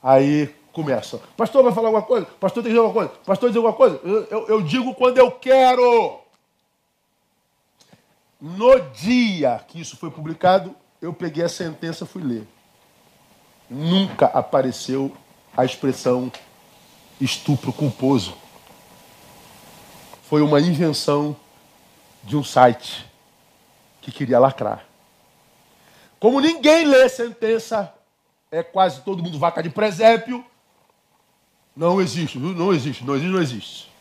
Aí 0.04 0.54
começa. 0.74 1.22
Pastor, 1.38 1.64
vai 1.64 1.72
falar 1.72 1.88
alguma 1.88 2.04
coisa? 2.04 2.26
Pastor, 2.26 2.62
tem 2.62 2.72
que 2.72 2.76
dizer 2.76 2.86
alguma 2.86 3.06
coisa? 3.06 3.22
Pastor, 3.26 3.50
dizer 3.50 3.60
alguma 3.60 3.76
coisa? 3.76 4.02
Eu, 4.04 4.24
eu, 4.26 4.48
eu 4.50 4.62
digo 4.62 4.94
quando 4.96 5.18
eu 5.18 5.32
quero. 5.32 6.20
No 8.42 8.78
dia 8.92 9.64
que 9.66 9.80
isso 9.80 9.96
foi 9.96 10.12
publicado, 10.12 10.76
eu 11.02 11.14
peguei 11.14 11.46
a 11.46 11.50
sentença 11.50 12.04
e 12.04 12.08
fui 12.08 12.22
ler. 12.22 12.46
Nunca 13.70 14.26
apareceu 14.26 15.16
a 15.56 15.64
expressão 15.64 16.30
estupro 17.22 17.72
culposo. 17.72 18.36
Foi 20.24 20.42
uma 20.42 20.60
invenção 20.60 21.36
de 22.24 22.36
um 22.36 22.44
site 22.44 23.06
que 24.02 24.12
queria 24.12 24.40
lacrar. 24.40 24.84
Como 26.20 26.42
ninguém 26.42 26.86
lê 26.86 27.08
sentença, 27.08 27.93
é 28.54 28.62
quase 28.62 29.02
todo 29.02 29.24
mundo 29.24 29.40
vaca 29.40 29.64
de 29.64 29.70
presépio. 29.70 30.46
Não 31.76 32.00
existe, 32.00 32.38
não 32.38 32.72
existe, 32.72 33.04
não 33.04 33.16
existe, 33.16 33.32
não 33.32 33.42
existe. 33.42 33.92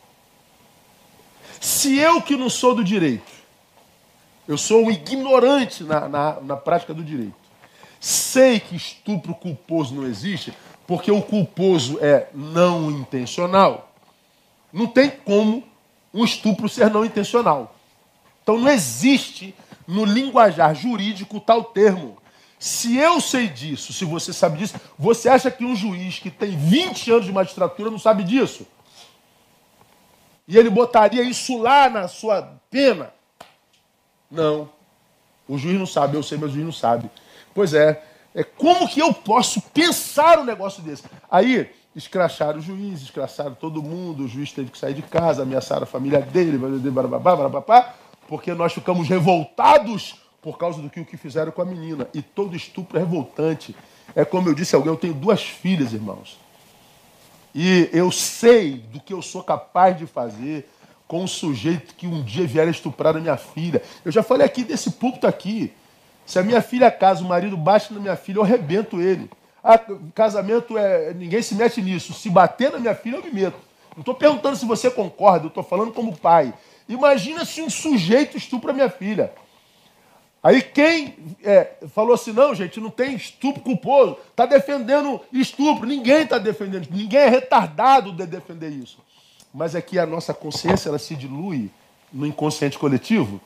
Se 1.59 1.97
eu 1.97 2.21
que 2.21 2.37
não 2.37 2.51
sou 2.51 2.75
do 2.75 2.85
direito, 2.85 3.33
eu 4.47 4.59
sou 4.59 4.85
um 4.85 4.91
ignorante 4.91 5.83
na, 5.83 6.07
na, 6.07 6.41
na 6.41 6.57
prática 6.57 6.93
do 6.93 7.03
direito, 7.03 7.35
sei 7.99 8.61
que 8.61 8.77
estupro 8.77 9.35
culposo 9.35 9.95
não 9.95 10.05
existe, 10.05 10.53
porque 10.87 11.11
o 11.11 11.23
culposo 11.23 11.99
é 12.03 12.29
não 12.35 12.91
intencional, 12.91 13.95
não 14.71 14.87
tem 14.87 15.09
como 15.09 15.65
um 16.13 16.25
estupro 16.25 16.69
ser 16.69 16.91
não 16.91 17.07
intencional. 17.07 17.75
Então 18.43 18.59
não 18.59 18.69
existe 18.69 19.55
no 19.87 20.05
linguajar 20.05 20.75
jurídico 20.75 21.41
tal 21.41 21.65
termo. 21.65 22.19
Se 22.63 22.97
eu 22.97 23.21
sei 23.21 23.49
disso, 23.49 23.93
se 23.93 24.05
você 24.05 24.33
sabe 24.33 24.59
disso, 24.59 24.77
você 24.97 25.29
acha 25.29 25.51
que 25.51 25.65
um 25.65 25.75
juiz 25.75 26.21
que 26.21 26.31
tem 26.31 26.57
20 26.57 27.11
anos 27.11 27.27
de 27.27 27.33
magistratura 27.33 27.91
não 27.91 27.99
sabe 27.99 28.23
disso? 28.23 28.65
E 30.47 30.57
ele 30.57 30.71
botaria 30.71 31.25
isso 31.25 31.59
lá 31.61 31.91
na 31.91 32.07
sua 32.07 32.61
pena? 32.71 33.13
Não. 34.31 34.71
O 35.49 35.59
juiz 35.59 35.77
não 35.77 35.87
sabe, 35.87 36.17
eu 36.17 36.23
sei, 36.23 36.39
mas 36.39 36.51
o 36.51 36.53
juiz 36.53 36.65
não 36.65 36.73
sabe. 36.73 37.11
Pois 37.53 37.75
é, 37.75 38.01
é 38.33 38.45
como 38.45 38.89
que 38.89 39.01
eu 39.01 39.13
posso 39.13 39.61
pensar 39.61 40.39
um 40.39 40.45
negócio 40.45 40.85
desse? 40.85 41.03
Aí, 41.29 41.69
escracharam 41.97 42.61
o 42.61 42.63
juiz, 42.63 43.03
escracharam 43.03 43.57
todo 43.57 43.83
mundo, 43.83 44.23
o 44.23 44.29
juiz 44.29 44.53
teve 44.53 44.71
que 44.71 44.79
sair 44.79 44.95
de 44.95 45.03
casa, 45.03 45.43
ameaçaram 45.43 45.83
a 45.83 45.87
família 45.87 46.21
dele, 46.21 46.61
porque 48.29 48.55
nós 48.55 48.73
ficamos 48.73 49.09
revoltados 49.09 50.22
por 50.43 50.59
causa 50.59 50.83
do 50.83 50.91
que, 50.91 51.01
o 51.01 51.05
que 51.05 51.17
fizeram 51.17 51.53
com 51.53 51.63
a 51.63 51.65
menina. 51.65 52.09
E 52.13 52.21
todo 52.21 52.57
estupro 52.57 52.99
é 52.99 53.01
revoltante. 53.01 53.75
É 54.15 54.25
como 54.25 54.49
eu 54.49 54.55
disse 54.55 54.75
a 54.75 54.79
alguém, 54.79 54.93
eu 54.93 54.99
tenho 54.99 55.15
duas 55.15 55.41
filhas, 55.41 55.93
irmãos. 55.93 56.37
E 57.55 57.89
eu 57.93 58.11
sei 58.11 58.79
do 58.79 59.01
que 59.01 59.15
eu 59.15 59.23
sou 59.23 59.43
capaz 59.43 59.97
de 59.97 60.07
fazer 60.07 60.69
com 61.07 61.23
um 61.23 61.27
sujeito 61.27 61.95
que 61.95 62.07
um 62.07 62.23
dia 62.23 62.47
vier 62.47 62.67
estuprar 62.69 63.17
a 63.17 63.21
minha 63.21 63.37
filha. 63.37 63.81
Eu 64.05 64.11
já 64.11 64.23
falei 64.23 64.45
aqui 64.45 64.65
desse 64.65 64.91
púlpito 64.93 65.27
aqui. 65.27 65.73
Se 66.27 66.39
a 66.39 66.43
minha 66.43 66.61
filha 66.61 66.91
casa, 66.91 67.23
o 67.23 67.29
marido 67.29 67.57
bate 67.57 67.93
na 67.93 68.01
minha 68.01 68.17
filha, 68.17 68.39
eu 68.39 68.43
arrebento 68.43 69.01
ele. 69.01 69.31
Ah, 69.63 69.79
casamento 70.15 70.77
é. 70.77 71.15
Ninguém 71.15 71.43
se 71.43 71.55
mete 71.55 71.81
nisso. 71.81 72.13
Se 72.13 72.29
bater 72.29 72.73
na 72.73 72.79
minha 72.79 72.95
filha, 72.95 73.17
eu 73.17 73.23
me 73.23 73.31
meto. 73.31 73.59
Não 73.95 74.01
estou 74.01 74.15
perguntando 74.15 74.57
se 74.57 74.65
você 74.65 74.91
concorda, 74.91 75.45
eu 75.45 75.49
estou 75.49 75.63
falando 75.63 75.93
como 75.93 76.17
pai. 76.17 76.53
Imagina 76.89 77.45
se 77.45 77.61
um 77.63 77.71
sujeito 77.71 78.37
estupra 78.37 78.73
minha 78.73 78.91
filha. 78.91 79.33
Aí 80.43 80.61
quem 80.61 81.15
é, 81.45 81.75
falou 81.95 82.15
assim, 82.15 82.33
não, 82.33 82.55
gente, 82.55 82.81
não 82.81 82.91
tem 82.91 83.15
estupro 83.15 83.63
culposo, 83.63 84.17
está 84.31 84.45
defendendo 84.45 85.21
estupro. 85.33 85.87
Ninguém 85.87 86.23
está 86.23 86.39
defendendo, 86.39 86.89
ninguém 86.91 87.21
é 87.21 87.29
retardado 87.29 88.13
de 88.13 88.27
defender 88.27 88.71
isso. 88.71 88.99
Mas 89.55 89.75
é 89.75 89.81
que 89.81 89.99
a 89.99 90.07
nossa 90.07 90.35
consciência 90.35 90.89
ela 90.89 90.99
se 90.99 91.15
dilui 91.15 91.71
no 92.13 92.27
inconsciente 92.27 92.79
coletivo 92.79 93.41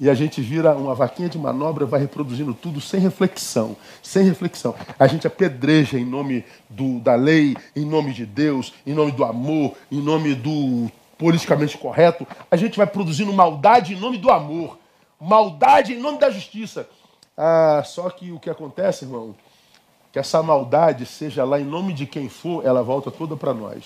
e 0.00 0.08
a 0.08 0.14
gente 0.14 0.40
vira 0.40 0.74
uma 0.74 0.94
vaquinha 0.94 1.28
de 1.28 1.36
manobra, 1.36 1.84
vai 1.84 2.00
reproduzindo 2.00 2.54
tudo 2.54 2.80
sem 2.80 3.00
reflexão, 3.00 3.76
sem 4.02 4.24
reflexão. 4.24 4.74
A 4.98 5.06
gente 5.08 5.26
apedreja 5.26 5.98
em 5.98 6.04
nome 6.04 6.44
do, 6.70 7.00
da 7.00 7.16
lei, 7.16 7.56
em 7.74 7.84
nome 7.84 8.12
de 8.12 8.24
Deus, 8.24 8.72
em 8.86 8.94
nome 8.94 9.10
do 9.10 9.24
amor, 9.24 9.74
em 9.90 10.00
nome 10.00 10.34
do 10.34 10.88
politicamente 11.18 11.76
correto. 11.76 12.26
A 12.48 12.56
gente 12.56 12.76
vai 12.76 12.86
produzindo 12.86 13.32
maldade 13.32 13.92
em 13.92 13.98
nome 13.98 14.18
do 14.18 14.30
amor, 14.30 14.78
maldade 15.20 15.92
em 15.92 15.98
nome 15.98 16.18
da 16.18 16.30
justiça. 16.30 16.88
Ah, 17.36 17.82
só 17.84 18.10
que 18.10 18.32
o 18.32 18.38
que 18.38 18.50
acontece, 18.50 19.04
irmão, 19.04 19.34
que 20.12 20.18
essa 20.18 20.42
maldade, 20.42 21.06
seja 21.06 21.44
lá 21.44 21.60
em 21.60 21.64
nome 21.64 21.92
de 21.92 22.06
quem 22.06 22.28
for, 22.28 22.64
ela 22.64 22.82
volta 22.82 23.10
toda 23.10 23.36
para 23.36 23.54
nós. 23.54 23.84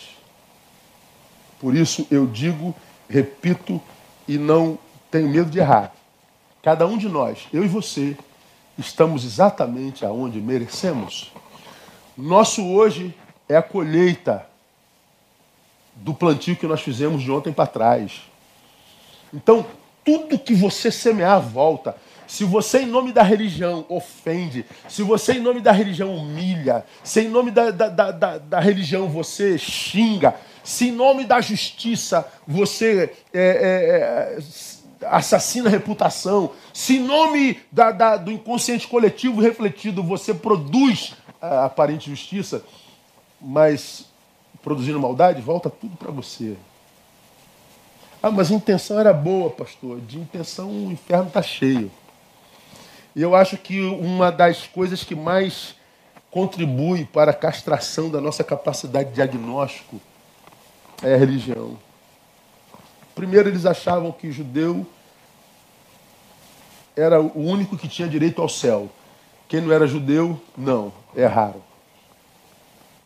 Por 1.60 1.74
isso 1.74 2.06
eu 2.10 2.26
digo, 2.26 2.74
repito 3.08 3.80
e 4.26 4.38
não 4.38 4.78
tenho 5.10 5.28
medo 5.28 5.50
de 5.50 5.58
errar. 5.58 5.92
Cada 6.62 6.86
um 6.86 6.96
de 6.96 7.08
nós, 7.08 7.46
eu 7.52 7.64
e 7.64 7.68
você, 7.68 8.16
estamos 8.78 9.24
exatamente 9.24 10.04
aonde 10.04 10.40
merecemos. 10.40 11.32
Nosso 12.16 12.64
hoje 12.66 13.14
é 13.48 13.56
a 13.56 13.62
colheita 13.62 14.46
do 15.94 16.14
plantio 16.14 16.56
que 16.56 16.66
nós 16.66 16.80
fizemos 16.80 17.22
de 17.22 17.30
ontem 17.30 17.52
para 17.52 17.66
trás. 17.66 18.22
Então, 19.32 19.66
tudo 20.04 20.38
que 20.38 20.54
você 20.54 20.90
semear 20.90 21.40
volta. 21.40 21.96
Se 22.26 22.44
você, 22.44 22.80
em 22.80 22.86
nome 22.86 23.12
da 23.12 23.22
religião, 23.22 23.84
ofende, 23.88 24.64
se 24.88 25.02
você, 25.02 25.34
em 25.34 25.40
nome 25.40 25.60
da 25.60 25.70
religião, 25.70 26.14
humilha, 26.14 26.84
se 27.04 27.20
em 27.20 27.28
nome 27.28 27.50
da, 27.50 27.70
da, 27.70 27.88
da, 27.88 28.38
da 28.38 28.60
religião 28.60 29.08
você 29.08 29.58
xinga, 29.58 30.34
se 30.64 30.88
em 30.88 30.92
nome 30.92 31.24
da 31.24 31.40
justiça 31.40 32.26
você 32.46 33.12
é, 33.34 33.40
é, 33.40 34.38
é 34.38 35.06
assassina 35.06 35.68
a 35.68 35.70
reputação, 35.70 36.52
se 36.72 36.96
em 36.96 37.00
nome 37.00 37.60
da, 37.70 37.90
da, 37.90 38.16
do 38.16 38.30
inconsciente 38.30 38.86
coletivo 38.86 39.40
refletido 39.40 40.02
você 40.02 40.32
produz 40.32 41.14
a 41.40 41.64
aparente 41.64 42.08
justiça, 42.08 42.64
mas 43.40 44.06
produzindo 44.62 45.00
maldade, 45.00 45.42
volta 45.42 45.68
tudo 45.68 45.96
para 45.96 46.10
você. 46.10 46.56
Ah, 48.22 48.30
mas 48.30 48.52
a 48.52 48.54
intenção 48.54 49.00
era 49.00 49.12
boa, 49.12 49.50
pastor. 49.50 50.00
De 50.00 50.16
intenção 50.16 50.70
o 50.70 50.92
inferno 50.92 51.26
está 51.26 51.42
cheio. 51.42 51.90
E 53.16 53.20
eu 53.20 53.34
acho 53.34 53.58
que 53.58 53.80
uma 53.80 54.30
das 54.30 54.66
coisas 54.66 55.02
que 55.02 55.14
mais 55.14 55.74
contribui 56.30 57.04
para 57.04 57.32
a 57.32 57.34
castração 57.34 58.08
da 58.08 58.20
nossa 58.20 58.44
capacidade 58.44 59.08
de 59.08 59.16
diagnóstico 59.16 60.00
é 61.02 61.14
a 61.14 61.16
religião. 61.16 61.76
Primeiro, 63.14 63.48
eles 63.48 63.66
achavam 63.66 64.12
que 64.12 64.30
judeu 64.30 64.86
era 66.96 67.20
o 67.20 67.40
único 67.40 67.76
que 67.76 67.88
tinha 67.88 68.06
direito 68.06 68.40
ao 68.40 68.48
céu. 68.48 68.88
Quem 69.48 69.60
não 69.60 69.72
era 69.72 69.86
judeu, 69.86 70.40
não, 70.56 70.92
é 71.14 71.26
raro. 71.26 71.62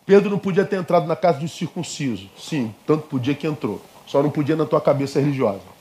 Pedro 0.05 0.31
não 0.31 0.39
podia 0.39 0.65
ter 0.65 0.77
entrado 0.77 1.07
na 1.07 1.17
casa 1.17 1.41
um 1.41 1.49
circunciso. 1.49 2.31
Sim, 2.39 2.73
tanto 2.87 3.09
podia 3.09 3.35
que 3.35 3.47
entrou. 3.47 3.83
Só 4.07 4.23
não 4.23 4.31
podia 4.31 4.57
na 4.57 4.65
tua 4.65 4.81
cabeça 4.81 5.21
religiosa. 5.21 5.77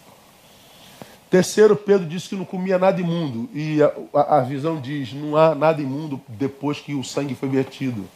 Terceiro, 1.30 1.76
Pedro 1.76 2.08
disse 2.08 2.30
que 2.30 2.36
não 2.36 2.46
comia 2.46 2.78
nada 2.78 3.00
imundo. 3.02 3.50
E 3.54 3.82
a, 3.82 3.92
a, 4.14 4.38
a 4.38 4.42
visão 4.42 4.80
diz: 4.80 5.14
não 5.14 5.36
há 5.36 5.54
nada 5.54 5.82
imundo 5.82 6.22
depois 6.28 6.80
que 6.80 6.94
o 6.94 7.04
sangue 7.04 7.36
foi 7.36 7.50
vertido. 7.50 8.08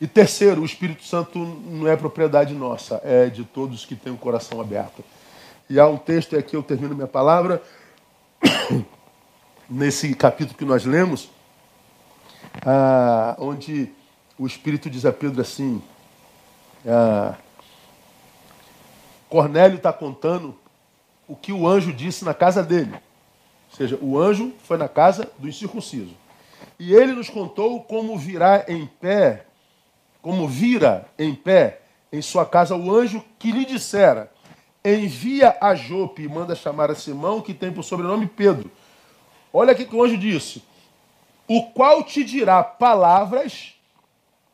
E 0.00 0.06
terceiro, 0.06 0.62
o 0.62 0.64
Espírito 0.64 1.04
Santo 1.04 1.38
não 1.38 1.86
é 1.86 1.96
propriedade 1.96 2.52
nossa, 2.54 3.00
é 3.04 3.28
de 3.28 3.44
todos 3.44 3.84
que 3.86 3.94
têm 3.94 4.12
o 4.12 4.16
coração 4.16 4.60
aberto. 4.60 5.04
E 5.70 5.78
há 5.78 5.86
um 5.86 5.96
texto, 5.96 6.34
e 6.34 6.38
aqui 6.38 6.56
eu 6.56 6.62
termino 6.62 6.92
minha 6.92 7.06
palavra, 7.06 7.62
nesse 9.70 10.12
capítulo 10.14 10.58
que 10.58 10.64
nós 10.64 10.84
lemos, 10.84 11.30
ah, 12.66 13.36
onde 13.38 13.90
o 14.36 14.44
Espírito 14.44 14.90
diz 14.90 15.06
a 15.06 15.12
Pedro 15.12 15.40
assim: 15.40 15.80
ah, 16.84 17.36
Cornélio 19.32 19.78
está 19.78 19.90
contando 19.90 20.54
o 21.26 21.34
que 21.34 21.54
o 21.54 21.66
anjo 21.66 21.90
disse 21.90 22.22
na 22.22 22.34
casa 22.34 22.62
dele. 22.62 22.92
Ou 22.92 23.76
seja, 23.78 23.98
o 24.02 24.18
anjo 24.18 24.52
foi 24.62 24.76
na 24.76 24.90
casa 24.90 25.32
do 25.38 25.48
incircunciso. 25.48 26.14
E 26.78 26.92
ele 26.92 27.14
nos 27.14 27.30
contou 27.30 27.82
como 27.82 28.18
virá 28.18 28.66
em 28.68 28.84
pé 28.86 29.46
como 30.20 30.46
vira 30.46 31.08
em 31.18 31.34
pé 31.34 31.80
em 32.12 32.20
sua 32.20 32.44
casa 32.44 32.76
o 32.76 32.94
anjo 32.94 33.24
que 33.38 33.50
lhe 33.50 33.64
dissera: 33.64 34.30
Envia 34.84 35.56
a 35.62 35.74
Jope 35.74 36.24
e 36.24 36.28
manda 36.28 36.54
chamar 36.54 36.90
a 36.90 36.94
Simão, 36.94 37.40
que 37.40 37.54
tem 37.54 37.72
por 37.72 37.84
sobrenome 37.84 38.26
Pedro. 38.26 38.70
Olha 39.50 39.72
aqui 39.72 39.86
que 39.86 39.96
o 39.96 40.04
anjo 40.04 40.18
disse: 40.18 40.62
O 41.48 41.70
qual 41.70 42.04
te 42.04 42.22
dirá 42.22 42.62
palavras 42.62 43.74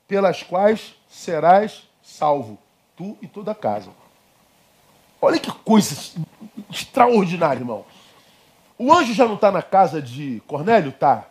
pelas 0.06 0.44
quais 0.44 0.94
serás 1.08 1.82
salvo, 2.00 2.56
tu 2.96 3.18
e 3.20 3.26
toda 3.26 3.50
a 3.50 3.56
casa. 3.56 3.90
Olha 5.20 5.38
que 5.38 5.50
coisa 5.50 5.96
extraordinária, 6.70 7.60
irmão. 7.60 7.84
O 8.78 8.92
anjo 8.92 9.12
já 9.12 9.26
não 9.26 9.34
está 9.34 9.50
na 9.50 9.62
casa 9.62 10.00
de 10.00 10.40
Cornélio? 10.46 10.92
Tá. 10.92 11.26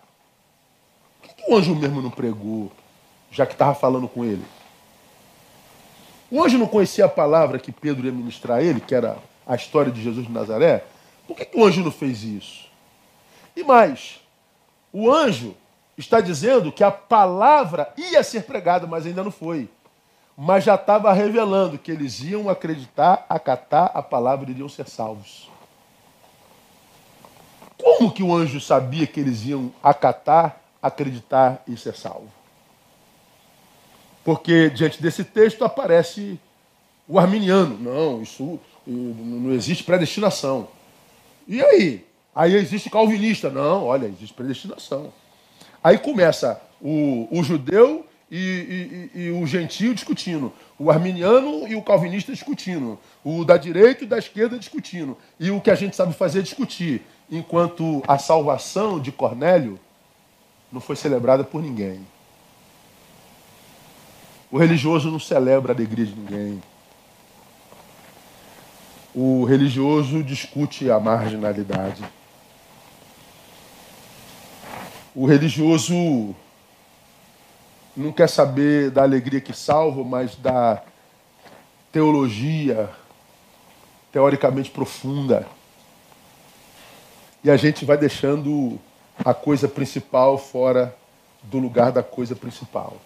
Por 1.22 1.30
que, 1.30 1.44
que 1.44 1.52
o 1.52 1.56
anjo 1.56 1.74
mesmo 1.76 2.02
não 2.02 2.12
pregou, 2.12 2.72
já 3.32 3.46
que 3.46 3.54
estava 3.54 3.74
falando 3.74 4.08
com 4.08 4.26
ele? 4.26 4.44
O 6.30 6.44
anjo 6.44 6.58
não 6.58 6.68
conhecia 6.68 7.06
a 7.06 7.10
palavra 7.10 7.58
que 7.58 7.72
Pedro 7.72 8.06
ia 8.06 8.12
ministrar 8.12 8.58
a 8.58 8.62
ele, 8.62 8.82
que 8.82 8.94
era 8.94 9.18
a 9.46 9.56
história 9.56 9.92
de 9.92 10.02
Jesus 10.02 10.28
de 10.28 10.32
Nazaré? 10.32 10.84
Por 11.26 11.38
que, 11.38 11.46
que 11.46 11.58
o 11.58 11.64
anjo 11.64 11.82
não 11.82 11.92
fez 11.92 12.24
isso? 12.24 12.68
E 13.56 13.64
mais, 13.64 14.20
o 14.92 15.10
anjo 15.10 15.56
está 15.98 16.20
dizendo 16.20 16.72
que 16.72 16.84
a 16.84 16.92
palavra 16.92 17.94
ia 17.98 18.22
ser 18.24 18.44
pregada, 18.44 18.86
mas 18.86 19.06
ainda 19.06 19.24
não 19.24 19.32
foi. 19.32 19.70
Mas 20.40 20.64
já 20.64 20.76
estava 20.76 21.12
revelando 21.12 21.80
que 21.80 21.92
eles 21.92 22.20
iam 22.22 22.48
acreditar, 22.48 23.26
acatar 23.28 23.90
a 23.96 24.04
palavra 24.04 24.48
e 24.48 24.54
iriam 24.54 24.70
ser 24.70 24.88
salvos. 24.88 25.50
Como 27.76 28.12
que 28.12 28.22
o 28.22 28.36
anjo 28.36 28.62
sabia 28.62 29.08
que 29.08 29.20
eles 29.20 29.44
iam 29.46 29.74
acatar, 29.82 30.62
acreditar 30.80 31.64
e 31.68 31.76
ser 31.76 31.96
salvo? 31.96 32.32
Porque 34.24 34.70
diante 34.70 35.02
desse 35.02 35.24
texto 35.24 35.66
aparece 35.66 36.40
o 37.08 37.18
arminiano. 37.18 37.76
Não, 37.80 38.22
isso 38.22 38.60
não 38.86 39.52
existe 39.54 39.84
predestinação. 39.84 40.68
E 41.48 41.64
aí? 41.64 42.06
Aí 42.36 42.54
existe 42.54 42.92
calvinista. 42.92 43.50
Não, 43.50 43.86
olha, 43.86 44.06
existe 44.06 44.36
predestinação. 44.36 45.12
Aí 45.84 45.98
começa 45.98 46.62
o, 46.80 47.28
o 47.32 47.44
judeu 47.44 48.06
e, 48.30 49.10
e, 49.16 49.20
e, 49.22 49.32
o 49.32 49.48
gentio 49.48 49.94
discutindo, 49.94 50.52
o 50.78 50.92
arminiano 50.92 51.66
e 51.68 51.76
o 51.76 51.82
calvinista 51.82 52.34
discutindo, 52.34 53.00
o 53.24 53.46
da 53.46 53.56
direita 53.56 54.04
e 54.04 54.08
da 54.08 54.18
esquerda 54.18 54.60
discutindo. 54.60 55.18
E 55.40 55.50
o 55.50 55.62
que 55.62 55.72
a 55.72 55.76
gente 55.76 55.96
sabe 55.96 56.14
fazer 56.14 56.40
é 56.40 56.42
discutir. 56.42 57.02
Enquanto 57.32 58.04
a 58.08 58.18
salvação 58.18 59.00
de 59.00 59.12
Cornélio 59.12 59.80
não 60.72 60.82
foi 60.82 60.96
celebrada 60.96 61.44
por 61.44 61.62
ninguém. 61.62 62.06
O 64.52 64.58
religioso 64.58 65.10
não 65.10 65.20
celebra 65.20 65.72
a 65.72 65.76
alegria 65.76 66.06
de 66.06 66.16
ninguém. 66.16 66.62
O 69.14 69.46
religioso 69.46 70.22
discute 70.22 70.92
a 70.92 71.00
marginalidade. 71.00 72.04
O 75.16 75.26
religioso 75.26 76.36
não 77.98 78.12
quer 78.12 78.30
saber 78.30 78.92
da 78.92 79.02
alegria 79.02 79.42
que 79.42 79.54
salva, 79.54 80.04
mas 80.04 80.36
da 80.36 80.84
teologia 81.92 82.90
teoricamente 84.12 84.70
profunda. 84.70 85.48
E 87.44 87.50
a 87.50 87.58
gente 87.58 87.86
vai 87.86 87.98
deixando 87.98 88.80
a 89.26 89.34
coisa 89.34 89.68
principal 89.68 90.38
fora 90.38 90.96
do 91.42 91.58
lugar 91.58 91.92
da 91.92 92.04
coisa 92.04 92.36
principal. 92.36 92.98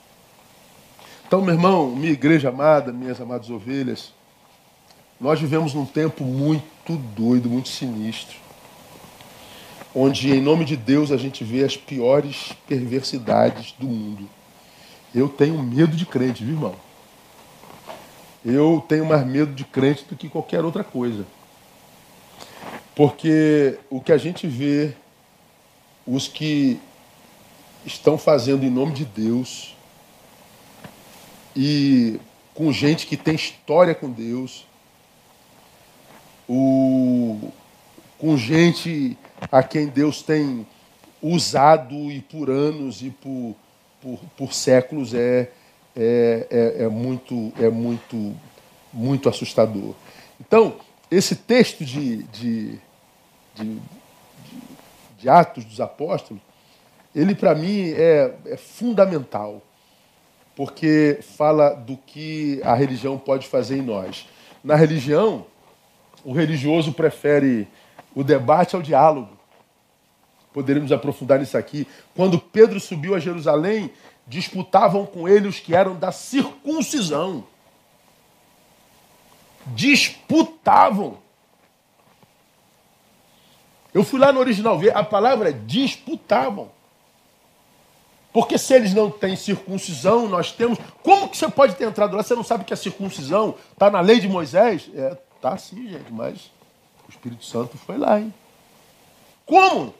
Então, 1.26 1.42
meu 1.42 1.54
irmão, 1.54 1.96
minha 1.96 2.12
igreja 2.12 2.50
amada, 2.50 2.92
minhas 2.92 3.22
amadas 3.22 3.50
ovelhas, 3.50 4.14
nós 5.20 5.40
vivemos 5.40 5.74
num 5.74 5.86
tempo 5.86 6.26
muito 6.26 6.98
doido, 6.98 7.50
muito 7.50 7.70
sinistro, 7.70 8.36
onde, 9.96 10.34
em 10.34 10.42
nome 10.42 10.66
de 10.66 10.76
Deus, 10.76 11.12
a 11.12 11.18
gente 11.18 11.44
vê 11.44 11.64
as 11.64 11.78
piores 11.78 12.52
perversidades 12.68 13.74
do 13.78 13.86
mundo. 13.86 14.28
Eu 15.14 15.28
tenho 15.28 15.62
medo 15.62 15.96
de 15.96 16.06
crente, 16.06 16.44
viu, 16.44 16.56
irmão? 16.56 16.76
Eu 18.44 18.84
tenho 18.88 19.06
mais 19.06 19.26
medo 19.26 19.54
de 19.54 19.66
crente 19.66 20.06
do 20.06 20.16
que 20.16 20.30
qualquer 20.30 20.64
outra 20.64 20.84
coisa. 20.84 21.26
Porque 22.96 23.78
o 23.90 24.02
que 24.02 24.12
a 24.12 24.18
gente 24.18 24.48
vê, 24.48 24.94
os 26.06 26.28
que 26.28 26.80
estão 27.86 28.18
fazendo 28.18 28.64
em 28.64 28.70
nome 28.70 28.94
de 28.94 29.06
Deus, 29.06 29.76
e 31.56 32.20
com 32.54 32.72
gente 32.72 33.06
que 33.06 33.18
tem 33.18 33.36
história 33.36 33.94
com 33.94 34.10
Deus, 34.10 34.66
o, 36.48 37.52
com 38.18 38.38
gente 38.38 39.18
a 39.52 39.64
quem 39.64 39.88
Deus 39.88 40.22
tem 40.22 40.66
usado 41.22 41.94
e 42.12 42.22
por 42.22 42.50
anos 42.50 43.02
e 43.02 43.10
por, 43.10 43.56
por, 44.02 44.20
por 44.36 44.54
séculos 44.54 45.14
é, 45.14 45.50
é, 45.96 46.48
é, 46.50 46.84
é, 46.84 46.88
muito, 46.88 47.52
é 47.60 47.70
muito, 47.70 48.36
muito 48.92 49.30
assustador. 49.30 49.94
Então, 50.40 50.76
esse 51.10 51.36
texto 51.36 51.86
de, 51.86 52.24
de, 52.24 52.80
de, 53.56 53.78
de 55.18 55.30
Atos 55.30 55.66
dos 55.66 55.80
Apóstolos, 55.80 56.42
ele 57.14 57.36
para 57.36 57.54
mim 57.54 57.92
é, 57.92 58.34
é 58.46 58.58
fundamental, 58.58 59.62
porque 60.56 61.20
fala 61.38 61.74
do 61.74 61.98
que 61.98 62.62
a 62.64 62.74
religião 62.74 63.18
pode 63.18 63.48
fazer 63.48 63.78
em 63.78 63.82
nós. 63.82 64.28
Na 64.64 64.76
religião, 64.76 65.46
o 66.24 66.34
religioso 66.34 66.94
prefere 66.94 67.68
o 68.16 68.24
debate 68.24 68.76
ao 68.76 68.82
diálogo. 68.82 69.41
Poderíamos 70.54 70.92
aprofundar 70.92 71.40
nisso 71.40 71.58
aqui. 71.58 71.88
Quando 72.16 72.40
Pedro 72.40 72.80
subiu 72.80 73.16
a 73.16 73.20
Jerusalém, 73.20 73.92
disputavam 74.28 75.06
com 75.06 75.28
ele 75.28 75.48
os 75.48 75.60
que 75.60 75.74
eram 75.74 75.96
da 75.96 76.12
circuncisão. 76.12 77.46
Disputavam. 79.68 81.20
Eu 83.94 84.04
fui 84.04 84.20
lá 84.20 84.32
no 84.32 84.40
original 84.40 84.78
ver, 84.78 84.96
a 84.96 85.04
palavra 85.04 85.50
é 85.50 85.54
disputavam. 85.54 86.72
Porque 88.34 88.58
se 88.58 88.74
eles 88.74 88.94
não 88.94 89.12
têm 89.12 89.36
circuncisão, 89.36 90.28
nós 90.28 90.52
temos. 90.52 90.80
Como 91.04 91.28
que 91.28 91.38
você 91.38 91.50
pode 91.50 91.76
ter 91.76 91.86
entrado 91.86 92.16
lá? 92.16 92.24
Você 92.24 92.34
não 92.34 92.44
sabe 92.44 92.64
que 92.64 92.74
a 92.74 92.78
circuncisão 92.78 93.56
está 93.74 93.90
na 93.90 94.00
lei 94.00 94.20
de 94.20 94.28
Moisés? 94.28 94.90
É, 94.96 95.18
tá 95.42 95.58
sim, 95.58 95.90
gente, 95.90 96.12
mas 96.12 96.50
o 97.08 97.12
Espírito 97.12 97.44
Santo 97.44 97.78
foi 97.78 97.98
lá, 97.98 98.20
hein? 98.20 98.34
Como? 99.46 99.94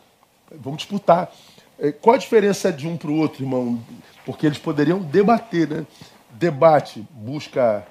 Vamos 0.56 0.80
disputar. 0.80 1.32
É, 1.80 1.92
qual 1.92 2.16
a 2.16 2.20
diferença 2.20 2.72
de 2.72 2.88
um 2.88 2.98
para 2.98 3.10
o 3.10 3.18
outro, 3.18 3.44
irmão? 3.44 3.84
Porque 4.26 4.46
eles 4.46 4.58
poderiam 4.58 5.00
debater, 5.00 5.68
né? 5.68 5.86
Debate 6.32 7.06
busca 7.12 7.86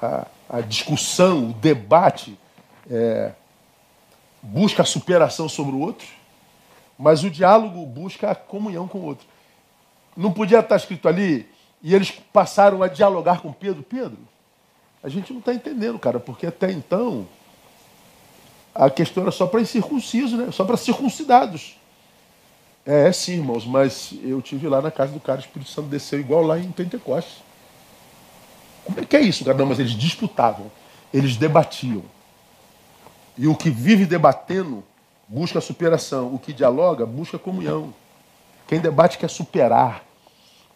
a, 0.00 0.26
a 0.48 0.60
discussão, 0.60 1.50
o 1.50 1.52
debate 1.52 2.38
é, 2.90 3.32
busca 4.42 4.82
a 4.82 4.86
superação 4.86 5.48
sobre 5.48 5.74
o 5.74 5.80
outro, 5.80 6.06
mas 6.98 7.24
o 7.24 7.30
diálogo 7.30 7.84
busca 7.86 8.30
a 8.30 8.34
comunhão 8.34 8.86
com 8.86 8.98
o 8.98 9.04
outro. 9.04 9.26
Não 10.16 10.32
podia 10.32 10.60
estar 10.60 10.76
escrito 10.76 11.08
ali, 11.08 11.48
e 11.82 11.94
eles 11.94 12.10
passaram 12.10 12.82
a 12.82 12.88
dialogar 12.88 13.40
com 13.40 13.52
Pedro. 13.52 13.82
Pedro, 13.82 14.18
a 15.02 15.08
gente 15.08 15.32
não 15.32 15.40
está 15.40 15.52
entendendo, 15.52 15.98
cara, 15.98 16.18
porque 16.18 16.46
até 16.46 16.70
então 16.70 17.26
a 18.78 18.90
questão 18.90 19.22
era 19.22 19.32
só 19.32 19.46
para 19.46 19.60
incircuncisos, 19.60 20.38
né? 20.38 20.50
Só 20.52 20.64
para 20.64 20.76
circuncidados. 20.76 21.76
É, 22.84 23.08
é, 23.08 23.12
sim, 23.12 23.34
irmãos, 23.34 23.66
mas 23.66 24.14
eu 24.22 24.40
tive 24.40 24.68
lá 24.68 24.80
na 24.80 24.90
casa 24.90 25.12
do 25.12 25.18
cara, 25.18 25.38
o 25.38 25.40
Espírito 25.40 25.70
Santo 25.70 25.88
desceu 25.88 26.20
igual 26.20 26.42
lá 26.42 26.58
em 26.58 26.70
Pentecostes. 26.70 27.42
Como 28.84 29.00
é 29.00 29.04
que 29.04 29.16
é 29.16 29.20
isso, 29.20 29.44
cara? 29.44 29.56
Não, 29.56 29.66
mas 29.66 29.78
eles 29.78 29.92
disputavam, 29.92 30.70
eles 31.12 31.36
debatiam. 31.36 32.02
E 33.36 33.48
o 33.48 33.54
que 33.54 33.70
vive 33.70 34.06
debatendo 34.06 34.84
busca 35.26 35.60
superação, 35.60 36.32
o 36.32 36.38
que 36.38 36.52
dialoga 36.52 37.04
busca 37.04 37.38
comunhão. 37.38 37.92
Quem 38.68 38.80
debate 38.80 39.18
quer 39.18 39.28
superar. 39.28 40.04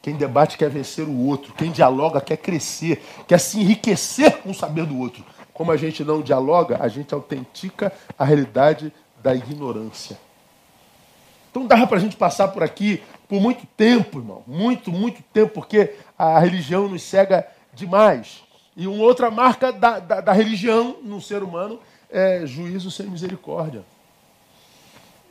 Quem 0.02 0.16
debate 0.16 0.56
quer 0.56 0.70
vencer 0.70 1.06
o 1.06 1.26
outro. 1.26 1.52
Quem 1.54 1.70
dialoga 1.70 2.20
quer 2.20 2.38
crescer, 2.38 3.02
quer 3.28 3.38
se 3.38 3.60
enriquecer 3.60 4.38
com 4.38 4.50
o 4.50 4.54
saber 4.54 4.86
do 4.86 4.98
outro. 4.98 5.24
Como 5.60 5.72
a 5.72 5.76
gente 5.76 6.02
não 6.02 6.22
dialoga, 6.22 6.78
a 6.80 6.88
gente 6.88 7.12
autentica 7.12 7.92
a 8.18 8.24
realidade 8.24 8.90
da 9.22 9.34
ignorância. 9.34 10.18
Então 11.50 11.66
dava 11.66 11.86
para 11.86 11.98
a 11.98 12.00
gente 12.00 12.16
passar 12.16 12.48
por 12.48 12.62
aqui 12.62 13.02
por 13.28 13.42
muito 13.42 13.66
tempo, 13.76 14.20
irmão. 14.20 14.42
Muito, 14.46 14.90
muito 14.90 15.22
tempo, 15.34 15.52
porque 15.52 15.96
a 16.18 16.38
religião 16.38 16.88
nos 16.88 17.02
cega 17.02 17.46
demais. 17.74 18.42
E 18.74 18.86
uma 18.86 19.04
outra 19.04 19.30
marca 19.30 19.70
da, 19.70 19.98
da, 19.98 20.22
da 20.22 20.32
religião 20.32 20.96
no 21.02 21.20
ser 21.20 21.42
humano 21.42 21.78
é 22.08 22.46
juízo 22.46 22.90
sem 22.90 23.04
misericórdia. 23.04 23.84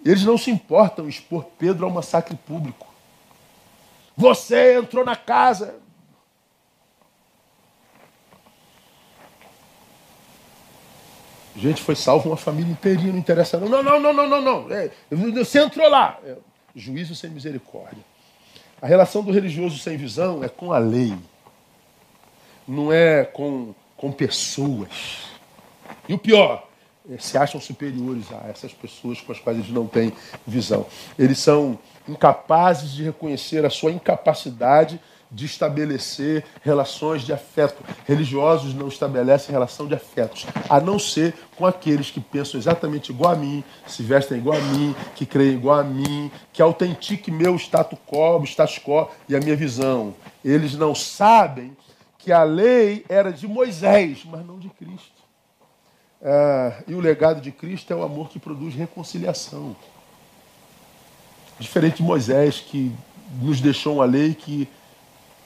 Eles 0.05 0.23
não 0.23 0.37
se 0.37 0.51
importam 0.51 1.09
expor 1.09 1.45
Pedro 1.57 1.87
ao 1.87 1.91
massacre 1.91 2.35
público. 2.35 2.85
Você 4.15 4.77
entrou 4.77 5.03
na 5.03 5.15
casa. 5.15 5.73
Gente, 11.59 11.81
foi 11.81 11.95
salvo 11.95 12.29
uma 12.29 12.37
família 12.37 12.71
inteirinha, 12.71 13.11
não 13.11 13.19
interessa 13.19 13.59
não. 13.59 13.67
Não, 13.67 13.83
não, 13.83 13.99
não, 13.99 14.13
não, 14.13 14.29
não, 14.29 14.41
não. 14.41 14.71
É, 14.71 14.89
você 15.11 15.59
entrou 15.59 15.89
lá. 15.89 16.17
É, 16.25 16.35
juízo 16.75 17.15
sem 17.15 17.29
misericórdia. 17.29 18.03
A 18.81 18.87
relação 18.87 19.21
do 19.21 19.31
religioso 19.31 19.77
sem 19.77 19.97
visão 19.97 20.43
é 20.43 20.47
com 20.47 20.71
a 20.71 20.77
lei. 20.77 21.13
Não 22.65 22.93
é 22.93 23.25
com, 23.25 23.73
com 23.97 24.11
pessoas. 24.11 25.17
E 26.07 26.13
o 26.13 26.17
pior, 26.17 26.65
se 27.17 27.37
acham 27.37 27.59
superiores 27.59 28.31
a 28.31 28.47
essas 28.47 28.71
pessoas 28.71 29.19
com 29.19 29.31
as 29.31 29.39
quais 29.39 29.57
eles 29.57 29.71
não 29.71 29.85
têm 29.85 30.13
visão. 30.47 30.85
Eles 31.17 31.39
são 31.39 31.77
incapazes 32.07 32.91
de 32.91 33.03
reconhecer 33.03 33.65
a 33.65 33.69
sua 33.69 33.91
incapacidade 33.91 34.99
de 35.31 35.45
estabelecer 35.45 36.43
relações 36.61 37.21
de 37.23 37.31
afeto. 37.31 37.83
Religiosos 38.05 38.73
não 38.73 38.87
estabelecem 38.87 39.51
relação 39.51 39.87
de 39.87 39.93
afetos, 39.93 40.45
a 40.67 40.79
não 40.79 40.97
ser 40.97 41.33
com 41.55 41.65
aqueles 41.65 42.09
que 42.09 42.19
pensam 42.19 42.59
exatamente 42.59 43.11
igual 43.11 43.33
a 43.33 43.35
mim, 43.35 43.63
se 43.85 44.01
vestem 44.01 44.37
igual 44.37 44.57
a 44.57 44.61
mim, 44.61 44.95
que 45.15 45.25
creem 45.25 45.53
igual 45.53 45.79
a 45.79 45.83
mim, 45.83 46.31
que 46.51 46.61
autentiquem 46.61 47.33
meu 47.33 47.55
status 47.55 47.99
quo, 48.07 48.43
status 48.45 48.79
quo 48.79 49.09
e 49.27 49.35
a 49.35 49.39
minha 49.39 49.55
visão. 49.55 50.15
Eles 50.43 50.73
não 50.73 50.95
sabem 50.95 51.75
que 52.17 52.31
a 52.31 52.43
lei 52.43 53.05
era 53.07 53.31
de 53.31 53.47
Moisés, 53.47 54.23
mas 54.25 54.45
não 54.45 54.59
de 54.59 54.69
Cristo. 54.69 55.19
Ah, 56.21 56.81
e 56.87 56.93
o 56.93 56.99
legado 56.99 57.39
de 57.39 57.51
Cristo 57.51 57.93
é 57.93 57.95
o 57.95 58.03
amor 58.03 58.29
que 58.29 58.39
produz 58.39 58.75
reconciliação. 58.75 59.75
Diferente 61.59 61.97
de 61.97 62.03
Moisés, 62.03 62.59
que 62.59 62.91
nos 63.41 63.61
deixou 63.61 63.95
uma 63.95 64.05
lei 64.05 64.33
que 64.33 64.67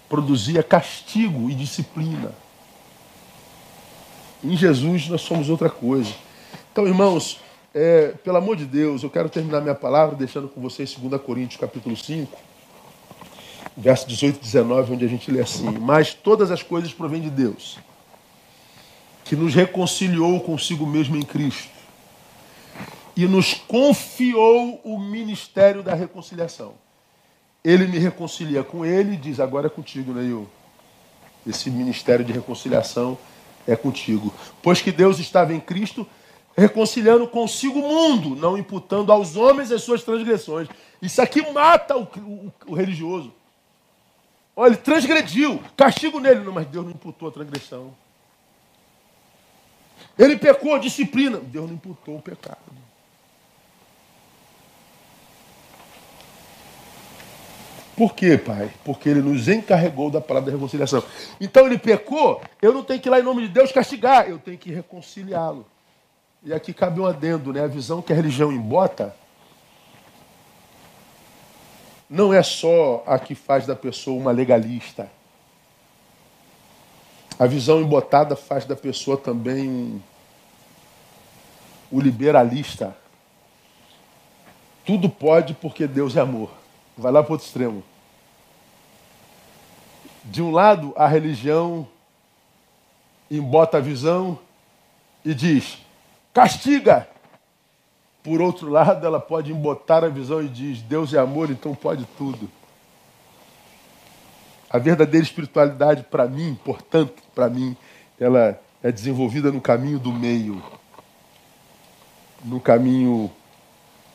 produzia 0.10 0.62
castigo 0.62 1.49
e 1.49 1.56
disciplina. 1.56 2.34
Em 4.43 4.56
Jesus 4.58 5.08
nós 5.08 5.22
somos 5.22 5.49
outra 5.49 5.70
coisa. 5.70 6.14
Então, 6.72 6.86
irmãos, 6.86 7.39
é, 7.74 8.10
pelo 8.24 8.38
amor 8.38 8.56
de 8.56 8.66
Deus, 8.66 9.04
eu 9.04 9.10
quero 9.10 9.30
terminar 9.30 9.62
minha 9.62 9.76
palavra 9.76 10.16
deixando 10.16 10.47
com 10.47 10.62
vocês 10.62 10.93
2 10.95 11.22
Coríntios 11.22 11.60
capítulo 11.60 11.95
5, 11.95 12.38
verso 13.78 14.08
18 14.08 14.38
e 14.38 14.39
19, 14.39 14.93
onde 14.93 15.06
a 15.06 15.08
gente 15.08 15.32
lê 15.32 15.41
assim: 15.41 15.70
Mas 15.80 16.14
todas 16.14 16.51
as 16.51 16.62
coisas 16.62 16.93
provêm 16.93 17.22
de 17.22 17.30
Deus, 17.30 17.80
que 19.24 19.36
nos 19.36 19.56
reconciliou 19.56 20.39
consigo 20.41 20.86
mesmo 20.86 21.16
em 21.16 21.24
Cristo 21.24 21.74
e 23.16 23.26
nos 23.26 23.54
confiou 23.54 24.82
o 24.84 24.99
ministério 24.99 25.84
da 25.84 25.93
reconciliação. 25.93 26.74
Ele 27.64 27.88
me 27.88 27.97
reconcilia 27.97 28.64
com 28.64 28.86
ele 28.86 29.14
e 29.14 29.18
diz: 29.18 29.39
agora 29.39 29.68
é 29.68 29.70
contigo, 29.70 30.14
Neil. 30.14 30.49
Esse 31.45 31.70
ministério 31.70 32.24
de 32.24 32.32
reconciliação 32.32 33.18
é 33.68 33.76
contigo. 33.76 34.34
Pois 34.61 34.82
que 34.82 34.91
Deus 34.91 35.20
estava 35.20 35.53
em 35.53 35.59
Cristo 35.59 36.07
reconciliando 36.55 37.28
consigo 37.28 37.80
o 37.80 37.88
mundo, 37.88 38.36
não 38.36 38.57
imputando 38.57 39.11
aos 39.11 39.36
homens 39.36 39.72
as 39.72 39.82
suas 39.82 40.03
transgressões. 40.03 40.68
Isso 41.01 41.22
aqui 41.22 41.41
mata 41.51 41.97
o, 41.97 42.03
o, 42.03 42.53
o 42.68 42.74
religioso. 42.76 43.34
Olha, 44.55 44.74
ele 44.74 44.78
transgrediu, 44.78 45.61
castigo 45.76 46.20
nele, 46.20 46.41
não, 46.41 46.53
mas 46.53 46.68
Deus 46.68 46.86
não 46.86 46.91
imputou 46.91 47.30
a 47.30 47.32
transgressão. 47.32 47.93
Ele 50.18 50.38
pecou, 50.38 50.78
disciplina, 50.78 51.39
Deus 51.39 51.68
não 51.68 51.74
imputou 51.74 52.18
o 52.18 52.22
pecado. 52.22 52.59
Por 57.96 58.16
quê, 58.16 58.38
Pai? 58.38 58.72
Porque 58.84 59.08
ele 59.08 59.22
nos 59.22 59.48
encarregou 59.48 60.10
da 60.10 60.20
palavra 60.20 60.50
da 60.50 60.58
reconciliação. 60.58 61.04
Então 61.39 61.66
ele 61.68 61.78
pecou, 61.78 62.41
eu 62.62 62.74
não 62.74 62.84
tenho 62.84 63.00
que 63.00 63.08
ir 63.08 63.12
lá 63.12 63.20
em 63.20 63.24
nome 63.24 63.44
de 63.44 63.50
Deus 63.50 63.72
castigar, 63.72 64.28
eu 64.28 64.39
tenho 64.39 64.58
que 64.58 64.72
reconciliá-lo. 64.72 65.66
E 66.44 66.52
aqui 66.52 66.74
cabe 66.74 67.00
um 67.00 67.06
adendo, 67.06 67.54
né? 67.54 67.64
A 67.64 67.68
visão 67.68 68.02
que 68.02 68.12
a 68.12 68.16
religião 68.16 68.52
embota 68.52 69.16
não 72.10 72.34
é 72.34 72.44
só 72.44 73.04
a 73.08 73.18
que 73.18 73.36
faz 73.36 73.66
da 73.66 73.76
pessoa 73.76 74.20
uma 74.20 74.32
legalista. 74.32 75.10
A 77.39 77.46
visão 77.46 77.82
embotada 77.82 78.36
faz 78.36 78.66
da 78.66 78.76
pessoa 78.76 79.18
também 79.18 80.04
o 81.91 82.00
liberalista. 82.00 82.96
Tudo 84.86 85.10
pode 85.10 85.54
porque 85.54 85.88
Deus 85.88 86.16
é 86.18 86.20
amor. 86.20 86.62
Vai 86.98 87.12
lá 87.12 87.24
para 87.24 87.34
outro 87.34 87.48
extremo. 87.48 87.84
De 90.26 90.41
um 90.41 90.52
lado, 90.52 90.94
a 90.96 91.08
religião 91.08 91.88
embota 93.30 93.78
a 93.78 93.82
visão 93.82 94.39
e 95.26 95.34
diz: 95.34 95.80
castiga. 96.34 97.08
Por 98.24 98.41
outro 98.41 98.70
lado, 98.70 99.06
ela 99.06 99.20
pode 99.20 99.52
embotar 99.52 100.04
a 100.04 100.08
visão 100.08 100.41
e 100.41 100.48
diz: 100.48 100.82
Deus 100.82 101.14
é 101.14 101.20
amor, 101.20 101.50
então 101.50 101.76
pode 101.76 102.06
tudo. 102.18 102.50
A 104.70 104.78
verdadeira 104.78 105.26
espiritualidade, 105.26 106.04
para 106.04 106.28
mim, 106.28 106.58
portanto, 106.64 107.22
para 107.36 107.50
mim, 107.50 107.76
ela 108.20 108.60
é 108.82 108.91
desenvolvida 108.91 109.52
no 109.52 109.62
caminho 109.62 110.00
do 110.00 110.12
meio, 110.12 110.64
no 112.44 112.60
caminho 112.60 113.30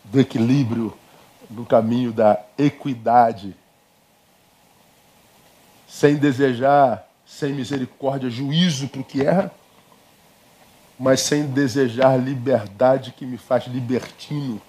do 0.04 0.18
equilíbrio, 0.18 0.92
no 1.50 1.64
caminho 1.64 2.12
da 2.12 2.40
equidade, 2.56 3.56
sem 5.86 6.16
desejar, 6.16 7.08
sem 7.26 7.52
misericórdia, 7.52 8.28
juízo 8.28 8.88
para 8.88 9.00
o 9.00 9.04
que 9.04 9.22
erra, 9.22 9.50
mas 10.98 11.20
sem 11.20 11.46
desejar 11.46 12.16
liberdade 12.18 13.12
que 13.12 13.24
me 13.24 13.38
faz 13.38 13.66
libertino, 13.66 14.60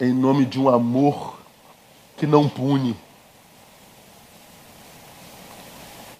em 0.00 0.12
nome 0.12 0.44
de 0.44 0.58
um 0.58 0.68
amor 0.68 1.38
que 2.16 2.26
não 2.26 2.48
pune. 2.48 2.96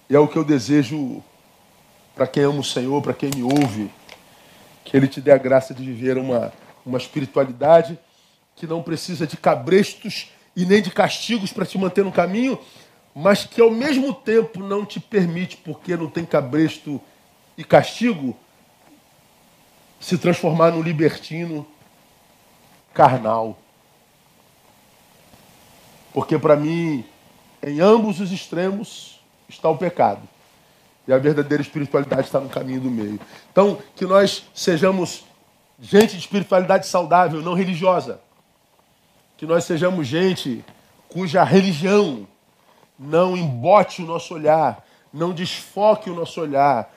E 0.09 0.14
é 0.14 0.18
o 0.18 0.28
que 0.28 0.36
eu 0.36 0.44
desejo 0.44 1.22
para 2.14 2.26
quem 2.26 2.44
ama 2.44 2.61
o 2.61 2.64
Senhor, 2.64 3.00
para 3.02 3.14
quem 3.14 3.30
me 3.34 3.42
ouve, 3.42 3.90
que 4.84 4.96
Ele 4.96 5.09
te 5.09 5.20
dê 5.20 5.32
a 5.32 5.38
graça 5.38 5.72
de 5.72 5.82
viver 5.82 6.18
uma, 6.18 6.52
uma 6.84 6.98
espiritualidade 6.98 7.98
que 8.57 8.66
não 8.66 8.82
precisa 8.82 9.26
de 9.26 9.36
cabrestos 9.36 10.30
e 10.57 10.64
nem 10.64 10.80
de 10.80 10.90
castigos 10.90 11.52
para 11.52 11.66
te 11.66 11.76
manter 11.76 12.05
no 12.05 12.12
caminho, 12.12 12.59
mas 13.14 13.44
que 13.44 13.61
ao 13.61 13.70
mesmo 13.70 14.12
tempo 14.12 14.61
não 14.62 14.84
te 14.84 15.00
permite, 15.00 15.57
porque 15.57 15.96
não 15.96 16.09
tem 16.09 16.24
cabresto 16.24 17.00
e 17.57 17.64
castigo, 17.64 18.36
se 20.00 20.18
transformar 20.18 20.70
no 20.70 20.82
libertino 20.82 21.66
carnal. 22.92 23.59
Porque 26.12 26.38
para 26.38 26.57
mim, 26.57 27.05
em 27.62 27.80
ambos 27.80 28.20
os 28.20 28.30
extremos 28.30 29.20
está 29.48 29.68
o 29.68 29.78
pecado. 29.78 30.22
E 31.07 31.12
a 31.12 31.18
verdadeira 31.18 31.62
espiritualidade 31.62 32.22
está 32.22 32.40
no 32.40 32.48
caminho 32.48 32.80
do 32.80 32.90
meio. 32.90 33.20
Então, 33.50 33.78
que 33.94 34.07
nós 34.07 34.44
sejamos 34.55 35.24
gente 35.80 36.12
de 36.12 36.18
espiritualidade 36.18 36.86
saudável, 36.86 37.42
não 37.42 37.55
religiosa 37.55 38.20
que 39.45 39.47
nós 39.47 39.64
sejamos 39.64 40.07
gente 40.07 40.64
cuja 41.07 41.45
religião 41.45 42.26
não 42.99 43.36
embote 43.36 44.01
o 44.01 44.07
nosso 44.07 44.32
olhar, 44.32 44.82
não 45.12 45.34
desfoque 45.34 46.09
o 46.09 46.14
nosso 46.14 46.40
olhar, 46.40 46.90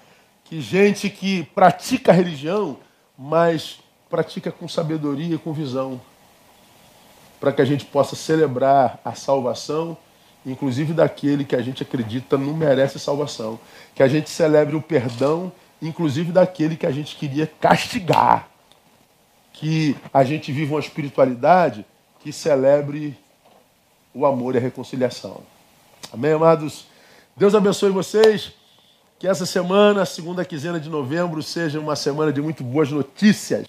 que 0.45 0.61
gente 0.61 1.09
que 1.09 1.43
pratica 1.43 2.13
a 2.13 2.15
religião, 2.15 2.77
mas 3.17 3.79
pratica 4.09 4.49
com 4.49 4.65
sabedoria 4.65 5.35
e 5.35 5.37
com 5.37 5.51
visão, 5.51 5.99
para 7.37 7.51
que 7.51 7.61
a 7.61 7.65
gente 7.65 7.83
possa 7.83 8.15
celebrar 8.15 8.97
a 9.03 9.13
salvação, 9.13 9.97
inclusive 10.45 10.93
daquele 10.93 11.43
que 11.43 11.55
a 11.55 11.61
gente 11.61 11.83
acredita 11.83 12.37
não 12.37 12.53
merece 12.53 12.97
salvação, 12.97 13.59
que 13.93 14.01
a 14.01 14.07
gente 14.07 14.29
celebre 14.29 14.73
o 14.73 14.81
perdão, 14.81 15.51
inclusive 15.81 16.31
daquele 16.31 16.77
que 16.77 16.85
a 16.85 16.91
gente 16.91 17.17
queria 17.17 17.45
castigar, 17.59 18.47
que 19.51 19.97
a 20.13 20.23
gente 20.23 20.49
viva 20.49 20.75
uma 20.75 20.79
espiritualidade 20.79 21.85
que 22.19 22.31
celebre 22.31 23.17
o 24.13 24.25
amor 24.25 24.55
e 24.55 24.57
a 24.57 24.61
reconciliação. 24.61 25.41
Amém, 26.11 26.31
amados? 26.31 26.85
Deus 27.35 27.53
abençoe 27.53 27.91
vocês. 27.91 28.51
Que 29.19 29.27
essa 29.27 29.45
semana, 29.45 30.05
segunda 30.05 30.45
quinzena 30.45 30.79
de 30.79 30.89
novembro, 30.89 31.41
seja 31.41 31.79
uma 31.79 31.95
semana 31.95 32.31
de 32.31 32.41
muito 32.41 32.63
boas 32.63 32.91
notícias. 32.91 33.67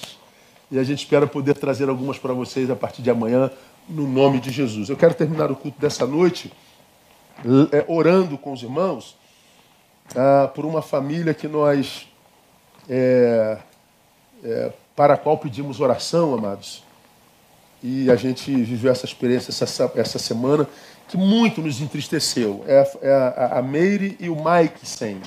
E 0.70 0.78
a 0.78 0.84
gente 0.84 1.02
espera 1.04 1.26
poder 1.26 1.54
trazer 1.54 1.88
algumas 1.88 2.18
para 2.18 2.34
vocês 2.34 2.70
a 2.70 2.76
partir 2.76 3.00
de 3.00 3.10
amanhã, 3.10 3.50
no 3.88 4.06
nome 4.06 4.40
de 4.40 4.50
Jesus. 4.50 4.90
Eu 4.90 4.96
quero 4.96 5.14
terminar 5.14 5.50
o 5.50 5.56
culto 5.56 5.80
dessa 5.80 6.06
noite 6.06 6.52
é, 7.72 7.84
orando 7.88 8.36
com 8.36 8.52
os 8.52 8.62
irmãos 8.62 9.16
ah, 10.14 10.50
por 10.54 10.66
uma 10.66 10.82
família 10.82 11.32
que 11.32 11.48
nós, 11.48 12.06
é, 12.88 13.58
é, 14.44 14.72
para 14.94 15.14
a 15.14 15.16
qual 15.16 15.38
pedimos 15.38 15.80
oração, 15.80 16.34
amados 16.34 16.87
e 17.82 18.10
a 18.10 18.16
gente 18.16 18.50
viveu 18.62 18.90
essa 18.90 19.04
experiência 19.04 19.50
essa, 19.50 19.92
essa 19.94 20.18
semana 20.18 20.68
que 21.08 21.16
muito 21.16 21.62
nos 21.62 21.80
entristeceu. 21.80 22.64
É, 22.66 22.92
é 23.02 23.12
a, 23.12 23.58
a 23.58 23.62
Meire 23.62 24.16
e 24.20 24.28
o 24.28 24.36
Mike 24.36 24.86
Sen. 24.86 25.20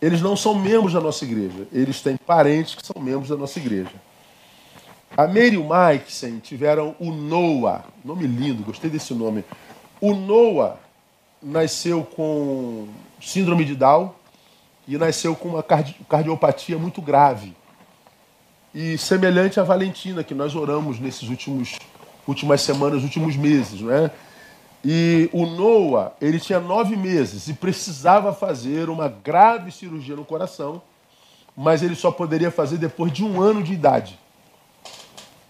Eles 0.00 0.20
não 0.20 0.36
são 0.36 0.54
membros 0.54 0.92
da 0.92 1.00
nossa 1.00 1.24
igreja, 1.24 1.66
eles 1.72 2.00
têm 2.02 2.16
parentes 2.16 2.74
que 2.74 2.86
são 2.86 3.00
membros 3.00 3.28
da 3.28 3.36
nossa 3.36 3.58
igreja. 3.58 3.92
A 5.16 5.26
Meire 5.26 5.54
e 5.54 5.58
o 5.58 5.64
Mike 5.64 6.12
Sen 6.12 6.38
tiveram 6.40 6.94
o 6.98 7.10
Noah, 7.10 7.84
nome 8.04 8.26
lindo, 8.26 8.64
gostei 8.64 8.90
desse 8.90 9.14
nome. 9.14 9.44
O 10.00 10.12
Noah 10.12 10.76
nasceu 11.40 12.04
com 12.04 12.88
síndrome 13.20 13.64
de 13.64 13.74
Down 13.74 14.12
e 14.88 14.98
nasceu 14.98 15.34
com 15.36 15.50
uma 15.50 15.62
cardiopatia 15.62 16.76
muito 16.76 17.00
grave. 17.00 17.54
E 18.74 18.98
semelhante 18.98 19.60
a 19.60 19.62
Valentina, 19.62 20.24
que 20.24 20.34
nós 20.34 20.54
oramos 20.56 20.98
nesses 20.98 21.28
últimos 21.28 21.78
últimas 22.26 22.62
semanas, 22.62 23.02
últimos 23.02 23.36
meses, 23.36 23.80
não 23.80 23.92
é? 23.92 24.10
E 24.84 25.30
o 25.32 25.46
Noah, 25.46 26.12
ele 26.20 26.38
tinha 26.38 26.60
nove 26.60 26.96
meses 26.96 27.48
e 27.48 27.54
precisava 27.54 28.34
fazer 28.34 28.90
uma 28.90 29.08
grave 29.08 29.70
cirurgia 29.70 30.16
no 30.16 30.24
coração, 30.24 30.82
mas 31.56 31.82
ele 31.82 31.94
só 31.94 32.10
poderia 32.10 32.50
fazer 32.50 32.76
depois 32.76 33.12
de 33.12 33.24
um 33.24 33.40
ano 33.40 33.62
de 33.62 33.72
idade. 33.72 34.18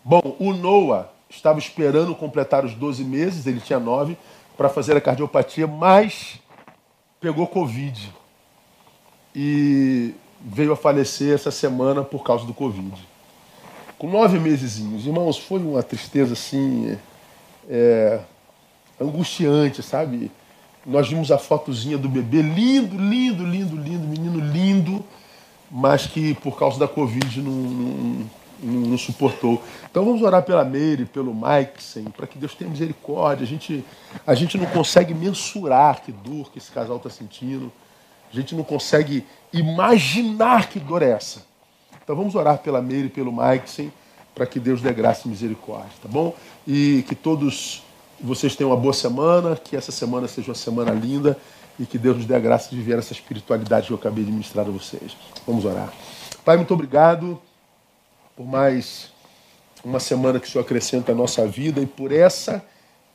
Bom, 0.04 0.36
o 0.38 0.52
Noah 0.52 1.08
estava 1.28 1.58
esperando 1.58 2.14
completar 2.14 2.64
os 2.64 2.74
12 2.74 3.02
meses, 3.04 3.46
ele 3.46 3.60
tinha 3.60 3.80
nove, 3.80 4.16
para 4.56 4.68
fazer 4.68 4.96
a 4.96 5.00
cardiopatia, 5.00 5.66
mas 5.66 6.38
pegou 7.20 7.46
Covid. 7.46 8.12
E 9.34 10.14
veio 10.40 10.72
a 10.72 10.76
falecer 10.76 11.34
essa 11.34 11.50
semana 11.50 12.04
por 12.04 12.22
causa 12.22 12.44
do 12.46 12.54
Covid. 12.54 13.13
Com 13.98 14.10
nove 14.10 14.38
meses, 14.38 14.78
irmãos, 14.78 15.38
foi 15.38 15.60
uma 15.60 15.82
tristeza 15.82 16.32
assim. 16.32 16.96
É, 17.68 18.20
angustiante, 19.00 19.82
sabe? 19.82 20.30
Nós 20.86 21.08
vimos 21.08 21.30
a 21.32 21.38
fotozinha 21.38 21.96
do 21.96 22.08
bebê, 22.08 22.42
lindo, 22.42 22.96
lindo, 22.96 23.44
lindo, 23.44 23.76
lindo, 23.76 24.06
menino 24.06 24.38
lindo, 24.38 25.04
mas 25.70 26.06
que 26.06 26.34
por 26.34 26.58
causa 26.58 26.78
da 26.78 26.86
Covid 26.86 27.40
não, 27.40 27.52
não, 27.52 28.30
não, 28.62 28.80
não 28.90 28.98
suportou. 28.98 29.62
Então 29.90 30.04
vamos 30.04 30.20
orar 30.22 30.42
pela 30.42 30.64
Meire, 30.64 31.06
pelo 31.06 31.34
Mike, 31.34 32.10
para 32.14 32.26
que 32.26 32.38
Deus 32.38 32.54
tenha 32.54 32.70
misericórdia. 32.70 33.44
A 33.44 33.48
gente, 33.48 33.84
a 34.26 34.34
gente 34.34 34.58
não 34.58 34.66
consegue 34.66 35.14
mensurar 35.14 36.02
que 36.02 36.12
dor 36.12 36.50
que 36.52 36.58
esse 36.58 36.70
casal 36.70 36.98
está 36.98 37.08
sentindo. 37.08 37.72
A 38.30 38.36
gente 38.36 38.54
não 38.54 38.64
consegue 38.64 39.24
imaginar 39.52 40.68
que 40.68 40.78
dor 40.78 41.02
é 41.02 41.10
essa. 41.10 41.46
Então 42.04 42.14
vamos 42.14 42.34
orar 42.34 42.58
pela 42.58 42.82
Meire, 42.82 43.08
pelo 43.08 43.32
Mike, 43.32 43.90
para 44.34 44.46
que 44.46 44.60
Deus 44.60 44.82
dê 44.82 44.92
graça 44.92 45.26
e 45.26 45.30
misericórdia, 45.30 45.90
tá 46.02 46.08
bom? 46.08 46.34
E 46.66 47.02
que 47.08 47.14
todos 47.14 47.82
vocês 48.20 48.54
tenham 48.54 48.70
uma 48.70 48.76
boa 48.76 48.92
semana, 48.92 49.56
que 49.56 49.74
essa 49.74 49.90
semana 49.90 50.28
seja 50.28 50.50
uma 50.50 50.54
semana 50.54 50.92
linda 50.92 51.36
e 51.78 51.86
que 51.86 51.98
Deus 51.98 52.18
nos 52.18 52.26
dê 52.26 52.34
a 52.34 52.38
graça 52.38 52.70
de 52.70 52.76
viver 52.76 52.98
essa 52.98 53.12
espiritualidade 53.12 53.86
que 53.86 53.92
eu 53.92 53.96
acabei 53.96 54.22
de 54.22 54.30
ministrar 54.30 54.66
a 54.66 54.70
vocês. 54.70 55.16
Vamos 55.46 55.64
orar. 55.64 55.92
Pai, 56.44 56.56
muito 56.56 56.74
obrigado 56.74 57.40
por 58.36 58.46
mais 58.46 59.10
uma 59.82 59.98
semana 59.98 60.38
que 60.38 60.46
o 60.46 60.50
Senhor 60.50 60.62
acrescenta 60.62 61.12
à 61.12 61.14
nossa 61.14 61.46
vida 61.46 61.80
e 61.80 61.86
por 61.86 62.12
essa 62.12 62.62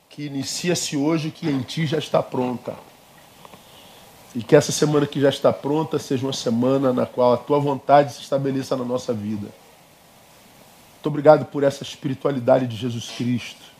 que 0.08 0.26
inicia-se 0.26 0.96
hoje, 0.96 1.30
que 1.30 1.48
em 1.48 1.60
Ti 1.60 1.86
já 1.86 1.98
está 1.98 2.22
pronta. 2.22 2.74
E 4.34 4.42
que 4.42 4.54
essa 4.54 4.70
semana 4.70 5.06
que 5.06 5.20
já 5.20 5.28
está 5.28 5.52
pronta 5.52 5.98
seja 5.98 6.26
uma 6.26 6.32
semana 6.32 6.92
na 6.92 7.06
qual 7.06 7.32
a 7.32 7.36
Tua 7.36 7.58
vontade 7.58 8.12
se 8.12 8.20
estabeleça 8.20 8.76
na 8.76 8.84
nossa 8.84 9.12
vida. 9.12 9.48
Muito 10.94 11.06
obrigado 11.06 11.46
por 11.46 11.64
essa 11.64 11.82
espiritualidade 11.82 12.66
de 12.66 12.76
Jesus 12.76 13.10
Cristo 13.10 13.70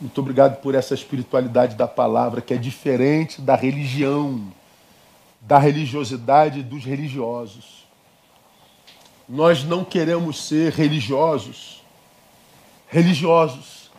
muito 0.00 0.18
obrigado 0.18 0.62
por 0.62 0.74
essa 0.74 0.94
espiritualidade 0.94 1.76
da 1.76 1.86
palavra, 1.86 2.40
que 2.40 2.54
é 2.54 2.56
diferente 2.56 3.42
da 3.42 3.54
religião, 3.54 4.50
da 5.42 5.58
religiosidade 5.58 6.62
dos 6.62 6.84
religiosos. 6.84 7.86
Nós 9.28 9.62
não 9.62 9.84
queremos 9.84 10.42
ser 10.42 10.72
religiosos, 10.72 11.84
religiosos. 12.88 13.90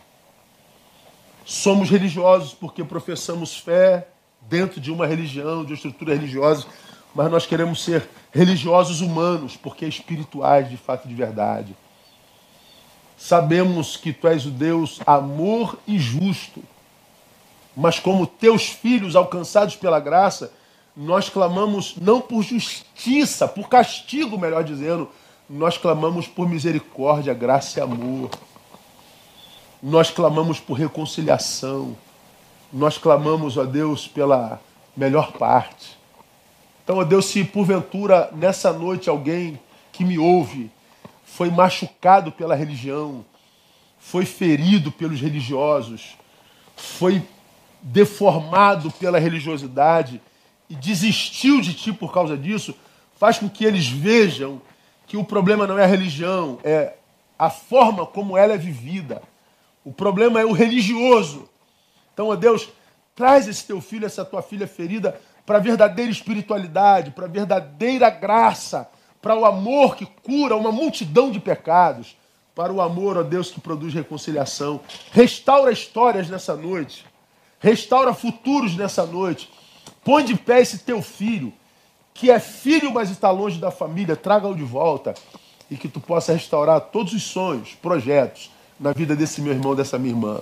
Somos 1.44 1.88
religiosos 1.88 2.52
porque 2.52 2.82
professamos 2.82 3.56
fé 3.56 4.08
dentro 4.48 4.80
de 4.80 4.90
uma 4.90 5.06
religião, 5.06 5.64
de 5.64 5.72
uma 5.72 5.76
estrutura 5.76 6.14
religiosa, 6.14 6.66
mas 7.14 7.30
nós 7.30 7.46
queremos 7.46 7.82
ser 7.82 8.08
religiosos 8.32 9.00
humanos, 9.00 9.56
porque 9.56 9.86
espirituais 9.86 10.68
de 10.68 10.76
fato 10.76 11.06
de 11.06 11.14
verdade. 11.14 11.76
Sabemos 13.16 13.96
que 13.96 14.12
tu 14.12 14.26
és 14.26 14.46
o 14.46 14.50
Deus 14.50 15.00
amor 15.06 15.78
e 15.86 15.98
justo. 15.98 16.62
Mas 17.76 17.98
como 17.98 18.26
teus 18.26 18.68
filhos 18.68 19.14
alcançados 19.14 19.76
pela 19.76 20.00
graça, 20.00 20.52
nós 20.96 21.28
clamamos 21.28 21.94
não 21.96 22.20
por 22.20 22.42
justiça, 22.42 23.46
por 23.48 23.68
castigo, 23.68 24.38
melhor 24.38 24.64
dizendo, 24.64 25.08
nós 25.48 25.78
clamamos 25.78 26.26
por 26.26 26.48
misericórdia, 26.48 27.32
graça 27.32 27.78
e 27.78 27.82
amor. 27.82 28.30
Nós 29.82 30.10
clamamos 30.10 30.60
por 30.60 30.74
reconciliação. 30.74 31.96
Nós 32.72 32.96
clamamos, 32.96 33.56
ó 33.56 33.64
Deus, 33.64 34.08
pela 34.08 34.60
melhor 34.96 35.32
parte. 35.32 35.98
Então, 36.82 36.98
ó 36.98 37.04
Deus, 37.04 37.26
se 37.26 37.44
porventura 37.44 38.30
nessa 38.32 38.72
noite 38.72 39.10
alguém 39.10 39.60
que 39.92 40.04
me 40.04 40.18
ouve 40.18 40.70
foi 41.24 41.50
machucado 41.50 42.30
pela 42.30 42.54
religião, 42.54 43.24
foi 43.98 44.26
ferido 44.26 44.92
pelos 44.92 45.20
religiosos, 45.20 46.16
foi 46.76 47.22
deformado 47.80 48.90
pela 48.90 49.18
religiosidade 49.18 50.20
e 50.68 50.74
desistiu 50.74 51.60
de 51.60 51.74
ti 51.74 51.92
por 51.92 52.12
causa 52.12 52.36
disso, 52.36 52.74
faz 53.18 53.38
com 53.38 53.48
que 53.48 53.64
eles 53.64 53.88
vejam 53.88 54.60
que 55.06 55.16
o 55.16 55.24
problema 55.24 55.66
não 55.66 55.78
é 55.78 55.84
a 55.84 55.86
religião, 55.86 56.58
é 56.64 56.94
a 57.38 57.50
forma 57.50 58.06
como 58.06 58.36
ela 58.36 58.54
é 58.54 58.58
vivida. 58.58 59.22
O 59.84 59.92
problema 59.92 60.40
é 60.40 60.44
o 60.44 60.52
religioso. 60.52 61.48
Então, 62.12 62.28
ó 62.28 62.36
Deus, 62.36 62.68
traz 63.14 63.48
esse 63.48 63.64
teu 63.64 63.80
filho, 63.80 64.06
essa 64.06 64.24
tua 64.24 64.42
filha 64.42 64.66
ferida 64.66 65.18
para 65.44 65.58
a 65.58 65.60
verdadeira 65.60 66.10
espiritualidade, 66.10 67.10
para 67.10 67.26
a 67.26 67.28
verdadeira 67.28 68.10
graça, 68.10 68.88
para 69.20 69.36
o 69.36 69.44
amor 69.44 69.96
que 69.96 70.06
cura 70.06 70.56
uma 70.56 70.72
multidão 70.72 71.30
de 71.30 71.40
pecados, 71.40 72.16
para 72.54 72.72
o 72.72 72.80
amor 72.80 73.18
a 73.18 73.22
Deus 73.22 73.50
que 73.50 73.60
produz 73.60 73.94
reconciliação. 73.94 74.80
Restaura 75.10 75.72
histórias 75.72 76.28
nessa 76.28 76.54
noite, 76.54 77.04
restaura 77.58 78.12
futuros 78.12 78.76
nessa 78.76 79.06
noite. 79.06 79.50
Põe 80.04 80.24
de 80.24 80.36
pé 80.36 80.60
esse 80.60 80.78
teu 80.78 81.00
filho, 81.00 81.52
que 82.12 82.30
é 82.30 82.38
filho, 82.38 82.92
mas 82.92 83.10
está 83.10 83.30
longe 83.30 83.58
da 83.58 83.70
família, 83.70 84.16
traga-o 84.16 84.54
de 84.54 84.64
volta 84.64 85.14
e 85.70 85.76
que 85.76 85.88
tu 85.88 86.00
possa 86.00 86.32
restaurar 86.32 86.80
todos 86.80 87.12
os 87.12 87.22
sonhos, 87.22 87.74
projetos 87.74 88.50
na 88.78 88.92
vida 88.92 89.16
desse 89.16 89.40
meu 89.40 89.52
irmão, 89.52 89.74
dessa 89.74 89.98
minha 89.98 90.12
irmã. 90.12 90.40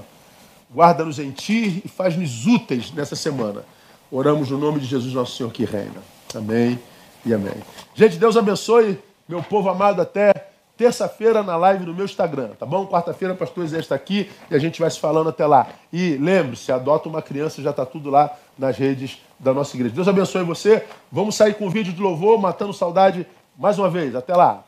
Guarda-nos 0.73 1.19
em 1.19 1.31
ti 1.31 1.83
e 1.85 1.89
faz-nos 1.89 2.47
úteis 2.47 2.93
nessa 2.93 3.17
semana. 3.17 3.65
Oramos 4.11 4.51
no 4.51 4.59
nome 4.59 4.81
de 4.81 4.87
Jesus, 4.87 5.13
nosso 5.13 5.37
Senhor 5.37 5.53
que 5.53 5.65
reina. 5.65 6.01
Amém 6.35 6.79
e 7.25 7.35
amém. 7.35 7.55
Gente, 7.95 8.17
Deus 8.17 8.37
abençoe, 8.37 8.99
meu 9.29 9.43
povo 9.43 9.69
amado, 9.69 10.01
até 10.01 10.33
terça-feira 10.77 11.43
na 11.43 11.57
live 11.57 11.85
no 11.85 11.93
meu 11.93 12.07
Instagram, 12.07 12.53
tá 12.59 12.65
bom? 12.65 12.87
Quarta-feira, 12.87 13.35
pastor 13.35 13.67
Zé 13.67 13.81
está 13.81 13.95
aqui 13.95 14.31
e 14.51 14.55
a 14.55 14.59
gente 14.59 14.81
vai 14.81 14.91
se 14.91 14.99
falando 14.99 15.29
até 15.29 15.45
lá. 15.47 15.67
E 15.93 16.17
lembre-se, 16.17 16.73
adota 16.73 17.09
uma 17.09 17.21
criança, 17.21 17.61
já 17.61 17.71
está 17.71 17.85
tudo 17.85 18.09
lá 18.09 18.35
nas 18.59 18.79
redes 18.79 19.19
da 19.39 19.53
nossa 19.53 19.77
igreja. 19.77 19.95
Deus 19.95 20.09
abençoe 20.09 20.43
você. 20.43 20.87
Vamos 21.13 21.35
sair 21.35 21.55
com 21.55 21.67
o 21.67 21.71
vídeo 21.71 21.93
de 21.93 22.01
louvor, 22.01 22.41
matando 22.41 22.73
saudade 22.73 23.27
mais 23.59 23.79
uma 23.79 23.91
vez. 23.91 24.15
Até 24.15 24.35
lá. 24.35 24.65